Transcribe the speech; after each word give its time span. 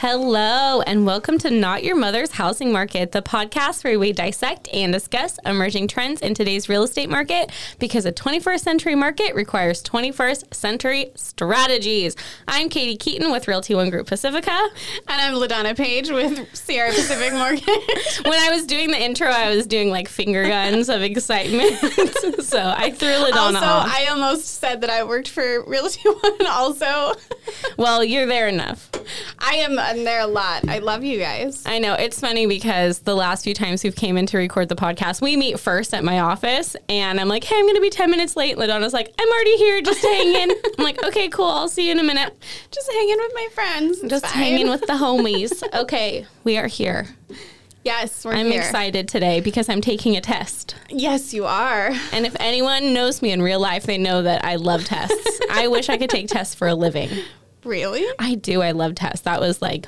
Hello, 0.00 0.80
and 0.82 1.04
welcome 1.04 1.38
to 1.38 1.50
Not 1.50 1.82
Your 1.82 1.96
Mother's 1.96 2.30
Housing 2.30 2.70
Market, 2.72 3.10
the 3.10 3.20
podcast 3.20 3.82
where 3.82 3.98
we 3.98 4.12
dissect 4.12 4.68
and 4.72 4.92
discuss 4.92 5.40
emerging 5.44 5.88
trends 5.88 6.20
in 6.20 6.34
today's 6.34 6.68
real 6.68 6.84
estate 6.84 7.10
market 7.10 7.50
because 7.80 8.06
a 8.06 8.12
21st 8.12 8.60
century 8.60 8.94
market 8.94 9.34
requires 9.34 9.82
21st 9.82 10.54
century 10.54 11.10
strategies. 11.16 12.14
I'm 12.46 12.68
Katie 12.68 12.96
Keaton 12.96 13.32
with 13.32 13.48
Realty 13.48 13.74
One 13.74 13.90
Group 13.90 14.06
Pacifica. 14.06 14.56
And 15.08 15.20
I'm 15.20 15.34
LaDonna 15.34 15.76
Page 15.76 16.10
with 16.10 16.56
Sierra 16.56 16.90
Pacific 16.90 17.32
Mortgage. 17.32 17.66
when 18.22 18.38
I 18.38 18.50
was 18.52 18.66
doing 18.66 18.92
the 18.92 19.02
intro, 19.02 19.26
I 19.26 19.52
was 19.56 19.66
doing 19.66 19.90
like 19.90 20.06
finger 20.06 20.46
guns 20.46 20.88
of 20.88 21.02
excitement. 21.02 21.76
so 22.44 22.72
I 22.76 22.92
threw 22.92 23.08
LaDonna 23.08 23.36
also, 23.36 23.58
off. 23.58 23.88
I 23.92 24.06
almost 24.12 24.60
said 24.60 24.82
that 24.82 24.90
I 24.90 25.02
worked 25.02 25.28
for 25.28 25.64
Realty 25.64 26.08
One 26.08 26.46
also. 26.46 27.14
well, 27.76 28.04
you're 28.04 28.26
there 28.26 28.46
enough. 28.46 28.88
I 29.40 29.54
am 29.54 29.78
in 29.96 30.04
there 30.04 30.20
a 30.20 30.26
lot. 30.26 30.68
I 30.68 30.78
love 30.78 31.04
you 31.04 31.18
guys. 31.18 31.62
I 31.66 31.78
know 31.78 31.94
it's 31.94 32.20
funny 32.20 32.46
because 32.46 33.00
the 33.00 33.14
last 33.14 33.44
few 33.44 33.54
times 33.54 33.82
we've 33.84 33.96
came 33.96 34.16
in 34.16 34.26
to 34.26 34.38
record 34.38 34.68
the 34.68 34.76
podcast, 34.76 35.20
we 35.20 35.36
meet 35.36 35.58
first 35.58 35.94
at 35.94 36.04
my 36.04 36.20
office, 36.20 36.76
and 36.88 37.20
I'm 37.20 37.28
like, 37.28 37.44
"Hey, 37.44 37.56
I'm 37.56 37.64
going 37.64 37.74
to 37.76 37.80
be 37.80 37.90
ten 37.90 38.10
minutes 38.10 38.36
late." 38.36 38.58
LaDonna's 38.58 38.92
like, 38.92 39.12
"I'm 39.18 39.28
already 39.28 39.56
here, 39.56 39.80
just 39.82 40.02
hang 40.02 40.34
in." 40.34 40.50
I'm 40.78 40.84
like, 40.84 41.02
"Okay, 41.04 41.28
cool. 41.28 41.46
I'll 41.46 41.68
see 41.68 41.86
you 41.86 41.92
in 41.92 41.98
a 41.98 42.04
minute." 42.04 42.36
Just 42.70 42.90
hanging 42.92 43.16
with 43.18 43.32
my 43.34 43.48
friends. 43.54 43.98
It's 44.00 44.10
Just 44.10 44.26
fine. 44.26 44.34
hanging 44.42 44.68
with 44.70 44.80
the 44.82 44.94
homies. 44.94 45.62
Okay, 45.78 46.26
we 46.44 46.56
are 46.58 46.66
here. 46.66 47.06
Yes, 47.84 48.24
we're 48.24 48.34
I'm 48.34 48.46
here. 48.46 48.60
excited 48.60 49.06
today 49.08 49.40
because 49.40 49.68
I'm 49.68 49.80
taking 49.80 50.16
a 50.16 50.20
test. 50.20 50.74
Yes, 50.90 51.32
you 51.32 51.44
are. 51.46 51.92
And 52.12 52.26
if 52.26 52.36
anyone 52.40 52.92
knows 52.92 53.22
me 53.22 53.30
in 53.30 53.40
real 53.40 53.60
life, 53.60 53.84
they 53.84 53.96
know 53.96 54.22
that 54.22 54.44
I 54.44 54.56
love 54.56 54.84
tests. 54.84 55.40
I 55.50 55.68
wish 55.68 55.88
I 55.88 55.96
could 55.96 56.10
take 56.10 56.28
tests 56.28 56.54
for 56.54 56.66
a 56.68 56.74
living. 56.74 57.08
Really? 57.64 58.04
I 58.18 58.34
do. 58.34 58.62
I 58.62 58.72
love 58.72 58.94
tests. 58.94 59.22
That 59.22 59.40
was 59.40 59.60
like, 59.60 59.86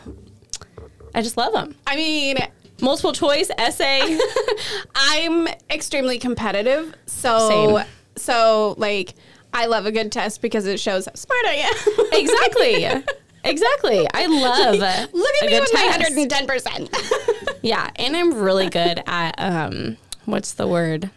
I 1.15 1.23
just 1.23 1.37
love 1.37 1.53
them. 1.53 1.75
I 1.87 1.97
mean, 1.97 2.39
Multiple 2.81 3.13
choice, 3.13 3.51
essay. 3.59 4.19
I'm 4.95 5.49
extremely 5.71 6.19
competitive. 6.19 6.95
So, 7.07 7.49
Same. 7.49 7.87
so 8.17 8.75
like, 8.79 9.15
I 9.53 9.67
love 9.67 9.87
a 9.87 9.93
good 9.93 10.13
test 10.13 10.43
because 10.43 10.67
it 10.67 10.81
shows 10.81 11.07
how 11.07 11.15
smart 11.15 11.45
I 11.47 11.55
am. 11.55 12.07
exactly. 12.13 13.05
Exactly. 13.43 14.07
I 14.13 14.27
love 14.27 14.75
Look 15.13 15.33
a 15.41 15.45
at 15.45 15.51
me 15.51 15.61
with 15.61 15.71
my 15.73 16.47
110%. 16.47 17.57
Yeah, 17.63 17.91
and 17.97 18.17
I'm 18.17 18.35
really 18.35 18.69
good 18.69 19.03
at 19.07 19.35
um 19.39 19.97
what's 20.25 20.53
the 20.53 20.67
word? 20.67 21.11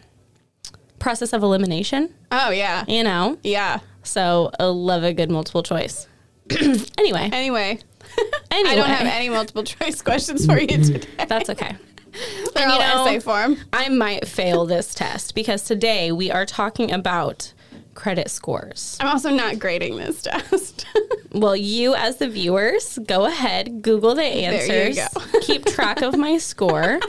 Process 1.00 1.34
of 1.34 1.44
elimination, 1.44 2.14
oh, 2.32 2.50
yeah. 2.50 2.86
you 2.88 3.04
know. 3.04 3.38
Yeah. 3.44 3.80
So, 4.04 4.52
I 4.60 4.66
love 4.66 5.04
a 5.04 5.14
good 5.14 5.30
multiple 5.30 5.64
choice. 5.64 6.08
anyway, 6.98 7.30
Anyway, 7.32 7.32
anyway, 7.32 7.80
I 8.52 8.76
don't 8.76 8.88
have 8.90 9.08
any 9.08 9.30
multiple 9.30 9.64
choice 9.64 10.02
questions 10.02 10.46
for 10.46 10.60
you 10.60 10.68
today. 10.84 11.08
that's 11.28 11.50
okay. 11.50 11.76
They're 12.54 12.64
And, 12.64 12.72
all 12.72 12.80
you 12.80 12.86
know, 12.96 13.06
essay 13.08 13.20
form. 13.20 13.58
I 13.72 13.90
might 13.90 14.28
fail 14.28 14.66
this 14.66 14.94
test 14.94 15.34
because 15.34 15.64
today 15.64 16.12
we 16.12 16.30
are 16.30 16.46
talking 16.46 16.92
about 16.92 17.54
credit 17.96 18.30
scores. 18.30 18.98
I'm 19.00 19.08
also 19.08 19.30
not 19.32 19.58
grading 19.60 19.98
this 19.98 20.22
test. 20.24 20.86
Well, 21.32 21.56
you 21.56 21.96
as 21.96 22.18
the 22.18 22.28
viewers, 22.30 23.00
go 23.08 23.26
ahead, 23.26 23.82
Google 23.82 24.14
the 24.16 24.24
you 24.24 24.30
answers, 24.46 24.96
go. 24.98 25.40
keep 25.42 25.66
track 25.66 26.02
of 26.04 26.16
my 26.18 26.38
score. 26.38 27.00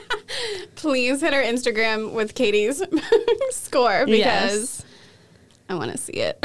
Please 0.77 1.21
hit 1.21 1.35
our 1.35 1.43
Instagram 1.43 2.13
with 2.13 2.35
Katie's 2.35 2.83
score 3.51 4.07
because 4.07 4.19
Yes. 4.19 4.85
I 5.69 5.75
want 5.75 5.93
to 5.93 5.99
see 5.99 6.15
it. 6.15 6.39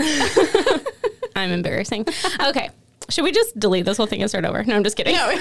I'm 1.36 1.52
embarrassing. 1.52 2.06
Okay. 2.48 2.70
Should 3.10 3.24
we 3.24 3.32
just 3.32 3.60
delete 3.60 3.86
this 3.86 3.98
whole 3.98 4.06
thing 4.06 4.22
and 4.22 4.30
start 4.30 4.46
over? 4.46 4.64
No, 4.64 4.76
I'm 4.76 4.84
just 4.84 4.98
kidding. 4.98 5.16
No, 5.16 5.30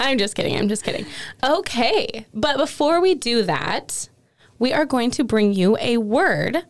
I'm 0.00 0.18
just 0.18 0.34
kidding. 0.34 0.56
I'm 0.56 0.68
just 0.68 0.82
kidding. 0.84 1.06
Okay. 1.42 2.26
But 2.34 2.56
before 2.56 3.00
we 3.00 3.14
do 3.14 3.42
that, 3.42 4.08
we 4.58 4.72
are 4.72 4.84
going 4.84 5.10
to 5.12 5.22
bring 5.24 5.52
you 5.52 5.76
a 5.80 5.98
word 5.98 6.64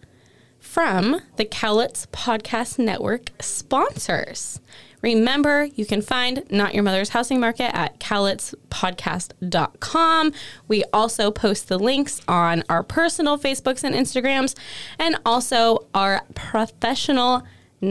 from 0.59 1.21
the 1.37 1.45
Cowlitz 1.45 2.07
Podcast 2.09 2.79
Network 2.79 3.31
sponsors. 3.41 4.61
Remember, 5.03 5.69
you 5.75 5.85
can 5.85 6.01
find 6.01 6.45
Not 6.51 6.73
Your 6.73 6.83
Mother's 6.83 7.11
Housing 7.11 7.39
Market 7.39 7.77
at 7.77 8.01
cowlitzpodcast.com. 8.01 10.33
We 10.67 10.83
also 10.95 11.31
post 11.31 11.69
the 11.69 11.79
links 11.79 12.23
on 12.27 12.65
our 12.71 12.83
personal 12.83 13.39
Facebooks 13.39 13.85
and 13.85 13.95
Instagrams 13.95 14.57
and 14.99 15.19
also 15.27 15.87
our 15.95 16.23
professional 16.35 17.43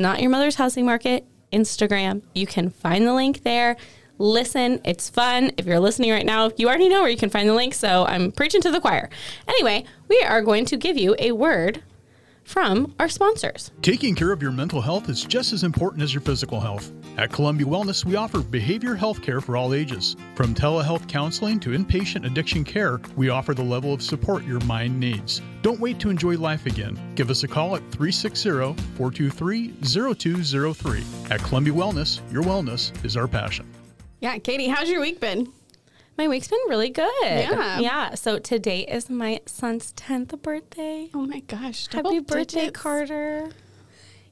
Not 0.01 0.21
Your 0.21 0.31
Mother's 0.31 0.55
Housing 0.55 0.85
Market 0.85 1.25
Instagram. 1.51 2.23
You 2.33 2.47
can 2.47 2.69
find 2.69 3.05
the 3.05 3.13
link 3.13 3.43
there. 3.43 3.77
Listen, 4.17 4.79
it's 4.83 5.09
fun. 5.09 5.51
If 5.57 5.65
you're 5.65 5.79
listening 5.79 6.11
right 6.11 6.25
now, 6.25 6.51
you 6.57 6.67
already 6.67 6.89
know 6.89 7.01
where 7.01 7.09
you 7.09 7.17
can 7.17 7.29
find 7.29 7.47
the 7.47 7.53
link, 7.53 7.73
so 7.73 8.05
I'm 8.05 8.31
preaching 8.31 8.61
to 8.61 8.71
the 8.71 8.79
choir. 8.79 9.09
Anyway, 9.47 9.85
we 10.07 10.21
are 10.21 10.41
going 10.41 10.65
to 10.65 10.77
give 10.77 10.97
you 10.97 11.15
a 11.19 11.31
word 11.31 11.81
from 12.43 12.93
our 12.99 13.09
sponsors. 13.09 13.71
Taking 13.81 14.15
care 14.15 14.31
of 14.31 14.41
your 14.41 14.51
mental 14.51 14.81
health 14.81 15.09
is 15.09 15.23
just 15.23 15.53
as 15.53 15.63
important 15.63 16.03
as 16.03 16.13
your 16.13 16.21
physical 16.21 16.59
health. 16.59 16.91
At 17.17 17.31
Columbia 17.31 17.65
Wellness, 17.67 18.05
we 18.05 18.15
offer 18.15 18.39
behavior 18.41 18.95
health 18.95 19.21
care 19.21 19.39
for 19.41 19.55
all 19.55 19.73
ages. 19.73 20.15
From 20.35 20.53
telehealth 20.55 21.07
counseling 21.07 21.59
to 21.61 21.69
inpatient 21.69 22.25
addiction 22.25 22.63
care, 22.63 22.99
we 23.15 23.29
offer 23.29 23.53
the 23.53 23.63
level 23.63 23.93
of 23.93 24.01
support 24.01 24.43
your 24.45 24.59
mind 24.61 24.99
needs. 24.99 25.41
Don't 25.61 25.79
wait 25.79 25.99
to 25.99 26.09
enjoy 26.09 26.37
life 26.37 26.65
again. 26.65 26.99
Give 27.15 27.29
us 27.29 27.43
a 27.43 27.47
call 27.47 27.75
at 27.75 27.81
360 27.91 28.49
423 28.97 29.73
0203. 29.81 31.03
At 31.29 31.39
Columbia 31.41 31.73
Wellness, 31.73 32.19
your 32.31 32.43
wellness 32.43 32.91
is 33.05 33.15
our 33.15 33.27
passion. 33.27 33.65
yeah, 34.21 34.37
Katie, 34.37 34.67
how's 34.67 34.89
your 34.89 35.01
week 35.01 35.19
been? 35.19 35.51
My 36.18 36.28
week's 36.28 36.47
been 36.47 36.59
really 36.68 36.90
good. 36.90 37.12
Yeah. 37.24 37.79
Yeah. 37.79 38.13
So 38.16 38.38
today 38.38 38.81
is 38.81 39.09
my 39.09 39.41
son's 39.46 39.94
10th 39.94 40.40
birthday. 40.41 41.09
Oh 41.13 41.25
my 41.25 41.40
gosh. 41.41 41.88
Happy 41.88 42.03
double 42.03 42.22
birthday, 42.22 42.59
digits. 42.66 42.79
Carter. 42.79 43.50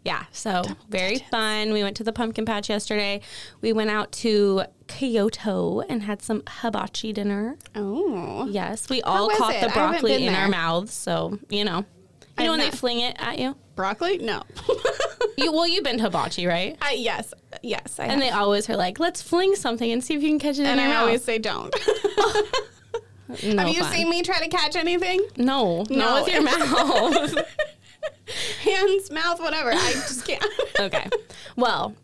Yeah, 0.03 0.23
so 0.31 0.63
very 0.89 1.13
digits. 1.15 1.29
fun. 1.29 1.73
We 1.73 1.83
went 1.83 1.95
to 1.97 2.03
the 2.03 2.13
pumpkin 2.13 2.45
patch 2.45 2.69
yesterday. 2.69 3.21
We 3.61 3.71
went 3.73 3.89
out 3.89 4.11
to 4.13 4.63
Kyoto 4.87 5.81
and 5.81 6.03
had 6.03 6.21
some 6.21 6.43
hibachi 6.47 7.13
dinner. 7.13 7.57
Oh. 7.75 8.47
Yes, 8.49 8.89
we 8.89 9.01
all 9.01 9.29
caught 9.29 9.55
it? 9.55 9.61
the 9.61 9.69
broccoli 9.69 10.25
in 10.25 10.33
our 10.33 10.47
mouths, 10.49 10.93
so 10.93 11.37
you 11.49 11.63
know. 11.65 11.79
You 11.79 11.85
I've 12.37 12.45
know 12.45 12.51
when 12.51 12.59
they 12.61 12.71
fling 12.71 12.99
it 13.01 13.15
at 13.19 13.37
you? 13.39 13.55
Broccoli? 13.75 14.17
No. 14.17 14.43
You 15.37 15.51
well, 15.51 15.67
you've 15.67 15.83
been 15.83 15.97
to 15.97 16.03
hibachi, 16.03 16.45
right? 16.45 16.77
I, 16.81 16.93
yes. 16.93 17.33
Yes. 17.63 17.99
I 17.99 18.03
And 18.03 18.11
have. 18.13 18.19
they 18.21 18.29
always 18.29 18.69
are 18.69 18.75
like, 18.77 18.99
"Let's 18.99 19.21
fling 19.21 19.55
something 19.55 19.91
and 19.91 20.03
see 20.03 20.13
if 20.15 20.21
you 20.23 20.29
can 20.29 20.39
catch 20.39 20.59
it 20.59 20.65
and 20.65 20.79
I 20.79 20.87
mouth." 20.87 20.97
always 21.03 21.23
say 21.23 21.37
don't. 21.39 21.73
no 23.43 23.63
have 23.63 23.69
you 23.69 23.79
fun. 23.81 23.93
seen 23.93 24.09
me 24.09 24.21
try 24.23 24.39
to 24.39 24.49
catch 24.49 24.75
anything? 24.75 25.25
No, 25.37 25.83
No. 25.89 25.97
not 25.97 26.25
with 26.25 26.33
your 26.33 26.43
mouth. 27.35 27.45
Hands, 28.61 29.11
mouth, 29.11 29.39
whatever. 29.39 29.71
I 29.73 29.91
just 29.93 30.25
can't. 30.25 30.45
okay. 30.79 31.07
Well, 31.55 31.95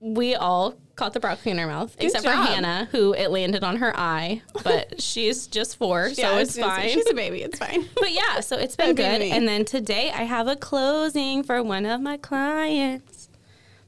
we 0.00 0.34
all 0.34 0.74
caught 0.98 1.14
the 1.14 1.20
broccoli 1.20 1.52
in 1.52 1.58
her 1.58 1.66
mouth, 1.66 1.96
except 1.98 2.24
for. 2.24 2.30
Hannah, 2.30 2.88
who 2.92 3.14
it 3.14 3.30
landed 3.30 3.64
on 3.64 3.76
her 3.76 3.96
eye, 3.98 4.42
but 4.64 5.00
she's 5.08 5.46
just 5.46 5.76
four, 5.78 6.10
so 6.12 6.20
Yeah, 6.20 6.38
it's 6.40 6.54
say, 6.54 6.62
fine. 6.62 6.88
She's 6.90 7.08
a 7.08 7.14
baby. 7.14 7.42
It's 7.42 7.58
fine. 7.58 7.88
but 7.94 8.12
yeah, 8.12 8.40
so 8.40 8.58
it's 8.58 8.76
been 8.76 8.94
good. 8.94 9.20
me. 9.20 9.30
And 9.30 9.48
then 9.48 9.64
today 9.64 10.10
I 10.10 10.24
have 10.24 10.46
a 10.48 10.56
closing 10.56 11.42
for 11.42 11.62
one 11.62 11.86
of 11.86 12.00
my 12.02 12.16
clients. 12.18 13.28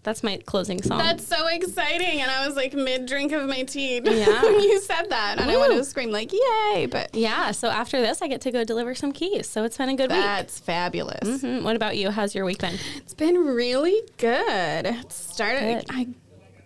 That's 0.03 0.23
my 0.23 0.39
closing 0.47 0.81
song. 0.83 0.97
That's 0.97 1.27
so 1.27 1.47
exciting. 1.49 2.23
And 2.23 2.31
I 2.31 2.47
was 2.47 2.57
like 2.57 2.73
mid 2.73 3.05
drink 3.05 3.33
of 3.33 3.47
my 3.47 3.65
tea 3.65 3.97
Yeah. 4.03 4.43
when 4.43 4.61
you 4.61 4.81
said 4.81 5.11
that. 5.11 5.37
And 5.39 5.51
I 5.51 5.59
wanted 5.59 5.77
to 5.77 5.85
scream 5.85 6.11
like, 6.11 6.33
yay. 6.33 6.87
But 6.91 7.15
yeah, 7.15 7.51
so 7.51 7.69
after 7.69 8.01
this, 8.01 8.23
I 8.23 8.29
get 8.29 8.41
to 8.43 8.51
go 8.51 8.65
deliver 8.65 8.95
some 8.95 9.13
keys. 9.13 9.47
So 9.47 9.63
it's 9.65 9.77
been 9.77 9.91
a 9.91 9.97
good 9.97 10.11
week. 10.11 10.21
that's 10.21 10.59
fabulous. 10.59 11.29
Mhm. 11.43 11.65
What 11.65 11.77
about 11.77 11.99
you? 11.99 12.11
How's 12.11 12.35
your 12.35 12.47
week 12.47 12.61
been? 12.61 12.79
It's 12.97 13.13
been 13.13 13.37
really 13.37 14.01
good. 14.17 14.87
It 14.87 15.13
started, 15.13 15.85
Good. 15.87 15.95
I 15.95 16.09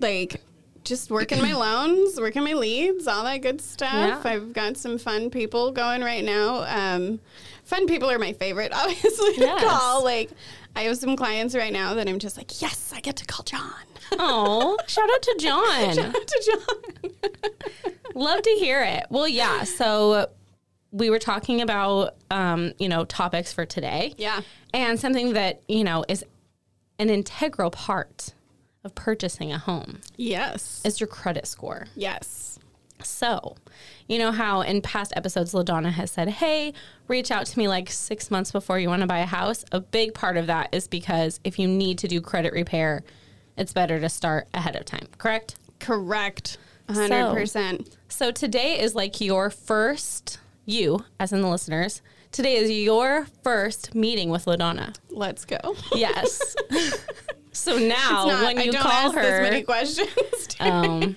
like 0.05 0.41
just 0.85 1.11
working 1.11 1.41
my 1.41 1.53
loans, 1.59 2.21
working 2.21 2.45
my 2.45 2.53
leads, 2.53 3.07
all 3.07 3.25
that 3.25 3.39
good 3.39 3.61
stuff. 3.61 3.93
Yeah. 3.93 4.21
I've 4.25 4.53
got 4.53 4.77
some 4.77 4.99
fun 4.99 5.31
people 5.31 5.73
going 5.73 6.03
right 6.03 6.23
now. 6.25 6.65
Um, 6.69 7.21
fun 7.65 7.87
people 7.87 8.11
are 8.11 8.19
my 8.19 8.33
favorite, 8.35 8.73
obviously, 8.75 9.35
Yes. 9.39 9.63
to 9.63 9.67
call. 9.69 10.05
Like, 10.05 10.31
I 10.77 10.83
have 10.83 10.99
some 10.99 11.17
clients 11.17 11.55
right 11.55 11.73
now 11.73 11.95
that 11.95 12.09
I'm 12.09 12.19
just 12.19 12.37
like, 12.37 12.61
yes, 12.61 12.93
I 12.95 13.01
get 13.01 13.17
to 13.17 13.25
call 13.25 13.45
John. 13.45 13.71
Oh, 14.13 14.77
shout 14.87 15.09
out 15.13 15.23
to 15.23 15.37
John. 15.41 15.95
shout 15.95 16.15
out 16.17 16.27
to 16.27 16.59
John. 17.03 17.13
Love 18.15 18.43
to 18.43 18.51
hear 18.59 18.83
it. 18.83 19.07
Well, 19.11 19.27
yeah. 19.27 19.65
So 19.65 20.29
we 20.93 21.11
were 21.11 21.19
talking 21.19 21.61
about, 21.63 22.15
um, 22.31 22.73
you 22.79 22.89
know, 22.89 23.05
topics 23.05 23.53
for 23.53 23.65
today. 23.67 24.15
Yeah. 24.19 24.43
And 24.73 25.01
something 25.01 25.33
that, 25.33 25.63
you 25.67 25.83
know, 25.85 26.05
is 26.09 26.25
an 26.99 27.09
integral 27.11 27.71
part 27.71 28.35
of 28.85 28.95
purchasing 28.95 29.53
a 29.53 29.59
home 29.59 30.01
Yes. 30.17 30.83
is 30.85 31.01
your 31.01 31.07
credit 31.09 31.47
score. 31.47 31.87
Yes. 31.97 32.59
So, 33.03 33.57
you 34.09 34.19
know 34.19 34.31
how 34.33 34.61
in 34.63 34.81
past 34.81 35.13
episodes, 35.17 35.53
LaDonna 35.53 35.91
has 35.93 36.11
said, 36.11 36.29
hey, 36.29 36.73
reach 37.09 37.31
out 37.31 37.47
to 37.47 37.59
me 37.59 37.67
like 37.69 37.91
six 37.91 38.31
months 38.31 38.53
before 38.53 38.79
you 38.79 38.89
want 38.89 39.01
to 39.01 39.07
buy 39.07 39.19
a 39.19 39.27
house. 39.27 39.65
A 39.73 39.81
big 39.81 40.15
part 40.15 40.37
of 40.37 40.47
that 40.47 40.69
is 40.73 40.87
because 40.89 41.41
if 41.45 41.59
you 41.59 41.67
need 41.67 41.99
to 41.99 42.09
do 42.09 42.21
credit 42.21 42.53
repair, 42.53 43.03
it's 43.57 43.73
better 43.73 44.01
to 44.01 44.09
start 44.09 44.49
ahead 44.55 44.77
of 44.77 44.85
time, 44.85 45.07
correct? 45.19 45.57
Correct. 45.81 46.57
100%. 46.89 47.95
So 48.09 48.31
today 48.31 48.81
is 48.81 48.95
like 48.95 49.21
your 49.21 49.51
first, 49.51 50.39
you, 50.65 51.05
as 51.19 51.33
in 51.33 51.43
the 51.43 51.49
listeners, 51.49 52.01
today 52.31 52.57
is 52.57 52.71
your 52.71 53.27
first 53.43 53.95
meeting 53.95 54.31
with 54.31 54.45
LaDonna. 54.47 54.95
Let's 55.11 55.45
go. 55.45 55.59
Yes. 55.95 56.57
so 57.55 57.79
now 57.79 58.27
Not- 58.27 58.45
when 58.45 58.59
I 58.59 58.63
you 58.65 58.73
don't 58.73 58.83
call 58.83 59.13
her, 59.13 59.43
many 59.43 59.63
questions. 59.63 60.09
um, 60.61 61.17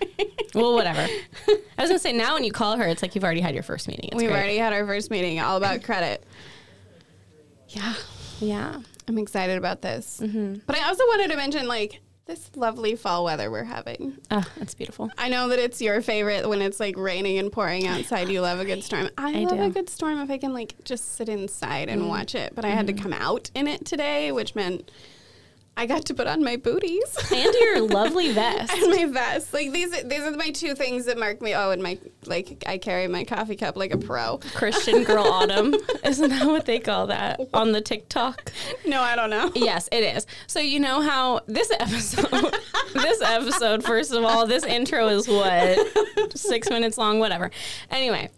well, 0.56 0.74
whatever. 0.76 1.02
I 1.48 1.82
was 1.82 1.90
gonna 1.90 2.00
say 2.00 2.14
now 2.14 2.34
when 2.36 2.44
you 2.44 2.52
call 2.52 2.78
her, 2.78 2.88
it's 2.88 3.02
like 3.02 3.14
you've 3.16 3.24
already 3.26 3.42
had 3.42 3.54
your 3.54 3.64
first 3.64 3.88
meeting. 3.88 4.10
It's 4.12 4.16
We've 4.16 4.30
great. 4.30 4.38
already 4.38 4.58
had 4.58 4.72
our 4.74 4.86
first 4.86 5.12
meeting 5.12 5.40
all 5.40 5.58
about 5.58 5.84
credit. 5.84 6.24
Yeah, 7.70 7.94
yeah. 8.40 8.80
I'm 9.08 9.18
excited 9.18 9.58
about 9.58 9.82
this. 9.82 10.20
Mm-hmm. 10.24 10.56
But 10.66 10.78
I 10.78 10.88
also 10.88 11.04
wanted 11.08 11.32
to 11.32 11.38
mention 11.38 11.68
like 11.68 12.02
this 12.26 12.50
lovely 12.58 12.96
fall 12.96 13.24
weather 13.24 13.50
we're 13.50 13.64
having. 13.64 14.18
Oh, 14.32 14.44
that's 14.58 14.74
beautiful. 14.74 15.10
I 15.18 15.30
know 15.30 15.48
that 15.48 15.60
it's 15.60 15.82
your 15.82 16.02
favorite 16.02 16.48
when 16.50 16.62
it's 16.62 16.78
like 16.80 16.98
raining 16.98 17.38
and 17.38 17.50
pouring 17.52 17.88
outside. 17.88 18.28
You 18.28 18.42
love 18.42 18.60
a 18.60 18.66
good 18.66 18.84
storm. 18.84 19.10
I, 19.18 19.30
I 19.30 19.40
love 19.44 19.52
do. 19.52 19.56
Mm. 19.56 19.68
a 19.68 19.70
good 19.70 19.90
storm 19.90 20.20
if 20.20 20.30
I 20.30 20.38
can 20.38 20.54
like 20.54 20.76
just 20.84 21.16
sit 21.16 21.30
inside 21.30 21.88
and 21.90 22.10
watch 22.10 22.36
it. 22.36 22.54
But 22.54 22.66
I 22.66 22.70
had 22.70 22.88
to 22.88 22.94
Mm-hmm. 22.94 23.04
come 23.04 23.14
out 23.14 23.50
in 23.56 23.68
it 23.68 23.86
today, 23.86 24.32
which 24.34 24.56
meant 24.56 24.92
I 25.80 25.86
got 25.86 26.06
to 26.06 26.16
put 26.16 26.26
on 26.26 26.44
my 26.44 26.56
booties. 26.56 27.16
And 27.32 27.54
your 27.54 27.82
lovely 27.88 28.32
vest. 28.34 28.74
and 28.74 28.90
my 28.90 29.06
vest. 29.06 29.54
Like 29.54 29.72
these, 29.72 29.92
these 30.04 30.22
are 30.22 30.32
my 30.32 30.50
two 30.50 30.74
things 30.74 31.06
that 31.06 31.20
mark 31.20 31.40
me. 31.40 31.54
Oh, 31.54 31.70
and 31.70 31.84
my 31.84 32.00
like, 32.26 32.64
I 32.66 32.80
carry 32.80 33.08
my 33.08 33.24
coffee 33.24 33.56
cup 33.56 33.78
like 33.78 33.94
a 33.94 33.98
pro. 33.98 34.40
Christian 34.56 35.04
Girl 35.04 35.24
Autumn. 35.32 35.76
Isn't 36.04 36.32
that 36.32 36.48
what 36.48 36.66
they 36.66 36.80
call 36.80 37.08
that 37.08 37.40
on 37.54 37.74
the 37.74 37.82
TikTok? 37.82 38.52
No, 38.88 39.02
I 39.02 39.16
don't 39.16 39.30
know. 39.30 39.52
Yes, 39.54 39.88
it 39.92 40.04
is. 40.04 40.26
So 40.48 40.60
you 40.60 40.80
know 40.80 41.00
how 41.00 41.42
this 41.46 41.72
episode, 41.72 42.56
this 42.94 43.22
episode, 43.22 43.84
first 43.84 44.12
of 44.12 44.24
all, 44.24 44.48
this 44.48 44.64
intro 44.64 45.08
is 45.10 45.28
what 45.28 45.78
six 46.36 46.72
minutes 46.72 46.98
long, 46.98 47.20
whatever. 47.20 47.52
Anyway, 47.92 48.32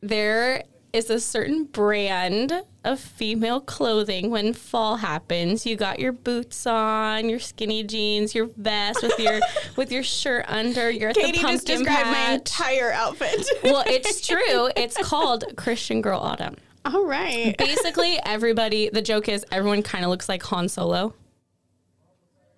there 0.00 0.62
is 0.92 1.08
a 1.08 1.18
certain 1.18 1.64
brand 1.64 2.52
of 2.84 3.00
female 3.00 3.60
clothing 3.60 4.30
when 4.30 4.52
fall 4.52 4.96
happens. 4.96 5.64
You 5.64 5.76
got 5.76 5.98
your 5.98 6.12
boots 6.12 6.66
on, 6.66 7.28
your 7.28 7.38
skinny 7.38 7.82
jeans, 7.82 8.34
your 8.34 8.50
vest 8.56 9.02
with 9.02 9.18
your 9.18 9.40
with 9.76 9.90
your 9.90 10.02
shirt 10.02 10.44
under. 10.48 10.90
You're 10.90 11.10
at 11.10 11.16
Katie 11.16 11.32
the 11.32 11.38
just 11.38 11.66
pumpkin 11.66 11.84
described 11.84 12.10
my 12.10 12.32
entire 12.34 12.92
outfit. 12.92 13.46
well, 13.62 13.84
it's 13.86 14.26
true. 14.26 14.70
It's 14.76 14.96
called 14.98 15.44
Christian 15.56 16.02
Girl 16.02 16.18
Autumn. 16.18 16.56
All 16.84 17.04
right. 17.04 17.56
Basically, 17.56 18.18
everybody. 18.24 18.90
The 18.90 19.02
joke 19.02 19.28
is 19.28 19.46
everyone 19.52 19.82
kind 19.82 20.04
of 20.04 20.10
looks 20.10 20.28
like 20.28 20.42
Han 20.44 20.68
Solo. 20.68 21.14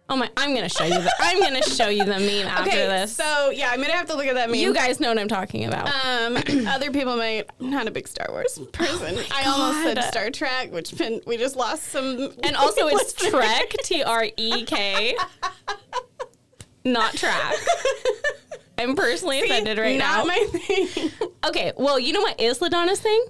Oh 0.06 0.16
my! 0.16 0.28
I'm 0.36 0.54
gonna 0.54 0.68
show 0.68 0.84
you. 0.84 0.90
The, 1.00 1.10
I'm 1.18 1.40
gonna 1.40 1.62
show 1.62 1.88
you 1.88 2.04
the 2.04 2.18
meme 2.20 2.46
after 2.46 2.68
Okay, 2.68 2.86
this. 2.86 3.16
so 3.16 3.48
yeah, 3.50 3.70
I'm 3.70 3.80
gonna 3.80 3.94
have 3.94 4.06
to 4.08 4.14
look 4.16 4.26
at 4.26 4.34
that 4.34 4.50
meme. 4.50 4.60
you 4.60 4.74
guys 4.74 5.00
know 5.00 5.08
what 5.08 5.18
I'm 5.18 5.28
talking 5.28 5.64
about. 5.64 5.88
Um, 5.88 6.36
other 6.68 6.90
people 6.90 7.16
might. 7.16 7.48
I'm 7.58 7.70
not 7.70 7.86
a 7.88 7.90
big 7.90 8.06
Star 8.06 8.26
Wars 8.30 8.58
person. 8.72 9.16
I 9.34 9.44
almost 9.46 9.82
said 9.82 10.02
Star 10.10 10.30
Trek, 10.30 10.72
which 10.72 10.96
been, 10.98 11.22
we 11.26 11.38
just 11.38 11.56
lost 11.56 11.84
some. 11.84 12.32
and 12.42 12.54
also, 12.54 12.86
it's. 12.88 13.14
Trek. 13.14 13.74
T 13.82 14.02
R 14.02 14.26
E 14.36 14.64
K. 14.66 15.16
Not 16.84 17.14
track. 17.14 17.54
I'm 18.76 18.96
personally 18.96 19.40
offended 19.40 19.78
right 19.78 19.96
Not 19.96 20.18
now. 20.18 20.24
my 20.26 20.46
thing. 20.50 21.10
okay, 21.46 21.72
well, 21.78 21.98
you 21.98 22.12
know 22.12 22.20
what 22.20 22.38
is 22.38 22.58
Ladonna's 22.58 23.00
thing? 23.00 23.24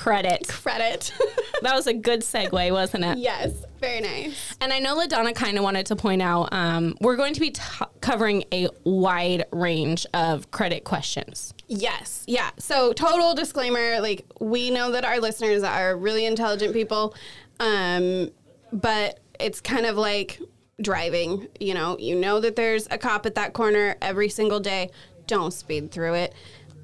Credit. 0.00 0.48
Credit. 0.48 1.12
That 1.62 1.74
was 1.74 1.86
a 1.86 1.92
good 1.92 2.22
segue, 2.22 2.72
wasn't 2.72 3.04
it? 3.04 3.18
yes, 3.18 3.52
very 3.80 4.00
nice. 4.00 4.56
And 4.62 4.72
I 4.72 4.78
know 4.78 4.96
LaDonna 4.96 5.34
kind 5.34 5.58
of 5.58 5.62
wanted 5.62 5.84
to 5.86 5.96
point 5.96 6.22
out 6.22 6.48
um, 6.52 6.96
we're 7.02 7.16
going 7.16 7.34
to 7.34 7.40
be 7.40 7.50
t- 7.50 7.60
covering 8.00 8.44
a 8.50 8.68
wide 8.84 9.44
range 9.52 10.06
of 10.14 10.50
credit 10.52 10.84
questions. 10.84 11.52
Yes. 11.68 12.24
Yeah. 12.26 12.48
So 12.56 12.94
total 12.94 13.34
disclaimer, 13.34 14.00
like 14.00 14.24
we 14.40 14.70
know 14.70 14.92
that 14.92 15.04
our 15.04 15.20
listeners 15.20 15.62
are 15.62 15.94
really 15.98 16.24
intelligent 16.24 16.72
people. 16.72 17.14
Um, 17.58 18.30
but 18.72 19.20
it's 19.38 19.60
kind 19.60 19.84
of 19.84 19.98
like 19.98 20.40
driving, 20.80 21.46
you 21.60 21.74
know, 21.74 21.98
you 21.98 22.16
know 22.16 22.40
that 22.40 22.56
there's 22.56 22.88
a 22.90 22.96
cop 22.96 23.26
at 23.26 23.34
that 23.34 23.52
corner 23.52 23.96
every 24.00 24.30
single 24.30 24.60
day. 24.60 24.88
Don't 25.26 25.52
speed 25.52 25.90
through 25.90 26.14
it. 26.14 26.34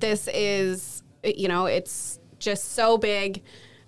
This 0.00 0.28
is 0.34 1.02
you 1.24 1.48
know, 1.48 1.66
it's 1.66 2.20
just 2.38 2.72
so 2.72 2.98
big. 2.98 3.42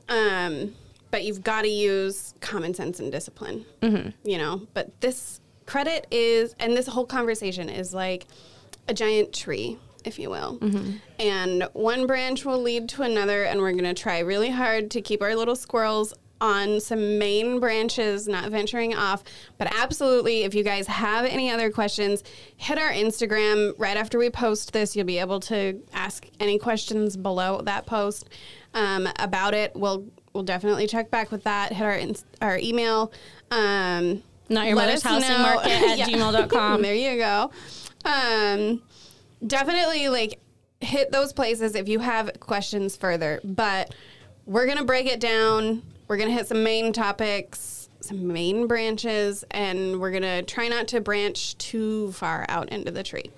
Um, 0.08 0.74
but 1.10 1.24
you've 1.24 1.42
got 1.42 1.62
to 1.62 1.68
use 1.68 2.34
common 2.40 2.74
sense 2.74 3.00
and 3.00 3.10
discipline. 3.10 3.64
You 4.24 4.38
know, 4.38 4.66
but 4.74 5.00
this 5.00 5.40
credit 5.66 6.06
is 6.10 6.54
and 6.58 6.76
this 6.76 6.86
whole 6.86 7.06
conversation 7.06 7.68
is 7.68 7.92
like 7.94 8.26
a 8.88 8.94
giant 8.94 9.34
tree, 9.34 9.78
if 10.04 10.18
you 10.18 10.30
will. 10.30 10.58
And 11.18 11.68
one 11.72 12.06
branch 12.06 12.44
will 12.44 12.60
lead 12.60 12.88
to 12.90 13.02
another, 13.02 13.44
and 13.44 13.60
we're 13.60 13.72
going 13.72 13.84
to 13.84 13.94
try 13.94 14.18
really 14.20 14.50
hard 14.50 14.90
to 14.92 15.00
keep 15.02 15.20
our 15.22 15.34
little 15.34 15.56
squirrels 15.56 16.14
on 16.40 16.80
some 16.80 17.18
main 17.18 17.60
branches, 17.60 18.28
not 18.28 18.50
venturing 18.50 18.94
off. 18.94 19.24
But 19.58 19.72
absolutely, 19.76 20.42
if 20.44 20.54
you 20.54 20.62
guys 20.62 20.86
have 20.86 21.24
any 21.24 21.50
other 21.50 21.70
questions, 21.70 22.22
hit 22.56 22.78
our 22.78 22.90
Instagram 22.90 23.72
right 23.78 23.96
after 23.96 24.18
we 24.18 24.30
post 24.30 24.72
this. 24.72 24.94
You'll 24.94 25.06
be 25.06 25.18
able 25.18 25.40
to 25.40 25.80
ask 25.92 26.26
any 26.40 26.58
questions 26.58 27.16
below 27.16 27.60
that 27.62 27.86
post 27.86 28.28
um, 28.74 29.08
about 29.18 29.54
it. 29.54 29.72
We'll 29.74 30.06
we'll 30.32 30.44
definitely 30.44 30.86
check 30.86 31.10
back 31.10 31.30
with 31.32 31.44
that. 31.44 31.72
Hit 31.72 31.84
our 31.84 31.96
ins- 31.96 32.24
our 32.40 32.58
email. 32.58 33.12
Um, 33.50 34.22
Not 34.48 34.66
your 34.66 34.76
mother's 34.76 35.04
us 35.04 35.22
house 35.22 35.28
know- 35.28 35.38
market 35.38 35.70
at 35.90 35.98
Yeah. 35.98 36.06
gmail.com. 36.08 36.82
there 36.82 36.94
you 36.94 37.16
go. 37.18 37.50
Um, 38.04 38.82
definitely 39.44 40.08
like 40.08 40.38
hit 40.80 41.10
those 41.10 41.32
places 41.32 41.74
if 41.74 41.88
you 41.88 41.98
have 41.98 42.30
questions 42.40 42.96
further. 42.96 43.40
But 43.42 43.94
we're 44.46 44.66
gonna 44.66 44.84
break 44.84 45.06
it 45.06 45.18
down. 45.20 45.82
We're 46.08 46.16
gonna 46.16 46.32
hit 46.32 46.48
some 46.48 46.62
main 46.64 46.92
topics, 46.92 47.88
some 48.00 48.26
main 48.28 48.66
branches, 48.66 49.44
and 49.50 50.00
we're 50.00 50.10
gonna 50.10 50.42
try 50.42 50.68
not 50.68 50.88
to 50.88 51.00
branch 51.00 51.56
too 51.58 52.12
far 52.12 52.46
out 52.48 52.70
into 52.70 52.90
the 52.90 53.02
tree. 53.02 53.30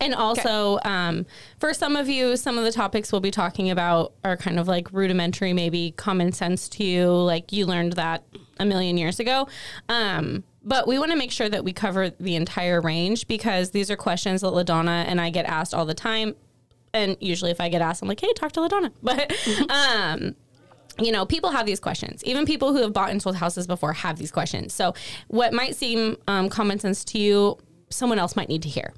And 0.00 0.14
also, 0.14 0.78
um, 0.84 1.24
for 1.58 1.72
some 1.72 1.96
of 1.96 2.08
you, 2.08 2.36
some 2.36 2.58
of 2.58 2.64
the 2.64 2.72
topics 2.72 3.10
we'll 3.10 3.20
be 3.22 3.30
talking 3.30 3.70
about 3.70 4.12
are 4.24 4.36
kind 4.36 4.58
of 4.58 4.68
like 4.68 4.92
rudimentary, 4.92 5.52
maybe 5.52 5.92
common 5.96 6.32
sense 6.32 6.68
to 6.70 6.84
you, 6.84 7.10
like 7.10 7.52
you 7.52 7.64
learned 7.66 7.94
that 7.94 8.22
a 8.58 8.66
million 8.66 8.98
years 8.98 9.18
ago. 9.18 9.48
Um, 9.88 10.44
but 10.62 10.86
we 10.86 10.98
want 10.98 11.10
to 11.10 11.16
make 11.16 11.32
sure 11.32 11.48
that 11.48 11.64
we 11.64 11.72
cover 11.72 12.10
the 12.10 12.36
entire 12.36 12.82
range 12.82 13.26
because 13.26 13.70
these 13.70 13.90
are 13.90 13.96
questions 13.96 14.42
that 14.42 14.48
LaDonna 14.48 15.06
and 15.06 15.18
I 15.20 15.30
get 15.30 15.46
asked 15.46 15.72
all 15.72 15.86
the 15.86 15.94
time. 15.94 16.34
And 16.92 17.16
usually, 17.20 17.50
if 17.50 17.60
I 17.60 17.68
get 17.70 17.80
asked, 17.80 18.02
I'm 18.02 18.08
like, 18.08 18.20
hey, 18.20 18.32
talk 18.34 18.52
to 18.52 18.60
LaDonna. 18.60 18.92
But, 19.02 19.32
um, 19.70 20.34
you 21.00 21.12
know, 21.12 21.26
people 21.26 21.50
have 21.50 21.66
these 21.66 21.80
questions. 21.80 22.22
Even 22.24 22.46
people 22.46 22.72
who 22.72 22.82
have 22.82 22.92
bought 22.92 23.10
and 23.10 23.22
sold 23.22 23.36
houses 23.36 23.66
before 23.66 23.92
have 23.92 24.18
these 24.18 24.30
questions. 24.30 24.72
So, 24.72 24.94
what 25.28 25.52
might 25.52 25.76
seem 25.76 26.16
um, 26.28 26.48
common 26.48 26.78
sense 26.78 27.04
to 27.06 27.18
you, 27.18 27.58
someone 27.90 28.18
else 28.18 28.36
might 28.36 28.48
need 28.48 28.62
to 28.62 28.68
hear. 28.68 28.92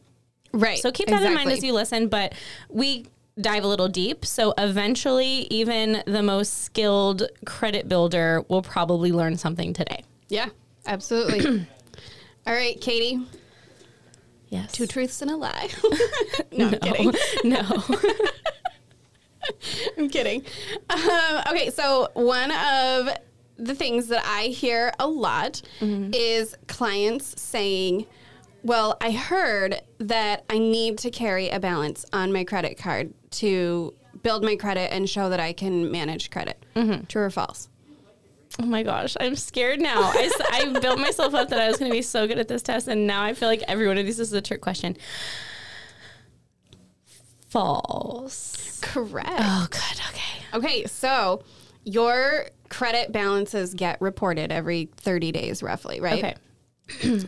Right. 0.53 0.79
So 0.79 0.93
keep 0.93 1.09
that 1.09 1.23
in 1.23 1.35
mind 1.35 1.51
as 1.51 1.65
you 1.65 1.73
listen, 1.73 2.09
but 2.09 2.35
we 2.69 3.07
dive 3.41 3.65
a 3.65 3.67
little 3.67 3.89
deep. 3.89 4.25
So 4.25 4.53
eventually, 4.59 5.47
even 5.51 6.03
the 6.07 6.23
most 6.23 6.65
skilled 6.65 7.25
credit 7.47 7.89
builder 7.89 8.45
will 8.49 8.63
probably 8.63 9.13
learn 9.13 9.39
something 9.39 9.73
today. 9.73 10.05
Yeah, 10.29 10.49
absolutely. 10.87 11.67
All 12.47 12.53
right, 12.53 12.79
Katie. 12.81 13.21
Yes. 14.49 14.73
Two 14.73 14.87
truths 14.87 15.23
and 15.23 15.31
a 15.31 15.37
lie. 15.37 15.71
no, 16.53 16.73
no. 17.45 17.83
I'm 19.99 20.09
kidding. 20.09 20.45
Um, 20.91 21.43
okay, 21.51 21.71
so 21.71 22.09
one 22.15 22.51
of 22.51 23.09
the 23.57 23.75
things 23.75 24.09
that 24.09 24.25
I 24.27 24.45
hear 24.45 24.93
a 24.99 25.07
lot 25.07 25.63
is 25.81 26.55
clients 26.69 27.41
saying, 27.41 28.07
Well, 28.63 28.97
I 29.01 29.11
heard 29.13 29.81
that 29.99 30.45
I 30.51 30.59
need 30.59 30.99
to 30.99 31.11
carry 31.11 31.49
a 31.49 31.61
balance 31.61 32.05
on 32.13 32.33
my 32.33 32.45
credit 32.45 32.79
card 32.79 33.13
to 33.33 33.95
build 34.23 34.45
my 34.45 34.57
credit 34.57 34.93
and 34.93 35.09
show 35.09 35.29
that 35.31 35.41
I 35.41 35.53
can 35.53 35.91
manage 35.91 36.31
credit. 36.31 36.65
True 37.09 37.23
or 37.23 37.31
false? 37.31 37.69
Oh 38.61 38.67
my 38.67 38.83
gosh, 38.83 39.17
I'm 39.19 39.35
scared 39.35 39.81
now. 39.81 40.13
I 40.51 40.79
built 40.81 40.99
myself 40.99 41.35
up 41.35 41.49
that 41.49 41.59
I 41.59 41.69
was 41.69 41.79
going 41.79 41.91
to 41.91 41.97
be 41.97 42.03
so 42.03 42.27
good 42.27 42.39
at 42.39 42.49
this 42.49 42.61
test, 42.63 42.87
and 42.87 43.07
now 43.07 43.23
I 43.23 43.33
feel 43.33 43.49
like 43.49 43.63
every 43.67 43.89
one 43.89 43.97
of 43.97 44.05
these 44.05 44.21
is 44.21 44.33
a 44.35 44.43
trick 44.43 44.61
question. 44.61 44.97
False. 47.53 48.79
Correct. 48.81 49.29
Oh, 49.39 49.67
good. 49.71 50.01
Okay. 50.09 50.43
Okay, 50.55 50.87
so 50.87 51.43
your 51.85 52.47
credit 52.71 53.13
balances 53.13 53.75
get 53.75 54.01
reported 54.01 54.51
every 54.51 54.89
30 54.97 55.33
days, 55.33 55.63
roughly, 55.63 56.01
right? 56.01 56.25
Okay. 56.25 56.35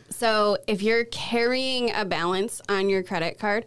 So 0.10 0.58
if 0.66 0.82
you're 0.82 1.04
carrying 1.04 1.94
a 1.94 2.04
balance 2.04 2.60
on 2.68 2.88
your 2.88 3.02
credit 3.02 3.38
card, 3.38 3.66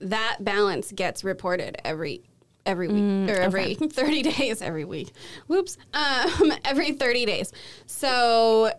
that 0.00 0.38
balance 0.40 0.90
gets 0.92 1.22
reported 1.24 1.76
every 1.84 2.22
every 2.64 2.88
week 2.88 3.30
or 3.30 3.40
every 3.40 3.74
30 3.92 4.22
days 4.22 4.62
every 4.62 4.84
week. 4.84 5.12
Whoops. 5.46 5.76
Um, 5.94 6.52
every 6.64 6.92
30 6.92 7.26
days. 7.26 7.52
So 7.86 8.72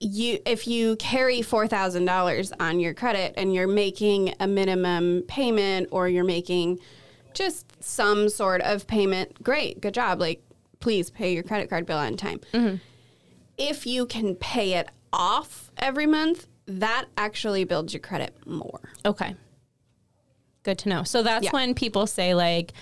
you 0.00 0.38
if 0.44 0.66
you 0.68 0.96
carry 0.96 1.40
four 1.42 1.66
thousand 1.66 2.04
dollars 2.04 2.52
on 2.60 2.80
your 2.80 2.92
credit 2.94 3.34
and 3.36 3.54
you're 3.54 3.66
making 3.66 4.34
a 4.40 4.46
minimum 4.46 5.22
payment 5.26 5.88
or 5.90 6.08
you're 6.08 6.24
making 6.24 6.78
just 7.34 7.66
some 7.82 8.28
sort 8.28 8.60
of 8.62 8.86
payment, 8.86 9.42
great, 9.42 9.80
good 9.80 9.94
job. 9.94 10.20
Like, 10.20 10.42
please 10.80 11.10
pay 11.10 11.32
your 11.34 11.42
credit 11.42 11.68
card 11.70 11.86
bill 11.86 11.98
on 11.98 12.16
time. 12.16 12.40
Mm-hmm. 12.52 12.76
If 13.58 13.86
you 13.86 14.06
can 14.06 14.34
pay 14.34 14.74
it 14.74 14.88
off 15.12 15.70
every 15.78 16.06
month, 16.06 16.46
that 16.66 17.06
actually 17.16 17.64
builds 17.64 17.92
your 17.94 18.00
credit 18.00 18.34
more. 18.46 18.80
Okay. 19.04 19.34
Good 20.62 20.78
to 20.78 20.88
know. 20.88 21.04
So 21.04 21.22
that's 21.22 21.44
Yeah. 21.44 21.50
when 21.52 21.74
people 21.74 22.06
say 22.06 22.34
like, 22.34 22.72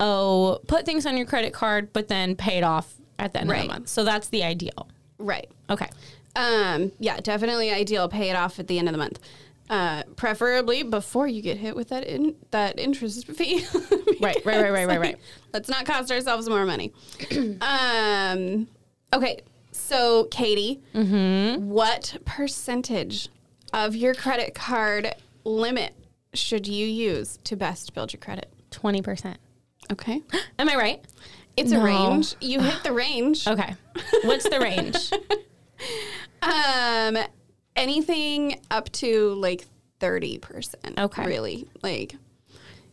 "Oh, 0.00 0.60
put 0.66 0.86
things 0.86 1.06
on 1.06 1.16
your 1.16 1.26
credit 1.26 1.52
card, 1.52 1.92
but 1.92 2.08
then 2.08 2.34
pay 2.36 2.56
it 2.58 2.64
off 2.64 2.94
at 3.18 3.32
the 3.32 3.40
end 3.42 3.50
of 3.52 3.58
the 3.58 3.68
month." 3.68 3.88
So 3.88 4.02
that's 4.02 4.28
the 4.28 4.42
ideal. 4.42 4.88
Right. 5.18 5.48
Okay. 5.70 5.88
Um, 6.36 6.92
yeah, 6.98 7.18
definitely 7.20 7.70
ideal. 7.70 8.08
Pay 8.08 8.30
it 8.30 8.36
off 8.36 8.58
at 8.58 8.66
the 8.66 8.78
end 8.78 8.88
of 8.88 8.92
the 8.92 8.98
month. 8.98 9.20
Uh, 9.70 10.02
preferably 10.16 10.82
before 10.82 11.26
you 11.26 11.40
get 11.40 11.56
hit 11.56 11.74
with 11.74 11.88
that 11.88 12.04
in, 12.04 12.34
that 12.50 12.78
interest 12.78 13.26
fee. 13.32 13.64
Right, 14.20 14.36
right, 14.44 14.60
right, 14.60 14.70
right, 14.72 14.86
right, 14.86 15.00
right. 15.00 15.16
Let's 15.54 15.68
not 15.68 15.86
cost 15.86 16.10
ourselves 16.10 16.48
more 16.48 16.66
money. 16.66 16.92
um, 17.60 18.68
okay, 19.12 19.40
so 19.72 20.24
Katie, 20.30 20.82
Mm-hmm. 20.94 21.68
what 21.68 22.16
percentage 22.24 23.28
of 23.72 23.96
your 23.96 24.14
credit 24.14 24.54
card 24.54 25.14
limit 25.44 25.94
should 26.34 26.66
you 26.66 26.86
use 26.86 27.38
to 27.44 27.56
best 27.56 27.94
build 27.94 28.12
your 28.12 28.20
credit? 28.20 28.52
Twenty 28.70 29.00
percent. 29.02 29.38
Okay, 29.92 30.20
Am 30.58 30.68
I 30.68 30.74
right? 30.76 31.04
it's 31.56 31.70
No. 31.70 31.80
a 31.80 31.84
range. 31.84 32.34
You 32.40 32.60
hit 32.60 32.82
the 32.82 32.92
range. 33.04 33.46
Okay. 33.46 33.74
What's 34.24 34.48
the 34.48 34.60
range? 34.60 35.10
Um, 36.44 37.16
anything 37.76 38.60
up 38.70 38.90
to 38.92 39.34
like 39.34 39.64
thirty 40.00 40.38
percent. 40.38 40.98
Okay. 40.98 41.26
really 41.26 41.68
like 41.82 42.16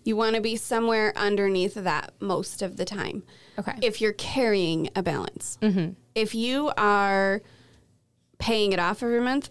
you 0.04 0.16
want 0.16 0.36
to 0.36 0.42
be 0.42 0.56
somewhere 0.56 1.14
underneath 1.16 1.76
that 1.76 2.14
most 2.20 2.62
of 2.62 2.78
the 2.78 2.86
time. 2.86 3.24
Okay. 3.60 3.74
If 3.82 4.02
you're 4.02 4.14
carrying 4.14 4.90
a 4.96 5.04
balance, 5.04 5.58
if 6.16 6.34
you 6.34 6.72
are 6.78 7.42
paying 8.40 8.74
it 8.74 8.80
off 8.80 9.04
every 9.04 9.22
month, 9.22 9.50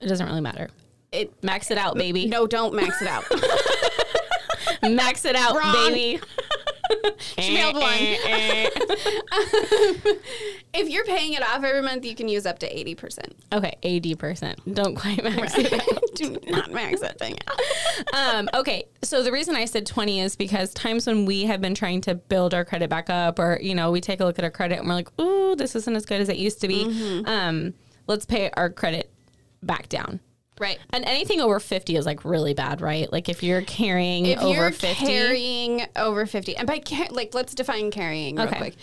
it 0.00 0.06
doesn't 0.08 0.26
really 0.26 0.40
matter. 0.40 0.68
it 1.12 1.32
Max 1.44 1.70
it 1.70 1.78
out, 1.78 1.96
baby. 1.96 2.26
no, 2.26 2.46
don't 2.46 2.74
max 2.74 3.00
it 3.02 3.08
out. 3.08 3.24
Max 4.82 5.24
it 5.24 5.34
out, 5.34 5.56
Wrong. 5.56 5.72
baby. 5.92 6.20
She 7.38 7.56
failed 7.56 7.74
one. 7.76 7.84
if 10.72 10.88
you're 10.88 11.04
paying 11.04 11.34
it 11.34 11.42
off 11.42 11.62
every 11.62 11.82
month, 11.82 12.04
you 12.04 12.14
can 12.14 12.28
use 12.28 12.46
up 12.46 12.58
to 12.60 12.78
eighty 12.78 12.94
percent. 12.94 13.34
okay, 13.52 13.76
eighty 13.82 14.14
percent. 14.14 14.58
Don't 14.74 14.94
quite 14.94 15.22
max 15.22 15.56
it 15.56 15.72
out. 15.72 16.02
Do 16.14 16.36
not 16.46 16.70
max 16.72 17.00
that 17.00 17.18
thing 17.18 17.36
out. 17.46 17.58
um, 18.14 18.48
okay, 18.54 18.86
so 19.02 19.22
the 19.22 19.32
reason 19.32 19.54
I 19.56 19.64
said 19.66 19.86
20 19.86 20.20
is 20.20 20.36
because 20.36 20.74
times 20.74 21.06
when 21.06 21.26
we 21.26 21.44
have 21.44 21.60
been 21.60 21.74
trying 21.74 22.00
to 22.02 22.14
build 22.14 22.54
our 22.54 22.64
credit 22.64 22.90
back 22.90 23.10
up, 23.10 23.38
or 23.38 23.58
you 23.60 23.74
know, 23.74 23.90
we 23.90 24.00
take 24.00 24.20
a 24.20 24.24
look 24.24 24.38
at 24.38 24.44
our 24.44 24.50
credit 24.50 24.78
and 24.78 24.88
we're 24.88 24.94
like, 24.94 25.20
"Ooh, 25.20 25.54
this 25.56 25.76
isn't 25.76 25.94
as 25.94 26.06
good 26.06 26.20
as 26.20 26.28
it 26.28 26.36
used 26.36 26.60
to 26.62 26.68
be." 26.68 26.84
Mm-hmm. 26.84 27.28
Um, 27.28 27.74
let's 28.06 28.24
pay 28.24 28.50
our 28.50 28.70
credit 28.70 29.10
back 29.62 29.88
down. 29.88 30.20
Right. 30.60 30.78
And 30.90 31.04
anything 31.04 31.40
over 31.40 31.60
50 31.60 31.96
is 31.96 32.06
like 32.06 32.24
really 32.24 32.54
bad, 32.54 32.80
right? 32.80 33.10
Like 33.12 33.28
if 33.28 33.42
you're 33.42 33.62
carrying 33.62 34.26
if 34.26 34.40
over 34.40 34.54
you're 34.54 34.70
50, 34.70 35.06
carrying 35.06 35.86
over 35.96 36.26
50 36.26 36.56
and 36.56 36.66
by 36.66 36.80
ca- 36.80 37.08
like 37.10 37.34
let's 37.34 37.54
define 37.54 37.90
carrying 37.90 38.36
real 38.36 38.46
Okay. 38.46 38.58
quick 38.58 38.76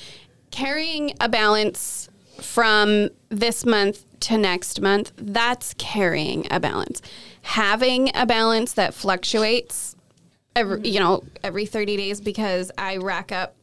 carrying 0.51 1.13
a 1.19 1.27
balance 1.27 2.09
from 2.39 3.09
this 3.29 3.65
month 3.65 4.05
to 4.21 4.37
next 4.37 4.81
month 4.81 5.11
that's 5.17 5.73
carrying 5.77 6.47
a 6.49 6.59
balance 6.59 7.01
having 7.41 8.09
a 8.15 8.25
balance 8.25 8.73
that 8.73 8.93
fluctuates 8.93 9.95
every 10.55 10.77
mm-hmm. 10.77 10.85
you 10.85 10.99
know 10.99 11.23
every 11.43 11.65
30 11.65 11.97
days 11.97 12.21
because 12.21 12.71
i 12.77 12.97
rack 12.97 13.31
up 13.31 13.55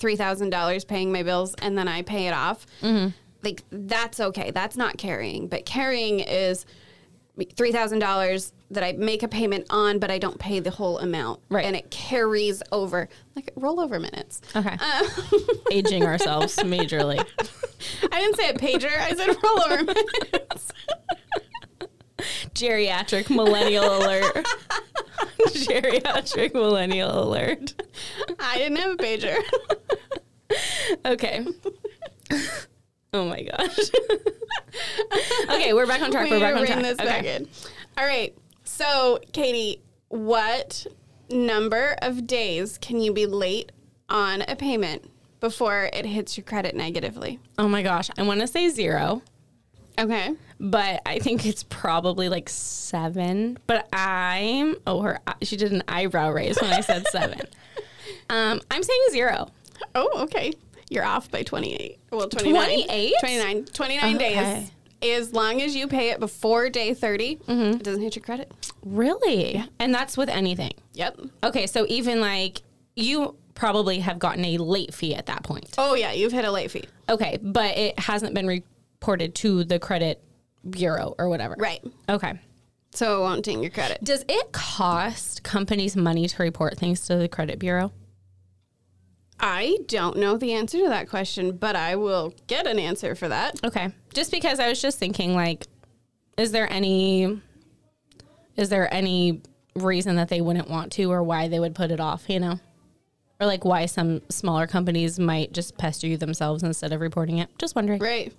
$3000 0.00 0.86
paying 0.86 1.12
my 1.12 1.22
bills 1.22 1.54
and 1.60 1.76
then 1.76 1.88
i 1.88 2.02
pay 2.02 2.28
it 2.28 2.32
off 2.32 2.66
mm-hmm. 2.80 3.08
like 3.42 3.62
that's 3.70 4.20
okay 4.20 4.50
that's 4.50 4.76
not 4.76 4.96
carrying 4.96 5.48
but 5.48 5.66
carrying 5.66 6.20
is 6.20 6.64
$3,000 7.38 8.52
that 8.70 8.82
I 8.84 8.92
make 8.92 9.22
a 9.22 9.28
payment 9.28 9.66
on, 9.70 9.98
but 9.98 10.10
I 10.10 10.18
don't 10.18 10.38
pay 10.38 10.60
the 10.60 10.70
whole 10.70 10.98
amount. 10.98 11.40
Right. 11.48 11.64
And 11.64 11.74
it 11.76 11.90
carries 11.90 12.62
over, 12.72 13.08
like 13.36 13.54
rollover 13.56 14.00
minutes. 14.00 14.40
okay, 14.54 14.76
Uh, 14.80 15.08
aging 15.70 16.04
ourselves 16.04 16.56
majorly. 16.56 17.18
I 18.12 18.20
didn't 18.20 18.36
say 18.36 18.50
a 18.50 18.54
pager, 18.54 18.90
I 18.98 19.14
said 19.14 19.28
rollover 19.36 19.86
minutes. 19.86 20.72
Geriatric 22.54 23.30
millennial 23.30 23.98
alert. 23.98 24.24
Geriatric 25.48 26.52
millennial 26.54 27.22
alert. 27.22 27.80
I 28.40 28.58
didn't 28.58 28.76
have 28.78 28.90
a 28.92 28.96
pager. 28.96 29.36
Okay. 31.04 31.46
oh 33.12 33.24
my 33.28 33.42
gosh. 33.42 33.78
okay, 35.50 35.72
we're 35.72 35.86
back 35.86 36.02
on 36.02 36.10
track. 36.10 36.24
we 36.30 36.32
We're 36.32 36.40
back 36.40 36.56
on 36.56 36.66
track. 36.66 36.82
this 36.82 36.98
okay. 36.98 37.04
back 37.06 37.24
in. 37.24 37.48
All 37.96 38.04
right. 38.06 38.34
So, 38.64 39.18
Katie, 39.32 39.82
what 40.08 40.86
number 41.30 41.96
of 42.02 42.26
days 42.26 42.78
can 42.78 43.00
you 43.00 43.12
be 43.12 43.26
late 43.26 43.72
on 44.08 44.42
a 44.42 44.56
payment 44.56 45.10
before 45.40 45.88
it 45.92 46.04
hits 46.06 46.36
your 46.36 46.44
credit 46.44 46.74
negatively? 46.74 47.38
Oh 47.58 47.68
my 47.68 47.82
gosh, 47.82 48.10
I 48.18 48.22
want 48.22 48.40
to 48.40 48.46
say 48.46 48.68
zero, 48.68 49.22
Okay. 49.98 50.34
but 50.60 51.02
I 51.06 51.18
think 51.18 51.44
it's 51.46 51.64
probably 51.64 52.28
like 52.28 52.48
seven. 52.48 53.58
But 53.66 53.88
I'm 53.92 54.76
oh 54.86 55.02
her 55.02 55.18
she 55.42 55.56
did 55.56 55.72
an 55.72 55.82
eyebrow 55.88 56.30
raise 56.30 56.60
when 56.60 56.72
I 56.72 56.80
said 56.80 57.06
seven. 57.08 57.42
Um, 58.30 58.60
I'm 58.70 58.82
saying 58.82 59.00
zero. 59.10 59.48
Oh, 59.94 60.22
okay. 60.24 60.52
You're 60.90 61.04
off 61.04 61.30
by 61.30 61.42
28. 61.42 61.98
Well, 62.10 62.28
29. 62.28 62.64
28? 62.64 63.14
29. 63.20 63.64
29 63.66 64.14
Okay. 64.16 64.34
days. 64.34 64.70
As 65.20 65.32
long 65.32 65.60
as 65.62 65.76
you 65.76 65.86
pay 65.86 66.10
it 66.10 66.18
before 66.20 66.68
day 66.70 66.92
30, 66.94 67.36
Mm-hmm. 67.36 67.76
it 67.76 67.82
doesn't 67.84 68.02
hit 68.02 68.16
your 68.16 68.22
credit. 68.24 68.50
Really? 68.84 69.54
Yeah. 69.54 69.66
And 69.78 69.94
that's 69.94 70.16
with 70.16 70.28
anything. 70.28 70.72
Yep. 70.94 71.20
Okay, 71.44 71.66
so 71.66 71.86
even 71.88 72.20
like 72.20 72.62
you 72.96 73.36
probably 73.54 74.00
have 74.00 74.18
gotten 74.18 74.44
a 74.44 74.58
late 74.58 74.92
fee 74.94 75.14
at 75.14 75.26
that 75.26 75.42
point. 75.44 75.74
Oh, 75.78 75.94
yeah. 75.94 76.12
You've 76.12 76.32
hit 76.32 76.44
a 76.44 76.50
late 76.50 76.70
fee. 76.70 76.84
Okay, 77.08 77.38
but 77.42 77.76
it 77.76 77.98
hasn't 77.98 78.34
been 78.34 78.46
reported 78.46 79.34
to 79.36 79.64
the 79.64 79.78
credit 79.78 80.22
bureau 80.68 81.14
or 81.18 81.28
whatever. 81.28 81.54
Right. 81.58 81.84
Okay. 82.08 82.38
So 82.92 83.18
it 83.18 83.22
won't 83.22 83.44
ding 83.44 83.62
your 83.62 83.70
credit. 83.70 84.02
Does 84.02 84.24
it 84.28 84.50
cost 84.52 85.42
companies 85.44 85.94
money 85.96 86.26
to 86.26 86.42
report 86.42 86.76
things 86.78 87.06
to 87.06 87.16
the 87.16 87.28
credit 87.28 87.58
bureau? 87.58 87.92
I 89.40 89.78
don't 89.86 90.16
know 90.16 90.36
the 90.36 90.52
answer 90.52 90.78
to 90.78 90.88
that 90.88 91.08
question, 91.08 91.56
but 91.56 91.76
I 91.76 91.96
will 91.96 92.34
get 92.46 92.66
an 92.66 92.78
answer 92.78 93.14
for 93.14 93.28
that. 93.28 93.64
Okay. 93.64 93.92
Just 94.12 94.30
because 94.30 94.58
I 94.58 94.68
was 94.68 94.80
just 94.80 94.98
thinking 94.98 95.34
like 95.34 95.66
is 96.36 96.52
there 96.52 96.72
any 96.72 97.40
is 98.56 98.68
there 98.68 98.92
any 98.92 99.42
reason 99.74 100.16
that 100.16 100.28
they 100.28 100.40
wouldn't 100.40 100.68
want 100.70 100.92
to 100.92 101.04
or 101.12 101.22
why 101.22 101.48
they 101.48 101.60
would 101.60 101.74
put 101.74 101.90
it 101.90 102.00
off, 102.00 102.24
you 102.28 102.40
know? 102.40 102.58
Or 103.40 103.46
like 103.46 103.64
why 103.64 103.86
some 103.86 104.22
smaller 104.30 104.66
companies 104.66 105.18
might 105.18 105.52
just 105.52 105.76
pester 105.78 106.06
you 106.08 106.16
themselves 106.16 106.62
instead 106.62 106.92
of 106.92 107.00
reporting 107.00 107.38
it. 107.38 107.50
Just 107.58 107.76
wondering. 107.76 108.00
Right. 108.00 108.32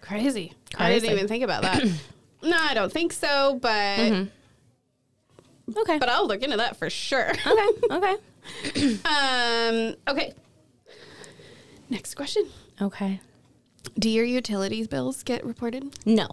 Crazy. 0.00 0.52
I 0.76 0.92
didn't 0.92 1.10
even 1.10 1.28
think 1.28 1.42
about 1.42 1.62
that. 1.62 1.84
no, 2.42 2.56
I 2.56 2.74
don't 2.74 2.92
think 2.92 3.12
so, 3.12 3.58
but 3.60 3.98
mm-hmm. 3.98 5.78
Okay. 5.78 5.98
but 5.98 6.08
I'll 6.08 6.26
look 6.26 6.42
into 6.42 6.56
that 6.58 6.76
for 6.76 6.90
sure. 6.90 7.30
okay. 7.30 7.68
Okay. 7.90 8.16
um, 9.04 9.94
okay. 10.08 10.32
Next 11.90 12.14
question. 12.14 12.48
Okay. 12.80 13.20
Do 13.98 14.08
your 14.08 14.24
utilities 14.24 14.88
bills 14.88 15.22
get 15.22 15.44
reported? 15.44 15.94
No. 16.06 16.28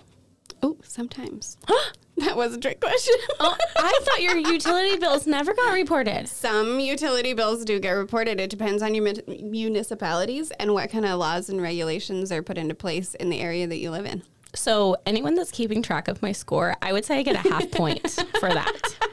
Oh, 0.62 0.78
sometimes. 0.84 1.58
that 2.18 2.36
was 2.36 2.54
a 2.54 2.60
trick 2.60 2.80
question. 2.80 3.16
Oh, 3.40 3.56
I 3.78 4.00
thought 4.04 4.22
your 4.22 4.38
utility 4.38 4.98
bills 4.98 5.28
never 5.28 5.54
got 5.54 5.74
reported. 5.74 6.28
Some 6.28 6.80
utility 6.80 7.34
bills 7.34 7.66
do 7.66 7.80
get 7.80 7.92
reported. 7.92 8.40
It 8.40 8.50
depends 8.50 8.82
on 8.82 8.94
your 8.94 9.06
mun- 9.06 9.24
municipalities 9.28 10.52
and 10.52 10.74
what 10.74 10.90
kind 10.90 11.06
of 11.06 11.20
laws 11.20 11.50
and 11.50 11.62
regulations 11.62 12.32
are 12.32 12.42
put 12.42 12.58
into 12.58 12.76
place 12.76 13.16
in 13.16 13.30
the 13.30 13.40
area 13.40 13.68
that 13.68 13.78
you 13.78 13.92
live 13.92 14.06
in. 14.06 14.24
So 14.56 14.98
anyone 15.06 15.36
that's 15.36 15.52
keeping 15.52 15.82
track 15.82 16.08
of 16.08 16.22
my 16.22 16.32
score, 16.32 16.76
I 16.82 16.92
would 16.92 17.06
say 17.06 17.20
I 17.20 17.24
get 17.24 17.46
a 17.46 17.50
half 17.50 17.70
point 17.72 18.10
for 18.40 18.50
that. 18.50 18.82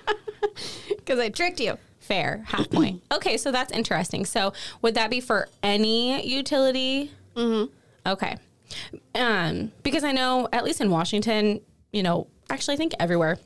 Because 0.88 1.20
I 1.20 1.28
tricked 1.28 1.60
you. 1.60 1.78
Fair, 2.06 2.44
half 2.46 2.70
point. 2.70 3.02
Okay, 3.12 3.36
so 3.36 3.50
that's 3.50 3.72
interesting. 3.72 4.24
So 4.24 4.52
would 4.82 4.94
that 4.94 5.10
be 5.10 5.20
for 5.20 5.48
any 5.62 6.24
utility? 6.26 7.10
Mm-hmm. 7.34 7.72
Okay. 8.08 8.36
Um, 9.14 9.72
because 9.82 10.04
I 10.04 10.12
know 10.12 10.48
at 10.52 10.64
least 10.64 10.80
in 10.80 10.90
Washington, 10.90 11.60
you 11.92 12.02
know, 12.02 12.26
actually 12.50 12.74
I 12.74 12.76
think 12.76 12.92
everywhere, 13.00 13.38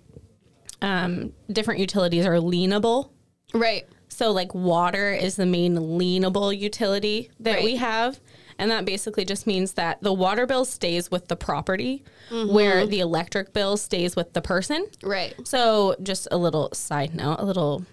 um, 0.83 1.33
different 1.51 1.81
utilities 1.81 2.27
are 2.27 2.35
lienable. 2.35 3.11
Right. 3.55 3.87
So 4.09 4.31
like 4.33 4.55
water 4.55 5.13
is 5.13 5.37
the 5.37 5.47
main 5.47 5.77
lienable 5.77 6.57
utility 6.57 7.31
that 7.41 7.55
Right. 7.57 7.65
we 7.65 7.77
have. 7.77 8.21
And 8.59 8.71
that 8.71 8.85
basically 8.85 9.25
just 9.25 9.47
means 9.47 9.73
that 9.75 10.03
the 10.03 10.13
water 10.13 10.47
bill 10.47 10.67
stays 10.67 11.11
with 11.11 11.29
the 11.29 11.37
property, 11.37 12.05
where 12.31 12.87
the 12.87 13.01
electric 13.01 13.55
bill 13.55 13.79
stays 13.79 14.15
with 14.15 14.35
the 14.35 14.43
person. 14.43 14.87
Right. 15.03 15.35
So, 15.49 15.97
just 16.03 16.29
a 16.31 16.37
little 16.37 16.69
side 16.75 17.15
note, 17.15 17.37
a 17.39 17.45
little 17.47 17.87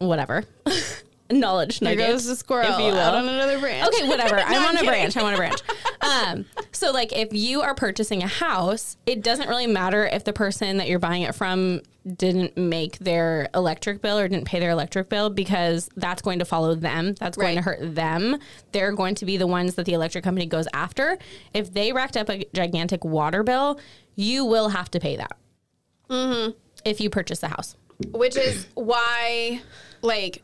whatever 0.00 0.44
knowledge 1.30 1.78
There 1.78 1.94
nugget. 1.94 2.08
goes 2.08 2.26
the 2.26 2.34
squirrel 2.34 2.72
if 2.72 2.78
you 2.80 2.98
out 2.98 3.14
on 3.14 3.28
another 3.28 3.60
branch. 3.60 3.88
Okay, 3.88 4.08
whatever. 4.08 4.36
I'm 4.40 4.62
I'm 4.62 4.76
on 4.76 4.82
a 4.82 4.84
branch. 4.84 5.16
I'm 5.16 5.24
on 5.24 5.34
a 5.34 5.36
branch. 5.36 5.60
Um, 6.00 6.44
so 6.72 6.90
like 6.90 7.12
if 7.12 7.32
you 7.32 7.60
are 7.60 7.74
purchasing 7.74 8.22
a 8.22 8.26
house, 8.26 8.96
it 9.06 9.22
doesn't 9.22 9.48
really 9.48 9.66
matter 9.66 10.06
if 10.06 10.24
the 10.24 10.32
person 10.32 10.78
that 10.78 10.88
you're 10.88 10.98
buying 10.98 11.22
it 11.22 11.34
from 11.34 11.82
didn't 12.16 12.56
make 12.56 12.98
their 12.98 13.48
electric 13.54 14.00
bill 14.00 14.18
or 14.18 14.26
didn't 14.26 14.46
pay 14.46 14.58
their 14.58 14.70
electric 14.70 15.08
bill 15.08 15.30
because 15.30 15.88
that's 15.96 16.22
going 16.22 16.38
to 16.38 16.44
follow 16.44 16.74
them. 16.74 17.14
That's 17.14 17.36
going 17.36 17.56
to 17.56 17.62
hurt 17.62 17.94
them. 17.94 18.38
They're 18.72 18.92
going 18.92 19.14
to 19.16 19.26
be 19.26 19.36
the 19.36 19.46
ones 19.46 19.74
that 19.74 19.84
the 19.86 19.92
electric 19.92 20.24
company 20.24 20.46
goes 20.46 20.66
after. 20.72 21.18
If 21.52 21.72
they 21.74 21.92
racked 21.92 22.16
up 22.16 22.28
a 22.30 22.44
gigantic 22.54 23.04
water 23.04 23.42
bill, 23.42 23.78
you 24.16 24.44
will 24.46 24.70
have 24.70 24.90
to 24.92 24.98
pay 25.00 25.16
that. 25.16 25.36
Mm-hmm. 26.08 26.52
If 26.84 27.00
you 27.00 27.10
purchase 27.10 27.40
the 27.40 27.48
house. 27.48 27.76
Which 28.12 28.36
is 28.36 28.66
why, 28.74 29.60
like, 30.02 30.42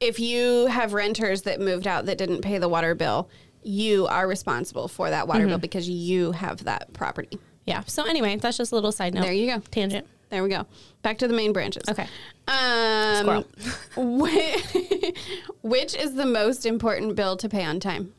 if 0.00 0.18
you 0.20 0.66
have 0.66 0.92
renters 0.92 1.42
that 1.42 1.60
moved 1.60 1.86
out 1.86 2.06
that 2.06 2.18
didn't 2.18 2.42
pay 2.42 2.58
the 2.58 2.68
water 2.68 2.94
bill, 2.94 3.28
you 3.62 4.06
are 4.06 4.26
responsible 4.28 4.88
for 4.88 5.08
that 5.10 5.26
water 5.26 5.40
Mm-hmm. 5.40 5.48
bill 5.50 5.58
because 5.58 5.88
you 5.88 6.32
have 6.32 6.64
that 6.64 6.92
property. 6.92 7.38
Yeah. 7.66 7.82
So 7.86 8.04
anyway, 8.04 8.36
that's 8.36 8.58
just 8.58 8.72
a 8.72 8.74
little 8.74 8.92
side 8.92 9.14
note. 9.14 9.22
There 9.22 9.32
you 9.32 9.46
go. 9.46 9.60
Tangent. 9.70 10.06
There 10.30 10.42
we 10.42 10.48
go. 10.50 10.66
Back 11.02 11.18
to 11.18 11.28
the 11.28 11.34
main 11.34 11.52
branches. 11.52 11.84
Okay. 11.88 12.06
Um, 12.48 13.44
whi- 13.96 15.12
which 15.62 15.94
is 15.94 16.14
the 16.14 16.26
most 16.26 16.66
important 16.66 17.14
bill 17.16 17.36
to 17.38 17.48
pay 17.48 17.64
on 17.64 17.80
time? 17.80 18.12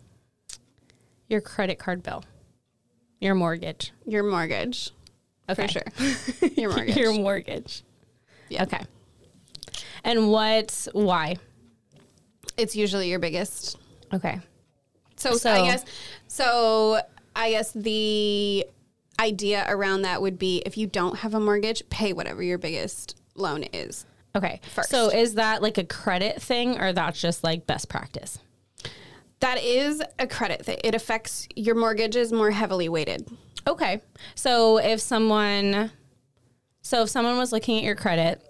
Your 1.27 1.41
credit 1.41 1.77
card 1.77 2.01
bill. 2.03 2.23
Your 3.19 3.35
mortgage. 3.35 3.91
Your 4.05 4.23
mortgage. 4.23 4.91
Okay. 5.49 5.67
For 5.67 5.71
sure. 5.73 6.49
Your 6.55 6.71
mortgage. 6.71 6.97
Your 6.97 7.13
mortgage. 7.13 7.83
Yeah. 8.49 8.63
Okay. 8.63 8.81
And 10.05 10.29
what? 10.29 10.87
Why? 10.93 11.35
It's 12.55 12.75
usually 12.75 13.09
your 13.09 13.19
biggest. 13.19 13.77
Okay. 14.13 14.39
So, 15.17 15.33
So- 15.33 15.51
I 15.51 15.65
guess 15.65 15.83
so 16.27 16.99
I 17.35 17.49
guess 17.51 17.71
the 17.73 18.65
idea 19.19 19.65
around 19.67 20.03
that 20.03 20.21
would 20.21 20.37
be 20.37 20.61
if 20.65 20.77
you 20.77 20.87
don't 20.87 21.17
have 21.19 21.33
a 21.33 21.39
mortgage, 21.39 21.83
pay 21.89 22.13
whatever 22.13 22.43
your 22.43 22.57
biggest 22.57 23.17
loan 23.35 23.63
is. 23.73 24.05
Okay. 24.35 24.59
First. 24.73 24.89
So 24.89 25.09
is 25.09 25.35
that 25.35 25.61
like 25.61 25.77
a 25.77 25.83
credit 25.83 26.41
thing, 26.41 26.79
or 26.79 26.93
that's 26.93 27.19
just 27.19 27.43
like 27.43 27.65
best 27.65 27.89
practice? 27.89 28.39
That 29.39 29.61
is 29.61 30.01
a 30.19 30.27
credit 30.27 30.65
thing. 30.65 30.77
It 30.83 30.95
affects 30.95 31.47
your 31.55 31.75
mortgage 31.75 32.15
is 32.15 32.31
more 32.31 32.51
heavily 32.51 32.89
weighted. 32.89 33.27
Okay. 33.67 34.01
So 34.35 34.77
if 34.77 34.99
someone, 34.99 35.91
so 36.81 37.03
if 37.03 37.09
someone 37.09 37.37
was 37.37 37.51
looking 37.51 37.77
at 37.77 37.83
your 37.83 37.95
credit, 37.95 38.41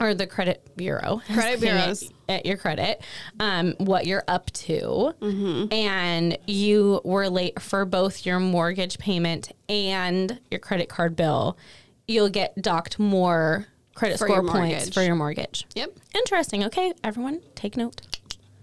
or 0.00 0.14
the 0.14 0.26
credit 0.26 0.66
bureau, 0.76 1.20
Credit 1.34 1.60
bureaus. 1.60 2.10
at, 2.28 2.46
your 2.46 2.56
credit, 2.56 3.02
um, 3.38 3.74
what 3.78 4.06
you're 4.06 4.24
up 4.26 4.50
to, 4.52 5.14
Mm-hmm. 5.20 5.72
and 5.72 6.38
you 6.46 7.00
were 7.04 7.28
late 7.28 7.60
for 7.60 7.84
both 7.84 8.24
your 8.24 8.40
mortgage 8.40 8.98
payment 8.98 9.52
and 9.68 10.40
your 10.50 10.58
credit 10.60 10.88
card 10.88 11.14
bill, 11.16 11.58
you'll 12.08 12.30
get 12.30 12.60
docked 12.62 12.98
more 12.98 13.66
credit 13.94 14.18
For 14.18 14.26
score 14.26 14.40
points 14.42 14.54
mortgage. 14.54 14.94
for 14.94 15.02
your 15.02 15.14
mortgage. 15.16 15.66
Yep. 15.74 15.98
Interesting. 16.14 16.64
Okay, 16.64 16.92
everyone, 17.04 17.40
take 17.54 17.76
note. 17.76 18.00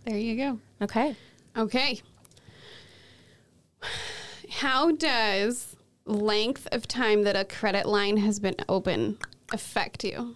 There 0.05 0.17
you 0.17 0.35
go. 0.35 0.59
Okay. 0.81 1.15
Okay. 1.55 2.01
How 4.49 4.91
does 4.91 5.75
length 6.05 6.67
of 6.71 6.87
time 6.87 7.23
that 7.23 7.35
a 7.35 7.45
credit 7.45 7.85
line 7.85 8.17
has 8.17 8.39
been 8.39 8.55
open 8.67 9.17
affect 9.53 10.03
you? 10.03 10.35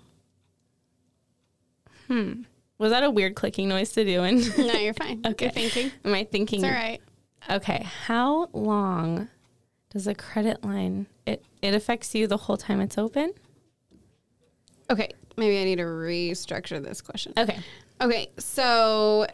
Hmm. 2.12 2.42
Was 2.78 2.92
that 2.92 3.04
a 3.04 3.10
weird 3.10 3.36
clicking 3.36 3.70
noise 3.70 3.92
to 3.94 4.04
do? 4.04 4.24
And 4.24 4.58
No, 4.58 4.74
you're 4.74 4.94
fine. 4.94 5.22
Okay. 5.26 5.46
You're 5.46 5.70
thinking. 5.70 5.92
am 6.04 6.14
I 6.14 6.24
thinking? 6.26 6.60
It's 6.60 6.66
all 6.66 6.72
right. 6.78 7.00
Okay. 7.50 7.88
How 8.06 8.50
long 8.54 9.30
does 9.92 10.08
a 10.08 10.14
credit 10.16 10.64
line? 10.64 11.08
It 11.26 11.44
it 11.62 11.74
affects 11.74 12.14
you 12.14 12.28
the 12.28 12.38
whole 12.38 12.58
time 12.58 12.82
it's 12.82 12.98
open. 12.98 13.34
Okay. 14.90 15.12
Maybe 15.38 15.60
I 15.60 15.64
need 15.64 15.78
to 15.78 15.84
restructure 15.84 16.84
this 16.84 17.02
question. 17.02 17.34
Okay. 17.38 17.60
Okay, 18.02 18.30
so 18.40 19.28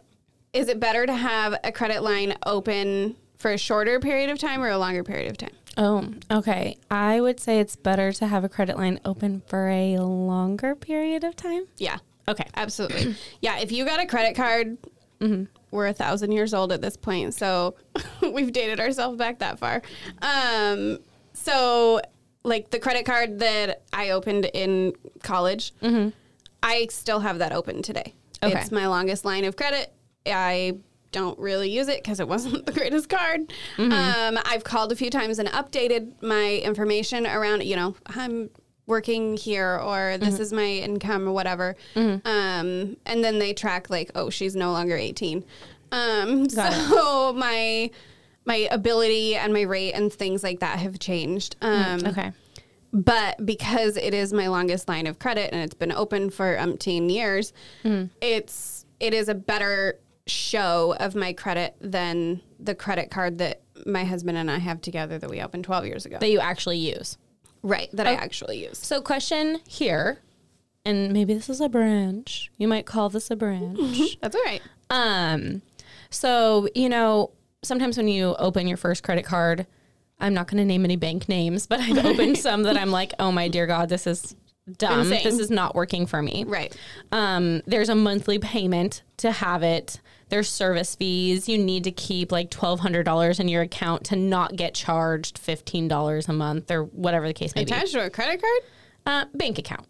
is 0.52 0.68
it 0.68 0.78
better 0.78 1.06
to 1.06 1.14
have 1.14 1.58
a 1.64 1.72
credit 1.72 2.02
line 2.02 2.36
open 2.46 3.16
for 3.38 3.50
a 3.50 3.58
shorter 3.58 3.98
period 3.98 4.30
of 4.30 4.38
time 4.38 4.62
or 4.62 4.68
a 4.68 4.78
longer 4.78 5.02
period 5.02 5.30
of 5.30 5.38
time? 5.38 5.50
Oh, 5.76 6.12
okay. 6.30 6.76
I 6.90 7.20
would 7.20 7.40
say 7.40 7.60
it's 7.60 7.76
better 7.76 8.12
to 8.12 8.26
have 8.26 8.44
a 8.44 8.48
credit 8.48 8.76
line 8.76 9.00
open 9.04 9.42
for 9.46 9.68
a 9.68 9.98
longer 9.98 10.74
period 10.74 11.24
of 11.24 11.34
time. 11.34 11.66
Yeah, 11.78 11.98
Okay. 12.28 12.46
absolutely. 12.56 13.14
yeah, 13.40 13.58
if 13.58 13.72
you 13.72 13.84
got 13.84 14.00
a 14.00 14.06
credit 14.06 14.36
card, 14.36 14.76
we're 15.70 15.88
a 15.88 15.92
thousand 15.92 16.32
years 16.32 16.54
old 16.54 16.70
at 16.72 16.80
this 16.80 16.96
point, 16.96 17.34
so 17.34 17.74
we've 18.22 18.52
dated 18.52 18.78
ourselves 18.80 19.16
back 19.18 19.40
that 19.40 19.58
far. 19.58 19.82
Um, 20.22 20.98
so, 21.32 22.00
like 22.44 22.70
the 22.70 22.78
credit 22.78 23.04
card 23.04 23.40
that 23.40 23.82
I 23.92 24.10
opened 24.10 24.44
in 24.54 24.92
college, 25.22 25.72
I 26.62 26.86
still 26.90 27.20
have 27.20 27.38
that 27.38 27.52
open 27.52 27.82
today. 27.82 28.14
Okay. 28.42 28.60
It's 28.60 28.70
my 28.70 28.86
longest 28.86 29.24
line 29.24 29.44
of 29.44 29.56
credit. 29.56 29.92
I 30.26 30.76
don't 31.10 31.38
really 31.38 31.70
use 31.70 31.88
it 31.88 32.02
because 32.02 32.20
it 32.20 32.28
wasn't 32.28 32.64
the 32.66 32.72
greatest 32.72 33.08
card. 33.08 33.52
Um, 33.78 34.38
I've 34.44 34.62
called 34.64 34.92
a 34.92 34.96
few 34.96 35.10
times 35.10 35.38
and 35.38 35.48
updated 35.48 36.22
my 36.22 36.56
information 36.62 37.26
around, 37.26 37.64
you 37.64 37.76
know, 37.76 37.96
I'm 38.06 38.50
working 38.88 39.36
here 39.36 39.78
or 39.78 40.16
this 40.18 40.40
is 40.40 40.52
my 40.52 40.64
income 40.66 41.28
or 41.28 41.32
whatever. 41.32 41.76
Um, 41.94 42.96
and 43.06 43.22
then 43.22 43.38
they 43.38 43.52
track 43.52 43.90
like, 43.90 44.10
oh, 44.16 44.30
she's 44.30 44.56
no 44.56 44.72
longer 44.72 44.96
18. 44.96 45.44
Um, 45.92 46.46
Got 46.48 46.72
it. 46.72 46.88
so 46.88 47.32
my 47.36 47.90
my 48.44 48.66
ability 48.70 49.36
and 49.36 49.52
my 49.52 49.60
rate 49.62 49.92
and 49.92 50.10
things 50.12 50.42
like 50.42 50.60
that 50.60 50.78
have 50.78 50.98
changed. 50.98 51.56
Um, 51.60 52.00
Okay. 52.06 52.32
but 52.94 53.44
because 53.44 53.98
it 53.98 54.14
is 54.14 54.32
my 54.32 54.48
longest 54.48 54.88
line 54.88 55.06
of 55.06 55.18
credit 55.18 55.50
and 55.52 55.62
it's 55.62 55.74
been 55.74 55.92
open 55.92 56.30
for 56.30 56.56
umpteen 56.56 57.12
years, 57.12 57.52
it's 58.22 58.86
it 59.00 59.12
is 59.14 59.28
a 59.28 59.34
better 59.34 59.98
show 60.26 60.94
of 60.98 61.14
my 61.14 61.32
credit 61.32 61.74
than 61.80 62.40
the 62.58 62.74
credit 62.74 63.10
card 63.10 63.38
that 63.38 63.60
my 63.86 64.04
husband 64.04 64.36
and 64.36 64.50
I 64.50 64.58
have 64.58 64.80
together 64.80 65.18
that 65.18 65.30
we 65.30 65.40
opened 65.40 65.64
12 65.64 65.86
years 65.86 66.04
ago. 66.06 66.18
That 66.18 66.30
you 66.30 66.40
actually 66.40 66.78
use. 66.78 67.16
Right, 67.62 67.88
that 67.92 68.06
I 68.06 68.14
actually 68.14 68.64
use. 68.64 68.78
So, 68.78 69.00
question 69.00 69.60
here, 69.66 70.20
and 70.84 71.12
maybe 71.12 71.34
this 71.34 71.48
is 71.48 71.60
a 71.60 71.68
branch. 71.68 72.50
You 72.56 72.68
might 72.68 72.86
call 72.86 73.08
this 73.08 73.30
a 73.30 73.36
branch. 73.36 74.18
That's 74.20 74.34
all 74.34 74.44
right. 74.44 74.62
Um, 74.90 75.62
so 76.10 76.68
you 76.74 76.88
know, 76.88 77.32
sometimes 77.62 77.96
when 77.96 78.08
you 78.08 78.34
open 78.38 78.66
your 78.66 78.76
first 78.76 79.02
credit 79.02 79.24
card, 79.24 79.66
I'm 80.20 80.34
not 80.34 80.48
going 80.48 80.58
to 80.58 80.64
name 80.64 80.84
any 80.84 80.96
bank 80.96 81.28
names, 81.28 81.66
but 81.66 81.80
I've 81.80 82.04
opened 82.04 82.38
some 82.38 82.62
that 82.64 82.76
I'm 82.76 82.90
like, 82.90 83.12
oh 83.18 83.32
my 83.32 83.48
dear 83.48 83.66
God, 83.66 83.88
this 83.88 84.06
is 84.06 84.34
dumb. 84.76 85.00
Insane. 85.00 85.24
This 85.24 85.38
is 85.38 85.50
not 85.50 85.74
working 85.74 86.06
for 86.06 86.22
me. 86.22 86.44
Right. 86.46 86.76
Um, 87.12 87.62
there's 87.66 87.88
a 87.88 87.94
monthly 87.94 88.38
payment 88.38 89.02
to 89.18 89.32
have 89.32 89.62
it. 89.62 90.00
There's 90.28 90.48
service 90.48 90.94
fees. 90.94 91.48
You 91.48 91.58
need 91.58 91.84
to 91.84 91.90
keep 91.92 92.30
like 92.32 92.50
twelve 92.50 92.80
hundred 92.80 93.04
dollars 93.04 93.40
in 93.40 93.48
your 93.48 93.62
account 93.62 94.04
to 94.04 94.16
not 94.16 94.56
get 94.56 94.74
charged 94.74 95.38
fifteen 95.38 95.88
dollars 95.88 96.28
a 96.28 96.32
month 96.32 96.70
or 96.70 96.84
whatever 96.84 97.26
the 97.26 97.34
case 97.34 97.54
may 97.54 97.64
be. 97.64 97.72
Attached 97.72 97.92
to 97.92 98.04
a 98.04 98.10
credit 98.10 98.40
card? 98.42 98.60
Uh, 99.06 99.24
bank 99.36 99.58
account. 99.58 99.86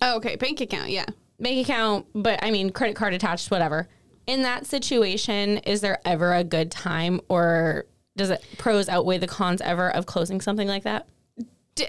Oh, 0.00 0.16
okay. 0.16 0.36
Bank 0.36 0.60
account. 0.60 0.90
Yeah. 0.90 1.06
bank 1.40 1.66
account, 1.66 2.06
but 2.14 2.42
I 2.42 2.50
mean 2.50 2.70
credit 2.70 2.94
card 2.96 3.14
attached, 3.14 3.50
whatever. 3.50 3.88
In 4.26 4.42
that 4.42 4.64
situation, 4.66 5.58
is 5.58 5.80
there 5.80 5.98
ever 6.04 6.34
a 6.34 6.44
good 6.44 6.70
time 6.70 7.20
or 7.28 7.86
does 8.16 8.30
it 8.30 8.44
pros 8.58 8.88
outweigh 8.88 9.18
the 9.18 9.26
cons 9.26 9.60
ever 9.60 9.90
of 9.90 10.06
closing 10.06 10.40
something 10.40 10.68
like 10.68 10.84
that? 10.84 11.06
D- 11.74 11.88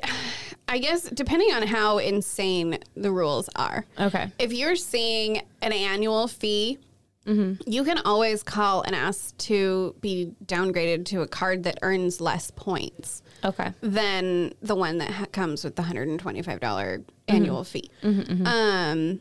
I 0.67 0.77
guess 0.79 1.03
depending 1.03 1.51
on 1.51 1.67
how 1.67 1.97
insane 1.99 2.79
the 2.95 3.11
rules 3.11 3.49
are. 3.55 3.85
Okay. 3.99 4.31
If 4.39 4.53
you're 4.53 4.75
seeing 4.77 5.41
an 5.61 5.73
annual 5.73 6.27
fee, 6.27 6.79
Mm-hmm. 7.25 7.69
you 7.69 7.83
can 7.83 7.99
always 7.99 8.41
call 8.41 8.81
and 8.81 8.95
ask 8.95 9.37
to 9.37 9.95
be 10.01 10.33
downgraded 10.45 11.05
to 11.05 11.21
a 11.21 11.27
card 11.27 11.63
that 11.65 11.77
earns 11.83 12.19
less 12.19 12.49
points 12.49 13.21
Okay. 13.43 13.71
than 13.81 14.53
the 14.61 14.75
one 14.75 14.97
that 14.97 15.11
ha- 15.11 15.25
comes 15.31 15.63
with 15.63 15.75
the 15.75 15.83
$125 15.83 16.17
mm-hmm. 16.19 17.01
annual 17.27 17.63
fee. 17.63 17.91
Mm-hmm, 18.01 18.47
um, 18.47 19.19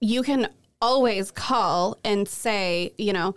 you 0.00 0.22
can 0.22 0.48
always 0.82 1.30
call 1.30 1.98
and 2.04 2.26
say, 2.28 2.92
you 2.98 3.12
know, 3.12 3.34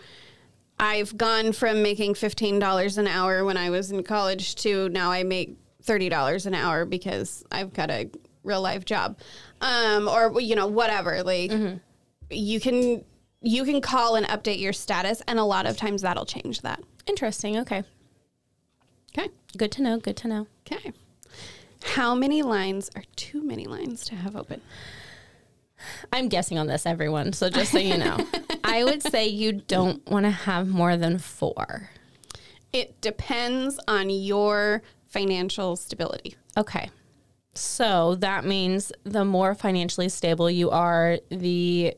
I've 0.79 1.15
gone 1.17 1.51
from 1.51 1.83
making 1.83 2.13
$15 2.15 2.97
an 2.97 3.07
hour 3.07 3.45
when 3.45 3.57
I 3.57 3.69
was 3.69 3.91
in 3.91 4.01
college 4.03 4.55
to 4.55 4.89
now 4.89 5.11
I 5.11 5.23
make 5.23 5.55
$30 5.83 6.45
an 6.45 6.55
hour 6.55 6.85
because 6.85 7.43
I've 7.51 7.73
got 7.73 7.89
a 7.91 8.09
real 8.43 8.61
life 8.61 8.85
job. 8.85 9.19
Um, 9.61 10.07
or, 10.07 10.39
you 10.41 10.55
know, 10.55 10.67
whatever. 10.67 11.21
Like, 11.23 11.51
you 12.29 12.59
can 12.59 13.03
you 13.41 13.63
can 13.63 13.81
call 13.81 14.15
and 14.15 14.25
update 14.27 14.59
your 14.59 14.73
status, 14.73 15.21
and 15.27 15.39
a 15.39 15.43
lot 15.43 15.65
of 15.65 15.77
times 15.77 16.01
that'll 16.01 16.25
change 16.25 16.61
that. 16.61 16.81
Interesting. 17.05 17.57
Okay. 17.59 17.83
Okay. 19.17 19.29
Good 19.57 19.71
to 19.73 19.81
know. 19.81 19.97
Good 19.97 20.17
to 20.17 20.27
know. 20.27 20.47
Okay. 20.69 20.91
How 21.83 22.13
many 22.13 22.41
lines 22.41 22.89
are 22.95 23.03
too 23.15 23.41
many 23.41 23.65
lines 23.65 24.05
to 24.05 24.15
have 24.15 24.35
open? 24.35 24.61
I'm 26.11 26.27
guessing 26.27 26.57
on 26.57 26.67
this, 26.67 26.85
everyone. 26.85 27.33
So 27.33 27.49
just 27.49 27.71
so 27.71 27.79
you 27.79 27.97
know, 27.97 28.17
I 28.63 28.83
would 28.83 29.01
say 29.01 29.27
you 29.27 29.53
don't 29.53 30.05
want 30.09 30.25
to 30.25 30.31
have 30.31 30.67
more 30.67 30.97
than 30.97 31.17
four. 31.17 31.89
It 32.73 32.99
depends 33.01 33.79
on 33.87 34.09
your 34.09 34.81
financial 35.07 35.75
stability. 35.75 36.35
Okay. 36.57 36.89
So 37.55 38.15
that 38.15 38.45
means 38.45 38.91
the 39.03 39.25
more 39.25 39.55
financially 39.55 40.09
stable 40.09 40.51
you 40.51 40.69
are, 40.69 41.19
the 41.29 41.95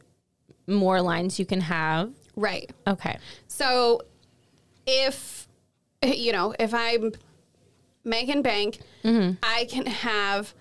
more 0.67 1.01
lines 1.01 1.39
you 1.39 1.45
can 1.45 1.61
have. 1.61 2.11
Right. 2.35 2.69
Okay. 2.87 3.17
So 3.47 4.01
if 4.85 5.47
you 6.05 6.31
know, 6.31 6.53
if 6.59 6.73
I'm 6.73 7.11
making 8.03 8.41
bank, 8.41 8.79
mm-hmm. 9.03 9.35
I 9.43 9.65
can 9.65 9.85
have 9.85 10.53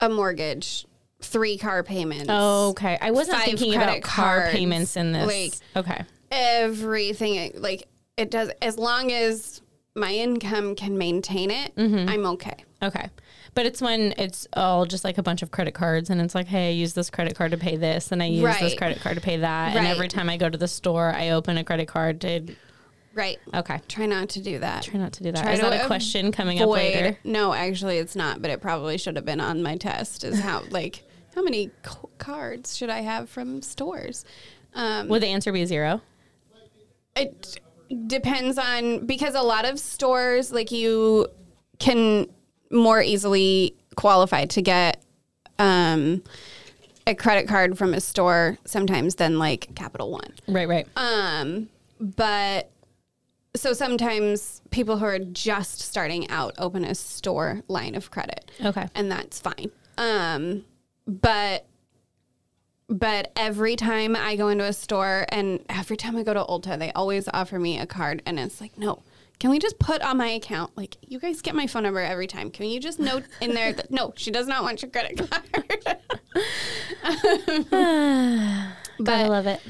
a 0.00 0.08
mortgage, 0.08 0.86
three 1.20 1.56
car 1.56 1.82
payments. 1.82 2.26
Oh, 2.28 2.70
Okay. 2.70 2.98
I 3.00 3.10
wasn't 3.10 3.42
thinking 3.42 3.74
about 3.74 4.02
car 4.02 4.40
cards, 4.40 4.52
payments 4.54 4.96
in 4.96 5.12
this. 5.12 5.26
like- 5.26 5.84
okay. 5.86 6.04
Everything 6.30 7.52
like 7.56 7.86
it 8.16 8.30
does 8.30 8.50
as 8.60 8.76
long 8.76 9.12
as 9.12 9.60
my 9.94 10.10
income 10.12 10.74
can 10.74 10.98
maintain 10.98 11.50
it, 11.50 11.74
mm-hmm. 11.76 12.08
I'm 12.08 12.26
okay. 12.26 12.56
Okay. 12.82 13.08
But 13.54 13.66
it's 13.66 13.80
when 13.80 14.14
it's 14.18 14.48
all 14.54 14.84
just 14.84 15.04
like 15.04 15.16
a 15.16 15.22
bunch 15.22 15.42
of 15.42 15.50
credit 15.50 15.74
cards 15.74 16.10
and 16.10 16.20
it's 16.20 16.34
like, 16.34 16.46
hey, 16.46 16.68
I 16.68 16.72
use 16.72 16.92
this 16.92 17.08
credit 17.08 17.36
card 17.36 17.52
to 17.52 17.56
pay 17.56 17.76
this 17.76 18.10
and 18.10 18.22
I 18.22 18.26
use 18.26 18.58
this 18.58 18.74
credit 18.74 19.00
card 19.00 19.16
to 19.16 19.20
pay 19.20 19.36
that. 19.38 19.76
And 19.76 19.86
every 19.86 20.08
time 20.08 20.28
I 20.28 20.36
go 20.36 20.48
to 20.48 20.58
the 20.58 20.68
store, 20.68 21.12
I 21.14 21.30
open 21.30 21.56
a 21.56 21.64
credit 21.64 21.86
card 21.86 22.20
to. 22.22 22.54
Right. 23.14 23.38
Okay. 23.54 23.80
Try 23.86 24.06
not 24.06 24.28
to 24.30 24.42
do 24.42 24.58
that. 24.58 24.82
Try 24.82 24.98
not 24.98 25.12
to 25.14 25.22
do 25.22 25.30
that. 25.30 25.42
Try 25.42 25.52
Is 25.52 25.60
that 25.60 25.84
a 25.84 25.86
question 25.86 26.32
coming 26.32 26.60
up 26.60 26.68
later? 26.68 27.16
No, 27.22 27.52
actually, 27.52 27.98
it's 27.98 28.16
not. 28.16 28.42
But 28.42 28.50
it 28.50 28.60
probably 28.60 28.98
should 28.98 29.14
have 29.14 29.24
been 29.24 29.40
on 29.40 29.62
my 29.62 29.76
test. 29.76 30.24
Is 30.24 30.40
how 30.40 30.64
like 30.70 31.04
how 31.36 31.42
many 31.42 31.70
co- 31.82 32.10
cards 32.18 32.76
should 32.76 32.90
I 32.90 33.02
have 33.02 33.30
from 33.30 33.62
stores? 33.62 34.24
Um, 34.74 35.06
Would 35.08 35.22
the 35.22 35.28
answer 35.28 35.52
be 35.52 35.64
zero? 35.64 36.00
it 37.16 37.60
depends 38.06 38.58
on 38.58 39.06
because 39.06 39.34
a 39.34 39.42
lot 39.42 39.64
of 39.64 39.78
stores 39.78 40.52
like 40.52 40.72
you 40.72 41.28
can 41.78 42.26
more 42.74 43.00
easily 43.00 43.74
qualified 43.96 44.50
to 44.50 44.62
get 44.62 45.02
um, 45.58 46.22
a 47.06 47.14
credit 47.14 47.48
card 47.48 47.78
from 47.78 47.94
a 47.94 48.00
store 48.00 48.58
sometimes 48.64 49.14
than 49.14 49.38
like 49.38 49.74
Capital 49.74 50.10
One. 50.10 50.32
Right, 50.48 50.68
right. 50.68 50.86
Um, 50.96 51.68
but 52.00 52.70
so 53.56 53.72
sometimes 53.72 54.62
people 54.70 54.98
who 54.98 55.04
are 55.04 55.18
just 55.18 55.80
starting 55.80 56.28
out 56.28 56.54
open 56.58 56.84
a 56.84 56.94
store 56.94 57.62
line 57.68 57.94
of 57.94 58.10
credit. 58.10 58.50
Okay. 58.64 58.88
And 58.94 59.10
that's 59.10 59.40
fine. 59.40 59.70
Um, 59.96 60.64
but 61.06 61.66
but 62.88 63.32
every 63.34 63.76
time 63.76 64.14
I 64.14 64.36
go 64.36 64.48
into 64.48 64.64
a 64.64 64.72
store 64.72 65.24
and 65.30 65.64
every 65.68 65.96
time 65.96 66.16
I 66.16 66.22
go 66.22 66.34
to 66.34 66.44
Ulta, 66.44 66.78
they 66.78 66.92
always 66.92 67.28
offer 67.32 67.58
me 67.58 67.78
a 67.78 67.86
card 67.86 68.22
and 68.26 68.38
it's 68.38 68.60
like, 68.60 68.76
no. 68.76 69.02
Can 69.44 69.50
we 69.50 69.58
just 69.58 69.78
put 69.78 70.00
on 70.00 70.16
my 70.16 70.28
account? 70.28 70.74
Like, 70.74 70.96
you 71.06 71.18
guys 71.18 71.42
get 71.42 71.54
my 71.54 71.66
phone 71.66 71.82
number 71.82 72.00
every 72.00 72.26
time. 72.26 72.50
Can 72.50 72.64
you 72.64 72.80
just 72.80 72.98
note 72.98 73.24
in 73.42 73.52
there 73.52 73.74
that 73.74 73.90
no, 73.90 74.14
she 74.16 74.30
does 74.30 74.46
not 74.46 74.62
want 74.62 74.80
your 74.80 74.90
credit 74.90 75.18
card? 75.18 75.42
Gotta 77.70 78.72
but 79.00 79.28
love 79.28 79.46
it. 79.46 79.60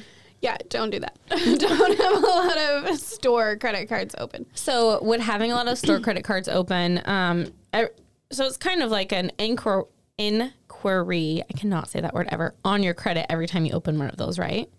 yeah, 0.40 0.56
don't 0.68 0.90
do 0.90 1.00
that. 1.00 1.18
don't 1.28 1.98
have 1.98 2.12
a 2.12 2.24
lot 2.24 2.56
of 2.56 3.00
store 3.00 3.56
credit 3.56 3.88
cards 3.88 4.14
open. 4.16 4.46
So, 4.54 5.02
would 5.02 5.18
having 5.18 5.50
a 5.50 5.56
lot 5.56 5.66
of 5.66 5.76
store 5.76 5.98
credit 5.98 6.22
cards 6.22 6.48
open, 6.48 7.02
um, 7.04 7.52
I, 7.72 7.88
so 8.30 8.44
it's 8.44 8.56
kind 8.56 8.80
of 8.80 8.92
like 8.92 9.10
an 9.10 9.32
inquir- 9.40 9.88
inquiry. 10.18 11.42
I 11.50 11.52
cannot 11.52 11.88
say 11.88 12.00
that 12.00 12.14
word 12.14 12.28
ever 12.30 12.54
on 12.64 12.84
your 12.84 12.94
credit 12.94 13.26
every 13.28 13.48
time 13.48 13.64
you 13.64 13.72
open 13.72 13.98
one 13.98 14.08
of 14.08 14.18
those, 14.18 14.38
right? 14.38 14.70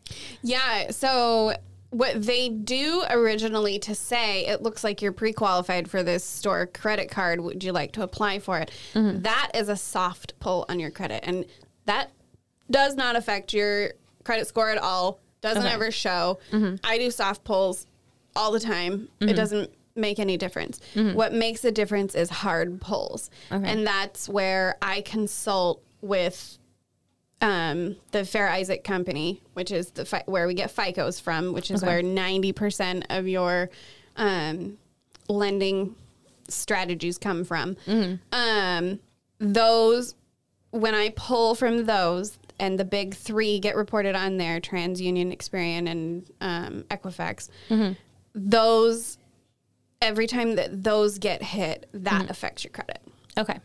Yeah. 0.41 0.91
So 0.91 1.53
what 1.97 2.21
they 2.21 2.49
do 2.49 3.03
originally 3.09 3.79
to 3.79 3.95
say 3.95 4.45
it 4.47 4.61
looks 4.61 4.83
like 4.83 5.01
you're 5.01 5.13
pre-qualified 5.13 5.89
for 5.89 6.03
this 6.03 6.23
store 6.23 6.67
credit 6.67 7.09
card. 7.09 7.39
Would 7.39 7.63
you 7.63 7.71
like 7.71 7.93
to 7.93 8.03
apply 8.03 8.39
for 8.39 8.59
it? 8.59 8.71
Mm-hmm. 8.93 9.21
That 9.21 9.51
is 9.53 9.69
a 9.69 9.77
soft 9.77 10.37
pull 10.39 10.65
on 10.67 10.79
your 10.79 10.91
credit, 10.91 11.21
and 11.23 11.45
that 11.85 12.11
does 12.69 12.95
not 12.95 13.15
affect 13.15 13.53
your 13.53 13.93
credit 14.23 14.47
score 14.47 14.69
at 14.69 14.77
all. 14.77 15.19
Doesn't 15.41 15.63
Okay. 15.63 15.73
ever 15.73 15.91
show. 15.91 16.39
Mm-hmm. 16.51 16.75
I 16.83 16.97
do 16.97 17.11
soft 17.11 17.43
pulls 17.43 17.85
all 18.35 18.51
the 18.51 18.59
time. 18.59 19.07
It 19.21 19.25
mm-hmm. 19.25 19.35
doesn't 19.35 19.71
make 19.95 20.19
any 20.19 20.35
difference. 20.35 20.81
What 20.93 21.31
makes 21.33 21.63
a 21.63 21.71
difference 21.71 22.15
is 22.15 22.29
hard 22.29 22.81
pulls, 22.81 23.29
Okay. 23.51 23.65
and 23.69 23.87
that's 23.87 24.27
where 24.27 24.75
I 24.81 25.01
consult 25.01 25.81
with 26.01 26.57
um, 27.41 27.95
the 28.11 28.25
Fair 28.25 28.49
Isaac 28.49 28.83
Company, 28.83 29.41
which 29.53 29.71
is 29.71 29.91
the 29.91 30.05
fi- 30.05 30.23
where 30.25 30.47
we 30.47 30.53
get 30.53 30.73
FICOs 30.75 31.21
from, 31.21 31.53
which 31.53 31.69
is 31.71 31.83
Okay. 31.83 31.91
where 31.93 32.01
ninety 32.01 32.51
percent 32.53 33.05
of 33.09 33.27
your 33.27 33.69
um, 34.15 34.77
lending 35.27 35.95
strategies 36.47 37.17
come 37.17 37.43
from. 37.43 37.75
Um, 38.31 38.99
those, 39.39 40.15
when 40.71 40.95
I 40.95 41.09
pull 41.15 41.55
from 41.55 41.85
those, 41.85 42.37
and 42.57 42.79
the 42.79 42.85
big 42.85 43.13
three 43.15 43.59
get 43.59 43.75
reported 43.75 44.15
on 44.15 44.37
there: 44.37 44.61
TransUnion, 44.61 45.35
Experian, 45.35 45.89
and 45.89 46.29
um, 46.41 46.83
Equifax. 46.89 47.49
Those, 48.33 49.17
every 50.01 50.27
time 50.27 50.55
that 50.55 50.83
those 50.83 51.19
get 51.19 51.41
hit, 51.43 51.87
that 51.93 52.29
affects 52.29 52.63
your 52.63 52.71
credit. 52.71 53.01
Okay. 53.37 53.59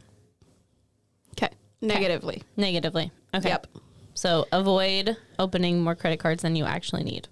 Okay, 1.33 1.53
negatively. 1.81 2.43
Negatively. 2.57 3.11
Okay. 3.35 3.49
Yep. 3.51 3.67
So, 4.15 4.47
avoid 4.53 5.17
opening 5.39 5.81
more 5.83 5.95
credit 5.95 6.19
cards 6.21 6.43
than 6.43 6.57
you 6.57 6.65
actually 6.65 7.05
need. 7.05 7.29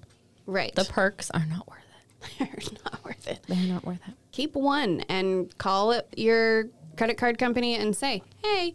Right. 0.47 0.75
The 0.75 0.85
perks 0.85 1.31
are 1.31 1.45
not 1.47 1.69
worth 1.69 1.79
it. 1.79 2.39
They're 2.39 2.79
not 2.85 3.05
worth 3.05 3.29
it. 3.29 3.41
They're 3.47 3.67
not 3.75 3.85
worth 3.85 4.01
it. 4.09 4.15
keep 4.33 4.55
one 4.55 5.01
and 5.09 5.57
call 5.59 5.93
it 5.93 6.09
your 6.17 6.69
credit 6.97 7.19
card 7.19 7.39
company 7.39 7.75
and 7.77 7.95
say, 7.95 8.23
"Hey, 8.43 8.75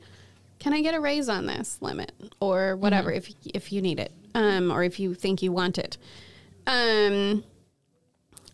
can 0.59 0.73
I 0.73 0.81
get 0.81 0.93
a 0.93 0.99
raise 0.99 1.29
on 1.29 1.45
this 1.45 1.77
limit 1.81 2.12
or 2.39 2.75
whatever 2.75 3.12
if 3.12 3.33
if 3.45 3.71
you 3.71 3.81
need 3.81 3.99
it, 3.99 4.12
um, 4.36 4.71
or 4.71 4.83
if 4.83 4.99
you 4.99 5.13
think 5.13 5.41
you 5.41 5.51
want 5.51 5.77
it." 5.77 5.97
Um, 6.67 7.43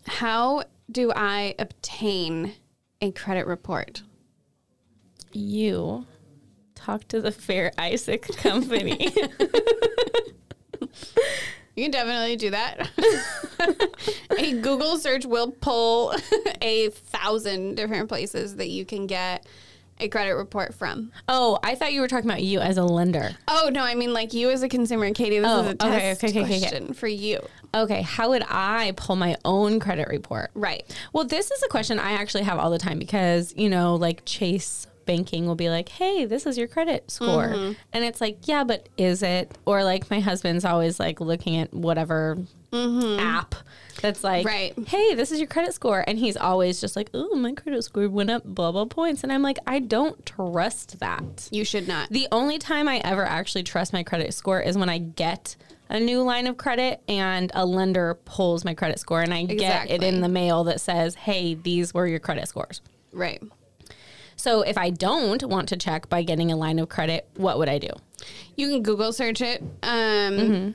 how 0.06 0.64
do 0.90 1.12
I 1.14 1.54
obtain 1.58 2.54
a 3.00 3.12
credit 3.12 3.46
report? 3.46 4.02
You 5.32 6.06
talk 6.90 7.06
to 7.08 7.20
the 7.20 7.30
Fair 7.32 7.72
Isaac 7.78 8.22
Company. 8.36 9.12
You 11.76 11.84
can 11.84 11.92
definitely 11.92 12.36
do 12.36 12.50
that. 12.50 12.90
a 14.38 14.52
Google 14.60 14.98
search 14.98 15.24
will 15.24 15.50
pull 15.50 16.12
a 16.60 16.90
thousand 16.90 17.76
different 17.76 18.08
places 18.08 18.56
that 18.56 18.68
you 18.68 18.84
can 18.84 19.06
get 19.06 19.46
a 19.98 20.08
credit 20.08 20.34
report 20.34 20.74
from. 20.74 21.10
oh, 21.28 21.58
I 21.62 21.76
thought 21.76 21.92
you 21.92 22.00
were 22.02 22.08
talking 22.08 22.28
about 22.28 22.42
you 22.42 22.58
as 22.60 22.76
a 22.76 22.82
lender. 22.82 23.30
Oh 23.48 23.70
no, 23.72 23.82
I 23.82 23.94
mean 23.94 24.12
like 24.12 24.34
you 24.34 24.50
as 24.50 24.62
a 24.62 24.68
consumer, 24.68 25.10
Katie. 25.12 25.38
This 25.38 25.48
Oh, 25.48 25.60
is 25.60 25.66
a 25.68 25.74
test 25.76 26.24
okay, 26.24 26.28
okay, 26.30 26.40
okay, 26.40 26.56
okay. 26.56 26.58
question 26.68 26.92
for 26.92 27.08
you. 27.08 27.38
Okay, 27.74 28.02
how 28.02 28.30
would 28.30 28.44
I 28.48 28.92
pull 28.96 29.16
my 29.16 29.36
own 29.44 29.78
credit 29.80 30.08
report? 30.08 30.50
Right. 30.54 30.84
Well, 31.14 31.24
this 31.24 31.50
is 31.50 31.62
a 31.62 31.68
question 31.68 31.98
I 31.98 32.12
actually 32.12 32.42
have 32.44 32.58
all 32.58 32.70
the 32.70 32.78
time 32.78 32.98
because, 32.98 33.54
you 33.56 33.70
know, 33.70 33.94
like 33.94 34.22
Chase 34.26 34.86
banking 35.06 35.46
will 35.46 35.54
be 35.54 35.68
like, 35.70 35.88
hey, 35.88 36.24
this 36.24 36.46
is 36.46 36.56
your 36.58 36.68
credit 36.68 37.10
score. 37.10 37.48
Mm-hmm. 37.48 37.72
And 37.92 38.04
it's 38.04 38.20
like, 38.20 38.38
yeah, 38.48 38.64
but 38.64 38.88
is 38.96 39.22
it? 39.22 39.56
Or 39.66 39.82
like 39.84 40.10
my 40.10 40.20
husband's 40.20 40.64
always 40.64 41.00
like 41.00 41.20
looking 41.20 41.56
at 41.56 41.72
whatever 41.74 42.36
app 42.72 43.54
that's 44.00 44.22
like, 44.24 44.46
Mm-hmm. 44.46 44.80
Right. 44.80 44.88
hey, 44.88 45.14
this 45.14 45.32
is 45.32 45.38
your 45.40 45.48
credit 45.48 45.74
score. 45.74 46.04
And 46.06 46.18
he's 46.18 46.36
always 46.36 46.80
just 46.80 46.96
like, 46.96 47.10
oh, 47.14 47.34
my 47.36 47.52
credit 47.52 47.82
score 47.82 48.08
went 48.08 48.30
up 48.30 48.44
blah, 48.44 48.72
blah 48.72 48.84
points. 48.86 49.22
And 49.22 49.32
I'm 49.32 49.42
like, 49.42 49.58
I 49.66 49.80
don't 49.80 50.24
trust 50.24 51.00
that. 51.00 51.48
You 51.50 51.64
should 51.64 51.86
not. 51.88 52.08
The 52.10 52.28
only 52.32 52.58
time 52.58 52.88
I 52.88 52.98
ever 52.98 53.24
actually 53.24 53.64
trust 53.64 53.92
my 53.92 54.02
credit 54.02 54.32
score 54.34 54.60
is 54.60 54.78
when 54.78 54.88
I 54.88 54.98
get 54.98 55.56
a 55.88 55.98
new 55.98 56.22
line 56.22 56.46
of 56.46 56.56
credit 56.56 57.02
and 57.08 57.50
a 57.54 57.66
lender 57.66 58.14
pulls 58.24 58.64
my 58.64 58.74
credit 58.74 59.00
score 59.00 59.20
and 59.22 59.34
I 59.34 59.44
get 59.44 59.90
it 59.90 60.02
in 60.04 60.20
the 60.20 60.28
mail 60.28 60.64
that 60.64 60.80
says, 60.80 61.16
hey, 61.16 61.54
these 61.54 61.92
were 61.92 62.06
your 62.06 62.20
credit 62.20 62.46
scores. 62.48 62.80
right. 63.12 63.42
So 64.40 64.62
if 64.62 64.78
I 64.78 64.88
don't 64.88 65.42
want 65.42 65.68
to 65.68 65.76
check 65.76 66.08
by 66.08 66.22
getting 66.22 66.50
a 66.50 66.56
line 66.56 66.78
of 66.78 66.88
credit, 66.88 67.28
what 67.36 67.58
would 67.58 67.68
I 67.68 67.78
do? 67.78 67.90
You 68.56 68.68
can 68.68 68.82
Google 68.82 69.12
search 69.12 69.40
it, 69.42 69.60
um, 69.82 69.90
Mm-hmm. 70.32 70.70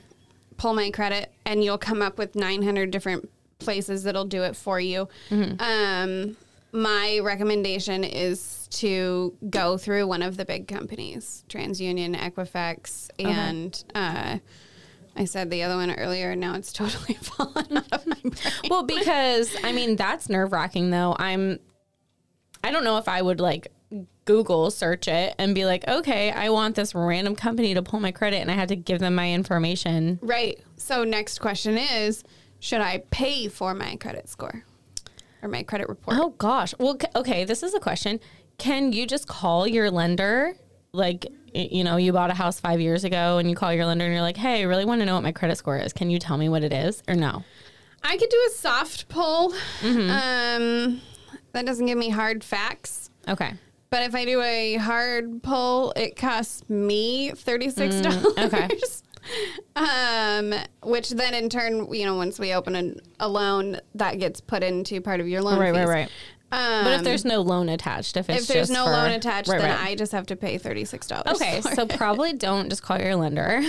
pull 0.56 0.72
my 0.74 0.90
credit, 0.90 1.32
and 1.44 1.64
you'll 1.64 1.76
come 1.78 2.00
up 2.00 2.16
with 2.16 2.36
900 2.36 2.90
different 2.92 3.28
places 3.58 4.04
that'll 4.04 4.24
do 4.24 4.42
it 4.44 4.54
for 4.54 4.78
you. 4.78 5.08
Mm-hmm. 5.30 5.60
Um, 5.60 6.36
my 6.72 7.18
recommendation 7.22 8.04
is 8.04 8.68
to 8.72 9.34
go 9.50 9.76
through 9.78 10.06
one 10.06 10.22
of 10.22 10.36
the 10.36 10.44
big 10.44 10.68
companies 10.68 11.44
TransUnion, 11.48 12.16
Equifax, 12.16 13.08
and 13.18 13.82
uh, 13.96 14.38
I 15.16 15.24
said 15.24 15.50
the 15.50 15.62
other 15.64 15.74
one 15.76 15.90
earlier, 15.90 16.30
and 16.32 16.40
now 16.40 16.54
it's 16.54 16.72
totally 16.72 17.14
fallen 17.14 17.78
out 17.78 17.92
of 17.92 18.06
my 18.06 18.16
brain. 18.22 18.34
Well, 18.70 18.84
because 18.84 19.56
I 19.64 19.72
mean 19.72 19.96
that's 19.96 20.28
nerve 20.28 20.52
wracking 20.52 20.90
though. 20.90 21.16
I'm 21.18 21.58
I 22.66 22.72
don't 22.72 22.82
know 22.82 22.98
if 22.98 23.06
I 23.06 23.22
would 23.22 23.38
like 23.38 23.68
Google 24.24 24.72
search 24.72 25.06
it 25.06 25.36
and 25.38 25.54
be 25.54 25.64
like, 25.64 25.86
okay, 25.86 26.32
I 26.32 26.50
want 26.50 26.74
this 26.74 26.96
random 26.96 27.36
company 27.36 27.74
to 27.74 27.82
pull 27.82 28.00
my 28.00 28.10
credit 28.10 28.38
and 28.38 28.50
I 28.50 28.54
had 28.54 28.66
to 28.70 28.74
give 28.74 28.98
them 28.98 29.14
my 29.14 29.32
information. 29.32 30.18
Right. 30.20 30.60
So 30.76 31.04
next 31.04 31.38
question 31.38 31.78
is, 31.78 32.24
should 32.58 32.80
I 32.80 33.04
pay 33.12 33.46
for 33.46 33.72
my 33.72 33.94
credit 33.94 34.28
score 34.28 34.64
or 35.42 35.48
my 35.48 35.62
credit 35.62 35.88
report? 35.88 36.16
Oh 36.18 36.30
gosh. 36.38 36.74
Well, 36.80 36.98
okay, 37.14 37.44
this 37.44 37.62
is 37.62 37.72
a 37.72 37.78
question. 37.78 38.18
Can 38.58 38.92
you 38.92 39.06
just 39.06 39.28
call 39.28 39.68
your 39.68 39.88
lender? 39.88 40.56
Like, 40.90 41.24
you 41.54 41.84
know, 41.84 41.98
you 41.98 42.12
bought 42.12 42.32
a 42.32 42.34
house 42.34 42.58
five 42.58 42.80
years 42.80 43.04
ago 43.04 43.38
and 43.38 43.48
you 43.48 43.54
call 43.54 43.72
your 43.72 43.86
lender 43.86 44.06
and 44.06 44.12
you're 44.12 44.22
like, 44.22 44.38
hey, 44.38 44.62
I 44.62 44.62
really 44.62 44.84
want 44.84 45.02
to 45.02 45.06
know 45.06 45.14
what 45.14 45.22
my 45.22 45.30
credit 45.30 45.56
score 45.56 45.78
is. 45.78 45.92
Can 45.92 46.10
you 46.10 46.18
tell 46.18 46.36
me 46.36 46.48
what 46.48 46.64
it 46.64 46.72
is 46.72 47.00
or 47.06 47.14
no? 47.14 47.44
I 48.02 48.16
could 48.16 48.28
do 48.28 48.44
a 48.48 48.50
soft 48.56 49.08
pull. 49.08 49.52
Mm-hmm. 49.82 50.10
Um, 50.10 51.00
that 51.56 51.66
doesn't 51.66 51.86
give 51.86 51.98
me 51.98 52.10
hard 52.10 52.44
facts. 52.44 53.10
Okay. 53.28 53.52
But 53.90 54.02
if 54.02 54.14
I 54.14 54.24
do 54.24 54.40
a 54.42 54.76
hard 54.76 55.42
pull, 55.42 55.92
it 55.96 56.16
costs 56.16 56.68
me 56.68 57.30
$36. 57.32 58.02
Mm, 58.02 58.44
okay. 58.46 58.68
Um, 59.74 60.54
which 60.84 61.10
then 61.10 61.34
in 61.34 61.48
turn, 61.48 61.92
you 61.92 62.04
know, 62.04 62.14
once 62.14 62.38
we 62.38 62.54
open 62.54 62.76
a, 62.76 63.26
a 63.26 63.28
loan, 63.28 63.80
that 63.96 64.20
gets 64.20 64.40
put 64.40 64.62
into 64.62 65.00
part 65.00 65.18
of 65.20 65.26
your 65.28 65.42
loan 65.42 65.58
Right, 65.58 65.72
right, 65.72 65.80
fees. 65.80 65.88
right. 65.88 66.10
Um, 66.52 66.84
But 66.84 66.92
if 66.94 67.02
there's 67.02 67.24
no 67.24 67.40
loan 67.42 67.68
attached, 67.68 68.16
if 68.16 68.30
it's 68.30 68.42
if 68.42 68.46
there's 68.46 68.68
just 68.68 68.72
no 68.72 68.84
for- 68.84 68.92
loan 68.92 69.10
attached, 69.10 69.48
Right, 69.48 69.60
then 69.60 69.70
right. 69.76 69.88
I 69.88 69.94
just 69.96 70.12
have 70.12 70.26
to 70.26 70.36
pay 70.36 70.58
$36. 70.60 71.26
Okay, 71.34 71.60
so 71.60 71.82
it. 71.82 71.96
probably 71.96 72.34
don't 72.34 72.70
just 72.70 72.82
call 72.82 73.00
your 73.00 73.16
lender. 73.16 73.62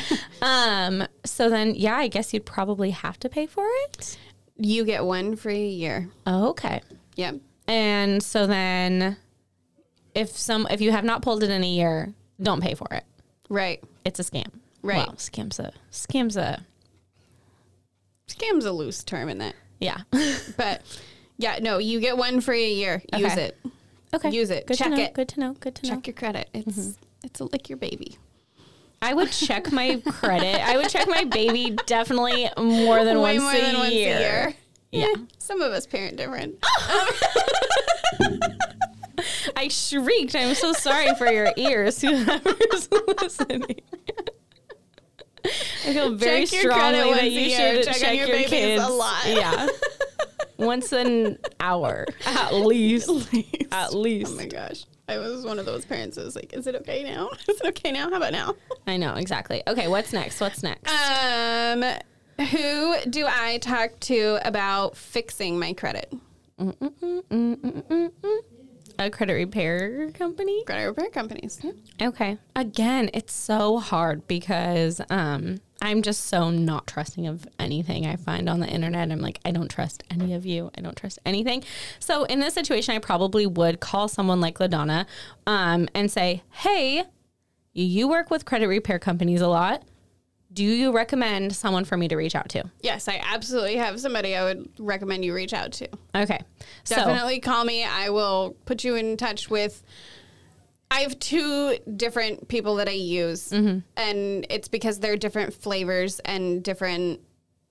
um, 0.42 1.06
so 1.24 1.48
then, 1.48 1.74
yeah, 1.76 1.96
I 1.96 2.08
guess 2.08 2.34
you'd 2.34 2.44
probably 2.44 2.90
have 2.90 3.18
to 3.20 3.28
pay 3.28 3.46
for 3.46 3.66
it. 3.84 4.18
you 4.56 4.84
get 4.84 5.04
one 5.04 5.36
free 5.36 5.68
year. 5.68 6.08
Oh, 6.26 6.48
okay. 6.50 6.80
Yep. 7.16 7.36
And 7.66 8.22
so 8.22 8.46
then, 8.46 9.16
if 10.14 10.30
some 10.30 10.66
if 10.70 10.80
you 10.80 10.92
have 10.92 11.04
not 11.04 11.22
pulled 11.22 11.42
it 11.42 11.50
in 11.50 11.64
a 11.64 11.68
year, 11.68 12.12
don't 12.42 12.60
pay 12.60 12.74
for 12.74 12.88
it. 12.90 13.04
Right. 13.48 13.82
It's 14.04 14.20
a 14.20 14.22
scam. 14.24 14.50
Right. 14.82 15.06
Well, 15.06 15.16
scam's 15.16 15.58
a 15.58 15.72
scam's 15.90 16.36
a 16.36 16.64
Scam's 18.26 18.64
a 18.64 18.72
loose 18.72 19.04
term 19.04 19.28
in 19.28 19.38
that. 19.38 19.54
yeah. 19.80 19.98
But 20.56 20.82
yeah, 21.36 21.58
no, 21.60 21.78
you 21.78 22.00
get 22.00 22.16
one 22.16 22.40
free 22.40 22.64
a 22.64 22.72
year. 22.72 23.02
Use 23.16 23.36
it. 23.36 23.58
okay. 24.14 24.30
Use 24.30 24.50
it. 24.50 24.66
Good 24.66 24.78
Check 24.78 24.90
to 24.90 24.96
know. 24.96 25.02
it. 25.02 25.14
Good 25.14 25.28
to 25.28 25.40
know. 25.40 25.52
Good 25.60 25.74
to 25.76 25.86
know. 25.86 25.94
Check 25.94 26.06
your 26.06 26.14
credit. 26.14 26.48
It's 26.54 26.78
mm-hmm. 26.78 26.90
it's 27.22 27.40
a, 27.40 27.44
like 27.44 27.68
your 27.68 27.78
baby. 27.78 28.18
I 29.02 29.12
would 29.12 29.30
check 29.30 29.70
my 29.72 30.00
credit. 30.06 30.66
I 30.66 30.76
would 30.76 30.88
check 30.88 31.08
my 31.08 31.24
baby 31.24 31.76
definitely 31.86 32.48
more 32.56 33.04
than 33.04 33.20
once, 33.20 33.42
more 33.42 33.52
a, 33.52 33.60
than 33.60 33.74
once 33.74 33.92
a 33.92 33.94
year. 33.94 34.54
Yeah. 34.94 35.14
Some 35.38 35.60
of 35.60 35.72
us 35.72 35.86
parent 35.86 36.16
different. 36.16 36.56
I 39.56 39.68
shrieked. 39.68 40.34
I'm 40.34 40.54
so 40.54 40.72
sorry 40.72 41.14
for 41.16 41.26
your 41.26 41.52
ears, 41.56 42.00
whoever's 42.02 42.88
listening. 43.20 43.80
I 45.44 45.92
feel 45.92 46.14
very 46.14 46.46
Check 46.46 46.60
strongly 46.60 47.12
that 47.12 47.30
you 47.30 47.50
should 47.50 47.84
Check 47.84 47.96
check, 47.96 48.08
on 48.10 48.16
your 48.16 48.28
your, 48.28 48.48
kids 48.48 48.82
a 48.82 48.88
lot. 48.88 49.26
Yeah, 49.26 49.68
once 50.56 50.92
an 50.92 51.38
hour 51.60 52.06
at 52.24 52.54
least. 52.54 53.10
At 53.70 53.92
Oh 53.92 53.98
least. 53.98 54.32
Oh 54.32 54.36
my 54.36 54.46
gosh. 54.46 54.84
I 55.06 55.18
was 55.18 55.44
one 55.44 55.58
of 55.58 55.66
those 55.66 55.84
parents 55.84 56.16
that 56.16 56.24
was 56.24 56.34
like, 56.34 56.54
is 56.54 56.66
it 56.66 56.74
okay 56.76 57.02
now? 57.02 57.28
Is 57.46 57.60
it 57.60 57.66
okay 57.68 57.92
now? 57.92 58.08
How 58.08 58.16
about 58.16 58.32
now? 58.32 58.54
I 58.86 58.96
know 58.96 59.14
exactly. 59.16 59.62
Okay, 59.66 59.86
what's 59.86 60.14
next? 60.14 60.40
What's 60.40 60.62
next? 60.62 60.90
Um, 60.90 61.84
who 62.38 62.96
do 63.08 63.26
I 63.28 63.58
talk 63.58 64.00
to 64.00 64.38
about 64.46 64.96
fixing 64.96 65.58
my 65.58 65.72
credit? 65.72 66.12
A 68.98 69.10
credit 69.10 69.32
repair 69.32 70.10
company. 70.12 70.64
Credit 70.64 70.86
repair 70.86 71.10
companies. 71.10 71.60
Okay. 72.00 72.38
Again, 72.54 73.10
it's 73.12 73.34
so 73.34 73.78
hard 73.78 74.26
because 74.28 75.00
um, 75.10 75.58
I'm 75.82 76.00
just 76.02 76.24
so 76.26 76.50
not 76.50 76.86
trusting 76.86 77.26
of 77.26 77.46
anything 77.58 78.06
I 78.06 78.16
find 78.16 78.48
on 78.48 78.60
the 78.60 78.68
internet. 78.68 79.10
I'm 79.10 79.20
like, 79.20 79.40
I 79.44 79.50
don't 79.50 79.68
trust 79.68 80.04
any 80.10 80.32
of 80.32 80.46
you. 80.46 80.70
I 80.78 80.80
don't 80.80 80.96
trust 80.96 81.18
anything. 81.26 81.64
So 81.98 82.24
in 82.24 82.38
this 82.38 82.54
situation, 82.54 82.94
I 82.94 83.00
probably 83.00 83.46
would 83.46 83.80
call 83.80 84.06
someone 84.06 84.40
like 84.40 84.58
LaDonna 84.58 85.06
um, 85.46 85.88
and 85.94 86.10
say, 86.10 86.42
Hey, 86.50 87.04
you 87.72 88.08
work 88.08 88.30
with 88.30 88.44
credit 88.44 88.68
repair 88.68 89.00
companies 89.00 89.40
a 89.40 89.48
lot. 89.48 89.82
Do 90.54 90.64
you 90.64 90.92
recommend 90.92 91.54
someone 91.54 91.84
for 91.84 91.96
me 91.96 92.06
to 92.08 92.16
reach 92.16 92.34
out 92.34 92.48
to? 92.50 92.64
Yes, 92.80 93.08
I 93.08 93.20
absolutely 93.24 93.76
have 93.76 93.98
somebody 94.00 94.36
I 94.36 94.44
would 94.44 94.68
recommend 94.78 95.24
you 95.24 95.34
reach 95.34 95.52
out 95.52 95.72
to. 95.72 95.88
Okay. 96.14 96.40
So 96.84 96.94
Definitely 96.96 97.40
call 97.40 97.64
me. 97.64 97.84
I 97.84 98.08
will 98.10 98.56
put 98.64 98.84
you 98.84 98.94
in 98.94 99.16
touch 99.16 99.50
with. 99.50 99.82
I 100.90 101.00
have 101.00 101.18
two 101.18 101.76
different 101.96 102.46
people 102.48 102.76
that 102.76 102.88
I 102.88 102.92
use, 102.92 103.50
Mm-hmm. 103.50 103.80
and 103.96 104.46
it's 104.48 104.68
because 104.68 105.00
they're 105.00 105.16
different 105.16 105.52
flavors 105.54 106.20
and 106.20 106.62
different. 106.62 107.20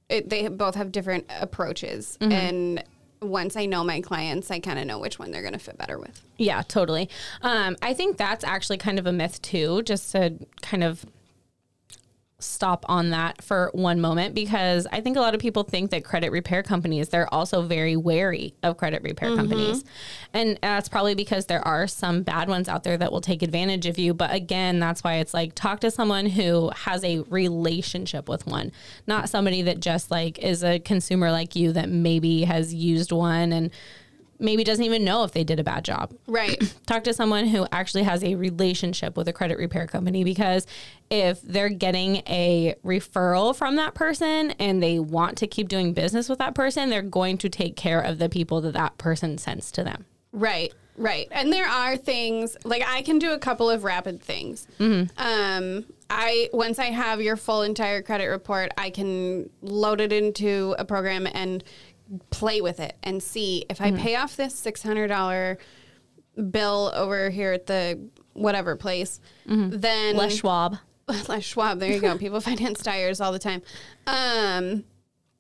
It, 0.10 0.30
they 0.30 0.48
both 0.50 0.76
have 0.76 0.92
different 0.92 1.26
approaches, 1.40 2.18
Mm-hmm. 2.20 2.32
and 2.34 2.84
once 3.22 3.56
I 3.56 3.66
know 3.68 3.86
my 3.86 4.02
clients, 4.02 4.52
I 4.52 4.60
kind 4.60 4.78
of 4.78 4.86
know 4.86 5.00
which 5.00 5.18
one 5.18 5.32
they're 5.32 5.42
going 5.42 5.54
to 5.54 5.60
fit 5.60 5.78
better 5.78 5.98
with. 5.98 6.22
Yeah, 6.38 6.62
totally. 6.64 7.10
Um, 7.42 7.78
I 7.82 7.94
think 7.94 8.18
that's 8.18 8.44
actually 8.44 8.78
kind 8.80 9.00
of 9.00 9.08
a 9.08 9.14
myth 9.14 9.42
too, 9.42 9.82
just 9.84 10.12
to 10.12 10.34
kind 10.62 10.84
of 10.84 11.06
stop 12.44 12.86
on 12.88 13.12
that 13.12 13.42
for 13.44 13.70
one 13.74 14.02
moment 14.02 14.36
because 14.36 14.88
I 14.92 15.02
think 15.02 15.18
a 15.18 15.20
lot 15.20 15.34
of 15.34 15.40
people 15.42 15.64
think 15.64 15.92
that 15.92 16.04
credit 16.04 16.32
repair 16.32 16.64
companies 16.64 17.10
they're 17.10 17.34
also 17.34 17.62
very 17.62 17.96
wary 17.96 18.54
of 18.64 18.78
credit 18.78 19.04
repair 19.04 19.30
mm-hmm. 19.30 19.38
companies. 19.38 19.84
And 20.34 20.60
that's 20.62 20.90
probably 20.90 21.16
because 21.16 21.46
there 21.46 21.66
are 21.66 21.88
some 21.88 22.24
bad 22.24 22.50
ones 22.50 22.68
out 22.68 22.84
there 22.84 22.98
that 22.98 23.12
will 23.12 23.22
take 23.22 23.42
advantage 23.42 23.86
of 23.86 23.98
you, 23.98 24.14
but 24.14 24.34
again, 24.34 24.80
that's 24.80 25.04
why 25.04 25.16
it's 25.16 25.34
like 25.34 25.56
talk 25.56 25.80
to 25.82 25.92
someone 25.92 26.26
who 26.26 26.72
has 26.76 27.04
a 27.04 27.20
relationship 27.30 28.28
with 28.28 28.46
one, 28.46 28.72
not 29.08 29.30
somebody 29.30 29.62
that 29.64 29.80
just 29.80 30.12
like 30.12 30.40
is 30.40 30.64
a 30.64 30.80
consumer 30.80 31.32
like 31.32 31.56
you 31.56 31.72
that 31.74 31.90
maybe 31.90 32.44
has 32.44 32.74
used 32.74 33.12
one 33.12 33.52
and 33.52 33.72
maybe 34.44 34.64
doesn't 34.64 34.84
even 34.86 35.04
know 35.04 35.24
if 35.24 35.32
they 35.32 35.44
did 35.44 35.60
a 35.60 35.64
bad 35.64 35.84
job 35.84 36.14
Right. 36.28 36.62
talk 36.86 37.04
to 37.06 37.14
someone 37.14 37.48
who 37.48 37.66
actually 37.72 38.04
has 38.04 38.24
a 38.24 38.36
relationship 38.36 39.18
with 39.18 39.28
a 39.28 39.34
credit 39.34 39.58
repair 39.58 39.88
company 39.88 40.24
because 40.24 40.68
if 41.10 41.42
they're 41.42 41.70
getting 41.70 42.18
a 42.28 42.76
referral 42.86 43.56
from 43.56 43.76
that 43.78 43.94
person 43.94 44.52
and 44.60 44.84
they 44.84 45.00
want 45.00 45.38
to 45.40 45.48
keep 45.48 45.70
doing 45.70 45.94
business 45.94 46.30
with 46.30 46.40
that 46.40 46.54
person, 46.56 46.90
they're 46.90 47.02
going 47.02 47.38
to 47.40 47.50
take 47.50 47.76
care 47.76 48.02
of 48.02 48.20
the 48.20 48.30
people 48.30 48.62
that 48.62 48.74
that 48.74 48.98
person 48.98 49.38
sends 49.38 49.72
to 49.72 49.84
them. 49.84 50.06
Right, 50.32 50.74
right. 50.98 51.28
And 51.32 51.54
there 51.54 51.68
are 51.68 51.96
things 51.96 52.58
like 52.64 52.84
I 52.88 53.04
can 53.04 53.20
do 53.20 53.32
a 53.32 53.40
couple 53.40 53.70
of 53.70 53.84
rapid 53.84 54.22
things. 54.22 54.68
Um, 54.80 55.86
I 56.10 56.50
once 56.54 56.80
I 56.80 56.86
have 56.86 57.22
your 57.22 57.36
full 57.38 57.62
entire 57.62 58.02
credit 58.02 58.28
report, 58.28 58.72
I 58.78 58.90
can 58.90 59.50
load 59.62 60.02
it 60.02 60.12
into 60.12 60.76
a 60.78 60.86
program 60.86 61.28
and 61.34 61.64
play 62.30 62.62
with 62.62 62.80
it 62.80 62.96
and 63.04 63.22
see 63.22 63.66
if 63.70 63.82
I 63.82 63.92
mm-hmm. 63.92 64.02
pay 64.02 64.16
off 64.16 64.36
this 64.36 64.56
six 64.56 64.82
hundred 64.82 65.08
dollar 65.08 65.58
bill 66.52 66.92
over 66.96 67.30
here 67.30 67.54
at 67.54 67.68
the 67.68 68.00
whatever 68.34 68.76
place, 68.76 69.20
mm-hmm. 69.48 69.80
then 69.80 70.16
Les 70.16 70.36
Schwab. 70.36 70.78
Les 71.28 71.42
Schwab. 71.42 71.80
There 71.80 71.92
you 71.92 72.00
go. 72.00 72.18
People 72.18 72.40
finance 72.40 72.82
tires 72.82 73.22
all 73.22 73.32
the 73.32 73.40
time. 73.40 73.62
Um, 74.08 74.84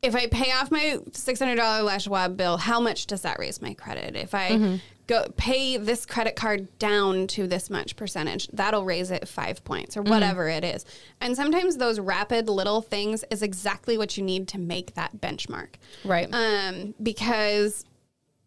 if 0.01 0.15
I 0.15 0.27
pay 0.27 0.51
off 0.51 0.71
my 0.71 0.99
six 1.11 1.39
hundred 1.39 1.55
dollar 1.55 1.83
Les 1.83 2.03
Schwab 2.03 2.37
bill, 2.37 2.57
how 2.57 2.79
much 2.79 3.07
does 3.07 3.21
that 3.21 3.39
raise 3.39 3.61
my 3.61 3.73
credit? 3.73 4.15
If 4.15 4.35
I 4.35 4.49
mm-hmm. 4.51 4.75
Go 5.07 5.27
pay 5.35 5.77
this 5.77 6.05
credit 6.05 6.35
card 6.35 6.77
down 6.79 7.27
to 7.27 7.47
this 7.47 7.69
much 7.69 7.95
percentage, 7.95 8.47
that'll 8.53 8.85
raise 8.85 9.11
it 9.11 9.27
five 9.27 9.63
points 9.63 9.97
or 9.97 10.01
whatever 10.01 10.47
it 10.47 10.63
is. 10.63 10.85
And 11.19 11.35
sometimes 11.35 11.77
those 11.77 11.99
rapid 11.99 12.47
little 12.47 12.81
things 12.81 13.23
is 13.29 13.41
exactly 13.41 13.97
what 13.97 14.17
you 14.17 14.23
need 14.23 14.47
to 14.49 14.57
make 14.57 14.93
that 14.95 15.17
benchmark. 15.17 15.75
Right. 16.05 16.29
Um, 16.31 16.93
because 17.01 17.85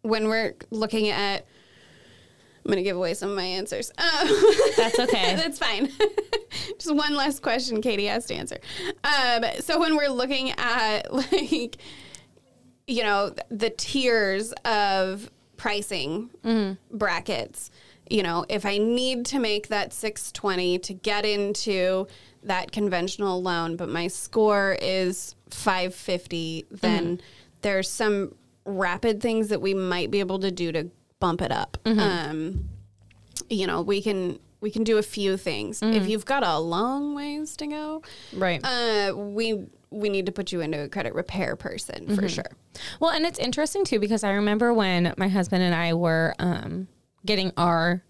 when 0.01 0.27
we're 0.27 0.55
looking 0.71 1.09
at 1.09 1.45
I'm 2.67 2.71
going 2.73 2.83
to 2.83 2.89
give 2.89 2.97
away 2.97 3.13
some 3.13 3.29
of 3.29 3.37
my 3.37 3.45
answers. 3.45 3.91
Um, 3.97 4.27
That's 4.75 4.99
okay. 4.99 5.35
That's 5.37 5.57
fine. 5.57 5.89
Just 6.77 6.93
one 6.93 7.15
last 7.15 7.41
question 7.41 7.81
Katie 7.81 8.07
has 8.07 8.25
to 8.25 8.35
answer. 8.35 8.57
Um, 9.05 9.45
so 9.61 9.79
when 9.79 9.95
we're 9.95 10.09
looking 10.09 10.51
at 10.57 11.13
like, 11.13 11.77
you 12.85 13.03
know, 13.03 13.33
the 13.47 13.69
tiers 13.69 14.51
of 14.65 15.31
pricing 15.57 16.29
brackets, 16.91 17.71
you 18.09 18.23
know, 18.23 18.45
if 18.47 18.65
I 18.65 18.77
need 18.77 19.25
to 19.27 19.39
make 19.39 19.67
that 19.67 19.91
620 19.91 20.79
to 20.79 20.93
get 20.93 21.25
into 21.25 22.07
that 22.43 22.71
conventional 22.71 23.41
loan, 23.41 23.75
but 23.75 23.89
my 23.89 24.07
score 24.07 24.77
is 24.81 25.35
550, 25.49 26.65
then 26.71 27.19
there's 27.61 27.89
some 27.89 28.33
rapid 28.65 29.21
things 29.21 29.49
that 29.49 29.61
we 29.61 29.73
might 29.73 30.11
be 30.11 30.19
able 30.19 30.39
to 30.39 30.51
do 30.51 30.71
to 30.71 30.89
bump 31.19 31.41
it 31.41 31.51
up. 31.51 31.77
Um, 31.85 32.69
you 33.49 33.67
know, 33.67 33.81
we 33.81 34.01
can 34.01 34.39
we 34.59 34.71
can 34.71 34.83
do 34.83 34.97
a 34.97 35.03
few 35.03 35.37
things. 35.37 35.81
Mm-hmm. 35.81 35.93
If 35.97 36.07
you've 36.09 36.25
got 36.25 36.43
a 36.43 36.57
long 36.59 37.13
ways 37.13 37.55
to 37.57 37.67
go, 37.67 38.01
Right. 38.33 38.59
uh, 38.63 39.13
we 39.15 39.65
we 39.89 40.09
need 40.09 40.25
to 40.25 40.31
put 40.31 40.51
you 40.51 40.61
into 40.61 40.83
a 40.83 40.89
credit 40.89 41.13
repair 41.15 41.55
person 41.55 42.05
Mm-hmm. 42.05 42.15
for 42.15 42.27
sure. 42.29 42.51
Well, 42.99 43.11
and 43.11 43.25
it's 43.25 43.39
interesting 43.39 43.85
too 43.85 43.99
because 43.99 44.23
I 44.23 44.31
remember 44.31 44.73
when 44.73 45.13
my 45.17 45.27
husband 45.27 45.63
and 45.63 45.73
I 45.73 45.93
were 45.93 46.35
um, 46.39 46.87
getting 47.25 47.51
our 47.57 48.03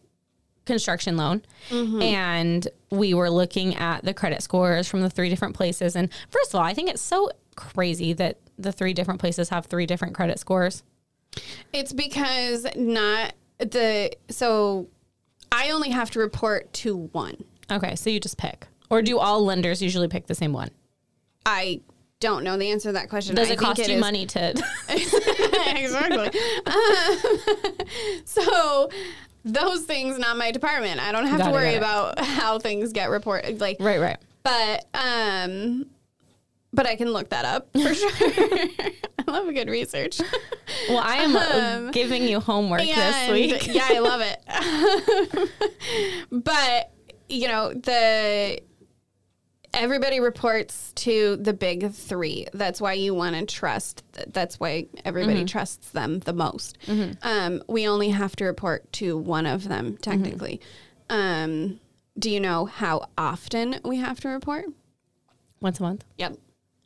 construction 0.65 1.15
loan 1.15 1.41
and 1.71 2.67
we 2.91 3.13
were 3.13 3.29
looking 3.29 3.75
at 3.75 4.03
the 4.03 4.13
credit 4.13 4.41
scores 4.43 4.87
from 4.87 4.99
the 5.01 5.09
three 5.09 5.29
different 5.29 5.55
places. 5.55 5.95
And 5.95 6.09
first 6.29 6.49
of 6.53 6.59
all, 6.59 6.65
I 6.65 6.73
think 6.73 6.89
it's 6.89 7.01
so 7.01 7.29
crazy 7.55 8.11
that 8.13 8.37
the 8.57 8.71
three 8.71 8.93
different 8.93 9.19
places 9.19 9.49
have 9.49 9.67
three 9.67 9.85
different 9.85 10.13
credit 10.15 10.39
scores. 10.39 10.83
It's 11.71 11.93
because 11.93 12.65
not 12.75 13.33
the 13.59 14.11
so 14.29 14.87
I 15.51 15.69
only 15.71 15.91
have 15.91 16.11
to 16.11 16.19
report 16.19 16.73
to 16.73 16.97
one. 16.97 17.43
Okay, 17.71 17.95
so 17.95 18.09
you 18.09 18.19
just 18.19 18.37
pick. 18.37 18.67
Or 18.89 19.01
do 19.01 19.19
all 19.19 19.43
lenders 19.45 19.81
usually 19.81 20.07
pick 20.07 20.27
the 20.27 20.35
same 20.35 20.51
one? 20.53 20.69
I 21.47 21.79
don't 22.19 22.43
know 22.43 22.57
the 22.57 22.69
answer 22.71 22.89
to 22.89 22.93
that 22.93 23.09
question. 23.09 23.33
Does 23.35 23.49
it 23.49 23.57
cost 23.57 23.87
you 23.87 23.95
is- 23.95 24.01
money 24.01 24.25
to? 24.25 24.49
exactly. 24.89 26.39
Um, 26.67 27.77
so 28.25 28.89
those 29.45 29.83
things 29.83 30.19
not 30.19 30.37
my 30.37 30.51
department. 30.51 30.99
I 30.99 31.13
don't 31.13 31.25
have 31.27 31.39
Got 31.39 31.45
to 31.45 31.51
it, 31.51 31.53
worry 31.53 31.75
about 31.75 32.19
how 32.19 32.59
things 32.59 32.91
get 32.91 33.09
reported. 33.09 33.61
Like, 33.61 33.77
right, 33.79 34.01
right. 34.01 34.17
but 34.43 34.85
um, 34.93 35.85
but 36.73 36.85
I 36.85 36.97
can 36.97 37.13
look 37.13 37.29
that 37.29 37.45
up 37.45 37.69
for 37.71 37.93
sure. 37.93 38.09
I 38.11 39.31
love 39.31 39.47
a 39.47 39.53
good 39.53 39.69
research. 39.69 40.19
Well, 40.89 41.01
I 41.01 41.17
am 41.17 41.35
uh, 41.35 41.91
giving 41.91 42.23
you 42.27 42.41
homework 42.41 42.81
this 42.81 43.29
week. 43.31 43.67
yeah, 43.67 43.87
I 43.89 43.99
love 43.99 44.21
it. 44.21 45.49
but 46.29 46.91
you 47.29 47.47
know 47.47 47.73
the 47.73 48.59
everybody 49.77 50.19
reports 50.19 50.91
to 50.95 51.37
the 51.37 51.53
big 51.53 51.91
three. 51.91 52.47
That's 52.53 52.81
why 52.81 52.93
you 52.93 53.13
want 53.13 53.35
to 53.35 53.45
trust. 53.45 54.03
That's 54.27 54.59
why 54.59 54.87
everybody 55.05 55.45
trusts 55.45 55.91
them 55.91 56.19
the 56.19 56.33
most. 56.33 56.77
Um, 57.21 57.63
we 57.67 57.87
only 57.87 58.09
have 58.09 58.35
to 58.37 58.45
report 58.45 58.91
to 58.93 59.17
one 59.17 59.45
of 59.45 59.67
them 59.67 59.97
technically. 59.97 60.59
Um, 61.09 61.79
do 62.19 62.29
you 62.29 62.39
know 62.39 62.65
how 62.65 63.07
often 63.17 63.79
we 63.85 63.97
have 63.97 64.19
to 64.21 64.29
report? 64.29 64.65
Once 65.61 65.79
a 65.79 65.83
month. 65.83 66.03
Yep, 66.17 66.37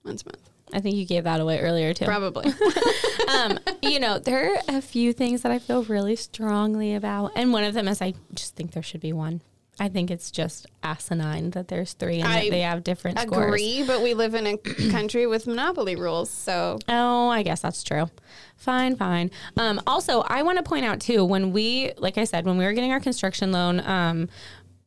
once 0.04 0.23
a 0.23 0.25
month, 0.27 0.49
I 0.73 0.80
think 0.80 0.95
you 0.95 1.06
gave 1.06 1.23
that 1.23 1.39
away 1.39 1.60
earlier 1.60 1.93
too. 1.93 2.06
probably. 2.06 2.54
um, 3.27 3.60
you 3.82 3.99
know, 3.99 4.19
there 4.19 4.54
are 4.54 4.62
a 4.67 4.82
few 4.82 5.13
things 5.13 5.41
that 5.41 5.51
I 5.51 5.60
feel 5.60 5.84
really 5.84 6.15
strongly 6.15 6.93
about, 6.93 7.32
and 7.36 7.51
one 7.51 7.63
of 7.63 7.73
them 7.73 7.88
is 7.88 8.01
I 8.01 8.13
just 8.34 8.56
think 8.56 8.71
there 8.71 8.84
should 8.84 9.01
be 9.01 9.13
one. 9.13 9.41
I 9.80 9.90
think 9.90 10.12
it's 10.12 10.30
just 10.30 10.68
asinine 10.84 11.52
that 11.52 11.68
there's 11.68 11.94
three 11.94 12.20
and 12.20 12.28
I 12.28 12.44
that 12.44 12.50
they 12.52 12.62
have 12.62 12.84
different 12.84 13.20
scores. 13.20 13.46
Agree, 13.46 13.84
but 13.88 14.04
we 14.04 14.14
live 14.14 14.36
in 14.36 14.46
a 14.46 14.58
country 14.92 15.26
with 15.26 15.48
monopoly 15.48 15.96
rules, 15.96 16.30
so 16.30 16.78
Oh, 16.88 17.30
I 17.30 17.42
guess 17.42 17.62
that's 17.62 17.84
true. 17.84 18.10
Fine, 18.58 18.98
fine. 18.98 19.32
Um, 19.58 19.82
also, 19.88 20.22
I 20.28 20.44
want 20.44 20.58
to 20.58 20.64
point 20.64 20.86
out 20.86 21.00
too 21.00 21.26
when 21.26 21.52
we, 21.52 21.94
like 21.98 22.18
I 22.18 22.26
said, 22.26 22.46
when 22.46 22.58
we 22.58 22.66
were 22.66 22.74
getting 22.74 22.92
our 22.92 23.00
construction 23.00 23.52
loan, 23.52 23.80
um, 23.80 24.30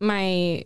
my 0.01 0.65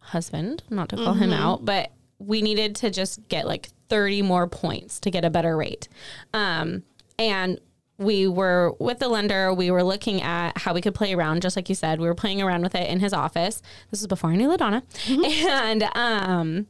husband, 0.00 0.62
not 0.68 0.88
to 0.90 0.96
call 0.96 1.14
him 1.14 1.32
out, 1.32 1.64
but 1.64 1.92
we 2.18 2.42
needed 2.42 2.76
to 2.76 2.90
just 2.90 3.26
get 3.28 3.46
like 3.46 3.68
30 3.88 4.22
more 4.22 4.46
points 4.46 5.00
to 5.00 5.10
get 5.10 5.24
a 5.24 5.30
better 5.30 5.56
rate. 5.56 5.88
Um, 6.34 6.82
and 7.18 7.58
we 7.98 8.26
were 8.26 8.74
with 8.80 8.98
the 8.98 9.08
lender, 9.08 9.52
we 9.54 9.70
were 9.70 9.84
looking 9.84 10.22
at 10.22 10.58
how 10.58 10.74
we 10.74 10.80
could 10.80 10.94
play 10.94 11.14
around, 11.14 11.42
just 11.42 11.56
like 11.56 11.68
you 11.68 11.74
said. 11.74 12.00
We 12.00 12.06
were 12.06 12.14
playing 12.14 12.42
around 12.42 12.62
with 12.62 12.74
it 12.74 12.88
in 12.88 13.00
his 13.00 13.12
office. 13.12 13.62
This 13.90 14.00
was 14.00 14.06
before 14.06 14.30
I 14.30 14.36
knew 14.36 14.48
LaDonna. 14.48 14.82
And 15.64 15.84
um, 15.94 16.66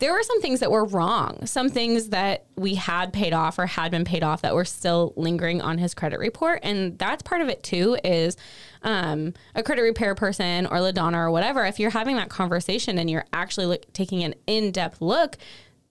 there 0.00 0.12
were 0.12 0.22
some 0.22 0.40
things 0.40 0.60
that 0.60 0.70
were 0.70 0.84
wrong, 0.84 1.44
some 1.46 1.68
things 1.68 2.08
that 2.08 2.46
we 2.56 2.74
had 2.74 3.12
paid 3.12 3.32
off 3.32 3.58
or 3.58 3.66
had 3.66 3.90
been 3.90 4.04
paid 4.04 4.22
off 4.22 4.42
that 4.42 4.54
were 4.54 4.64
still 4.64 5.12
lingering 5.16 5.60
on 5.60 5.78
his 5.78 5.94
credit 5.94 6.18
report. 6.18 6.60
And 6.62 6.98
that's 6.98 7.22
part 7.22 7.42
of 7.42 7.48
it 7.48 7.62
too 7.62 7.98
is 8.02 8.36
um, 8.82 9.34
a 9.54 9.62
credit 9.62 9.82
repair 9.82 10.14
person 10.14 10.66
or 10.66 10.78
LaDonna 10.78 11.16
or 11.16 11.30
whatever, 11.30 11.64
if 11.66 11.78
you're 11.78 11.90
having 11.90 12.16
that 12.16 12.30
conversation 12.30 12.98
and 12.98 13.10
you're 13.10 13.26
actually 13.32 13.66
look, 13.66 13.92
taking 13.92 14.24
an 14.24 14.34
in 14.46 14.72
depth 14.72 15.02
look, 15.02 15.36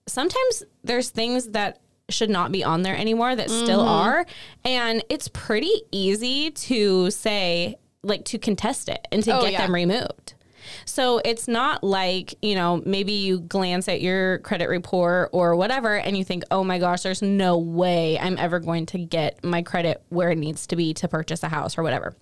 sometimes 0.06 0.64
there's 0.82 1.10
things 1.10 1.50
that 1.50 1.80
should 2.10 2.30
not 2.30 2.52
be 2.52 2.62
on 2.64 2.82
there 2.82 2.96
anymore 2.96 3.34
that 3.36 3.50
still 3.50 3.80
are. 3.80 4.26
And 4.64 5.02
it's 5.08 5.28
pretty 5.28 5.72
easy 5.92 6.50
to 6.50 7.10
say, 7.10 7.76
like, 8.02 8.24
to 8.26 8.38
contest 8.38 8.88
it 8.88 9.06
and 9.12 9.22
to 9.24 9.36
Oh, 9.38 9.42
get 9.42 9.52
yeah. 9.52 9.62
them 9.62 9.74
removed. 9.74 10.34
So 10.84 11.20
it's 11.24 11.48
not 11.48 11.82
like, 11.82 12.34
you 12.42 12.54
know, 12.54 12.82
maybe 12.84 13.12
you 13.12 13.40
glance 13.40 13.88
at 13.88 14.00
your 14.00 14.38
credit 14.40 14.68
report 14.68 15.30
or 15.32 15.56
whatever 15.56 15.96
and 15.96 16.16
you 16.16 16.24
think, 16.24 16.44
oh 16.50 16.62
my 16.62 16.78
gosh, 16.78 17.02
there's 17.02 17.22
no 17.22 17.58
way 17.58 18.18
I'm 18.18 18.36
ever 18.38 18.60
going 18.60 18.86
to 18.86 18.98
get 18.98 19.42
my 19.42 19.62
credit 19.62 20.02
where 20.10 20.30
it 20.30 20.38
needs 20.38 20.66
to 20.68 20.76
be 20.76 20.94
to 20.94 21.08
purchase 21.08 21.42
a 21.42 21.48
house 21.48 21.76
or 21.78 21.82
whatever. 21.82 22.14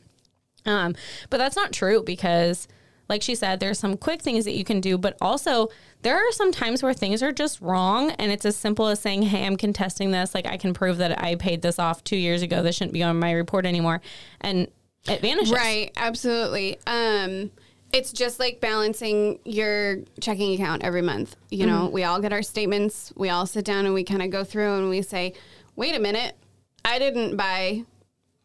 Um, 0.66 0.94
but 1.31 1.38
that's 1.38 1.57
not 1.57 1.72
true 1.72 2.03
because, 2.03 2.68
like 3.09 3.23
she 3.23 3.35
said, 3.35 3.61
there's 3.61 3.79
some 3.79 3.97
quick 3.97 4.21
things 4.23 4.44
that 4.44 4.53
you 4.57 4.64
can 4.64 4.81
do, 4.81 4.99
but 4.99 5.16
also 5.21 5.68
there 6.03 6.16
are 6.16 6.33
some 6.33 6.53
times 6.53 6.83
where 6.83 6.92
things 6.92 7.23
are 7.23 7.33
just 7.33 7.61
wrong. 7.61 8.11
And 8.12 8.31
it's 8.31 8.44
as 8.44 8.57
simple 8.57 8.87
as 8.88 9.01
saying, 9.01 9.23
Hey, 9.23 9.47
I'm 9.47 9.57
contesting 9.57 10.11
this. 10.11 10.35
Like, 10.35 10.47
I 10.47 10.57
can 10.57 10.75
prove 10.75 10.99
that 10.99 11.23
I 11.23 11.35
paid 11.37 11.62
this 11.62 11.79
off 11.79 12.05
two 12.05 12.16
years 12.16 12.42
ago. 12.42 12.62
This 12.62 12.77
shouldn't 12.77 12.92
be 12.92 13.03
on 13.03 13.18
my 13.18 13.33
report 13.33 13.64
anymore. 13.66 14.01
And 14.40 14.68
it 15.09 15.23
vanishes. 15.23 15.53
Right, 15.53 15.90
absolutely. 15.97 16.79
Um, 16.87 17.51
it's 17.90 18.12
just 18.12 18.38
like 18.38 18.61
balancing 18.61 19.38
your 19.47 20.01
checking 20.21 20.53
account 20.53 20.85
every 20.85 21.01
month. 21.01 21.35
You 21.51 21.64
know, 21.64 21.85
Mm-hmm. 21.85 21.92
we 21.94 22.05
all 22.05 22.21
get 22.21 22.35
our 22.35 22.42
statements, 22.42 23.11
we 23.16 23.31
all 23.31 23.47
sit 23.47 23.64
down 23.64 23.87
and 23.87 23.94
we 23.94 24.05
kind 24.05 24.21
of 24.21 24.29
go 24.31 24.44
through 24.44 24.75
and 24.77 24.90
we 24.90 25.01
say, 25.01 25.33
wait 25.77 25.94
a 25.97 25.99
minute, 25.99 26.37
I 26.85 26.99
didn't 26.99 27.38
buy 27.38 27.85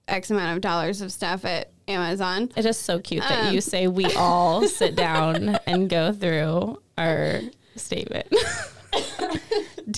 X 0.07 0.31
amount 0.31 0.55
of 0.55 0.61
dollars 0.61 1.01
of 1.01 1.11
stuff 1.11 1.43
at 1.43 1.71
Amazon. 1.87 2.49
It 2.55 2.65
is 2.65 2.77
so 2.77 2.99
cute 2.99 3.23
that 3.23 3.47
Um. 3.49 3.53
you 3.55 3.61
say 3.61 3.87
we 3.87 4.05
all 4.13 4.67
sit 4.67 4.95
down 4.95 5.57
and 5.67 5.89
go 5.89 6.11
through 6.13 6.81
our 6.97 7.41
statement. 7.75 8.27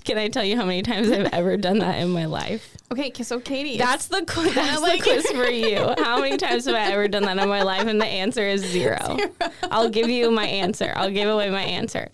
Can 0.03 0.17
I 0.17 0.29
tell 0.29 0.43
you 0.43 0.55
how 0.55 0.65
many 0.65 0.81
times 0.81 1.11
I've 1.11 1.31
ever 1.33 1.57
done 1.57 1.79
that 1.79 1.99
in 1.99 2.09
my 2.09 2.25
life? 2.25 2.75
Okay, 2.91 3.11
so 3.23 3.39
Katie, 3.39 3.77
That's 3.77 4.07
the 4.07 4.23
qu- 4.25 4.49
that's 4.51 4.81
like- 4.81 5.03
the 5.03 5.03
quiz 5.03 5.25
for 5.31 5.47
you. 5.49 5.93
How 6.03 6.19
many 6.21 6.37
times 6.37 6.65
have 6.65 6.75
I 6.75 6.91
ever 6.91 7.07
done 7.07 7.23
that 7.23 7.37
in 7.37 7.49
my 7.49 7.61
life? 7.63 7.87
And 7.87 7.99
the 7.99 8.05
answer 8.05 8.47
is 8.47 8.61
zero. 8.61 9.17
I'll 9.63 9.89
give 9.89 10.09
you 10.09 10.31
my 10.31 10.45
answer. 10.45 10.93
I'll 10.95 11.11
give 11.11 11.27
away 11.27 11.49
my 11.49 11.63
answer. 11.63 12.09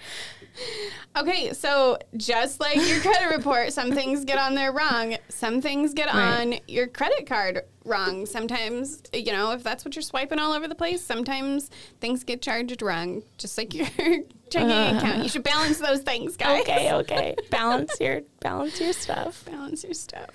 Okay, 1.17 1.51
so 1.53 1.97
just 2.15 2.59
like 2.61 2.77
your 2.77 2.99
credit 3.01 3.35
report, 3.35 3.73
some 3.73 3.91
things 3.91 4.23
get 4.23 4.37
on 4.37 4.55
there 4.55 4.71
wrong. 4.71 5.17
Some 5.29 5.61
things 5.61 5.93
get 5.93 6.07
Right. 6.07 6.39
on 6.41 6.55
your 6.67 6.87
credit 6.87 7.25
card 7.27 7.63
wrong. 7.83 8.25
Sometimes, 8.25 9.01
you 9.13 9.31
know, 9.33 9.51
if 9.51 9.61
that's 9.63 9.83
what 9.83 9.95
you're 9.95 10.03
swiping 10.03 10.39
all 10.39 10.53
over 10.53 10.67
the 10.69 10.75
place, 10.75 11.03
sometimes 11.03 11.69
things 11.99 12.23
get 12.23 12.41
charged 12.41 12.81
wrong, 12.81 13.23
just 13.37 13.57
like 13.57 13.73
your 13.73 13.87
checking 14.49 14.69
uh-huh. 14.71 14.97
account. 14.99 15.23
You 15.23 15.29
should 15.29 15.43
balance 15.43 15.79
those 15.79 15.99
things, 15.99 16.37
guys. 16.37 16.61
Okay, 16.61 16.93
okay. 16.93 17.35
Balance 17.49 17.99
your 17.99 18.21
balance 18.39 18.79
your 18.79 18.93
stuff. 18.93 19.43
Balance 19.45 19.83
your 19.83 19.93
stuff. 19.93 20.29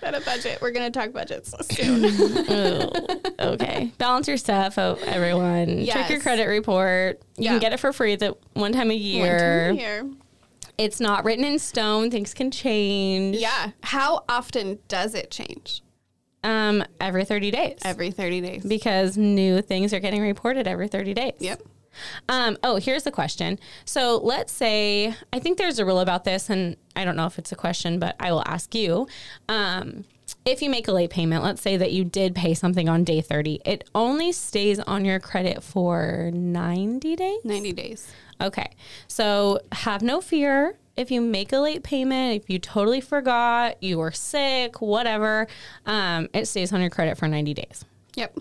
Set 0.00 0.14
a 0.14 0.20
budget. 0.22 0.58
We're 0.62 0.70
going 0.70 0.90
to 0.90 0.98
talk 0.98 1.12
budgets 1.12 1.54
soon. 1.76 2.04
Ooh, 2.04 2.90
okay. 3.38 3.92
Balance 3.98 4.28
your 4.28 4.36
stuff, 4.36 4.78
oh, 4.78 4.98
everyone. 5.04 5.84
Check 5.84 6.08
your 6.10 6.20
credit 6.20 6.46
report. 6.46 7.20
You 7.36 7.44
Yeah. 7.44 7.50
can 7.52 7.58
get 7.60 7.72
it 7.72 7.80
for 7.80 7.92
free 7.92 8.16
the 8.16 8.36
one 8.54 8.72
time 8.72 8.90
a 8.90 8.94
year. 8.94 9.68
One 9.68 9.76
time 9.76 9.78
a 9.78 9.80
year. 9.80 10.10
It's 10.78 11.00
not 11.00 11.24
written 11.24 11.44
in 11.44 11.58
stone. 11.58 12.10
Things 12.10 12.34
can 12.34 12.50
change. 12.50 13.36
Yeah. 13.36 13.70
How 13.82 14.24
often 14.28 14.78
does 14.88 15.14
it 15.14 15.30
change? 15.30 15.82
Um, 16.44 16.82
every 17.00 17.24
30 17.24 17.50
days. 17.50 17.78
Every 17.84 18.10
30 18.10 18.40
days. 18.40 18.64
because 18.64 19.16
new 19.16 19.62
things 19.62 19.92
are 19.92 20.00
getting 20.00 20.22
reported 20.22 20.66
every 20.66 20.88
30 20.88 21.14
days. 21.14 21.34
Yep. 21.38 21.62
Um, 22.28 22.56
oh, 22.64 22.76
here's 22.76 23.02
the 23.02 23.10
question. 23.10 23.58
So 23.84 24.18
let's 24.22 24.52
say, 24.52 25.14
I 25.32 25.38
think 25.38 25.58
there's 25.58 25.78
a 25.78 25.84
rule 25.84 26.00
about 26.00 26.24
this, 26.24 26.48
and 26.50 26.76
I 26.96 27.04
don't 27.04 27.16
know 27.16 27.26
if 27.26 27.38
it's 27.38 27.52
a 27.52 27.56
question, 27.56 27.98
but 27.98 28.16
I 28.18 28.32
will 28.32 28.42
ask 28.46 28.74
you. 28.74 29.06
Um, 29.48 30.04
if 30.44 30.62
you 30.62 30.70
make 30.70 30.88
a 30.88 30.92
late 30.92 31.10
payment, 31.10 31.44
let's 31.44 31.60
say 31.62 31.76
that 31.76 31.92
you 31.92 32.04
did 32.04 32.34
pay 32.34 32.54
something 32.54 32.88
on 32.88 33.04
day 33.04 33.20
30, 33.20 33.60
it 33.64 33.88
only 33.94 34.32
stays 34.32 34.80
on 34.80 35.04
your 35.04 35.20
credit 35.20 35.62
for 35.62 36.30
90 36.32 37.14
days? 37.16 37.44
90 37.44 37.72
days. 37.72 38.12
Okay. 38.42 38.70
So 39.08 39.60
have 39.72 40.02
no 40.02 40.20
fear. 40.20 40.76
If 40.96 41.10
you 41.10 41.20
make 41.20 41.52
a 41.52 41.58
late 41.58 41.82
payment, 41.82 42.42
if 42.42 42.50
you 42.50 42.58
totally 42.58 43.00
forgot, 43.00 43.82
you 43.82 43.98
were 43.98 44.12
sick, 44.12 44.82
whatever, 44.82 45.46
um, 45.86 46.28
it 46.34 46.46
stays 46.46 46.70
on 46.72 46.82
your 46.82 46.90
credit 46.90 47.16
for 47.16 47.26
90 47.28 47.54
days. 47.54 47.84
Yep. 48.14 48.38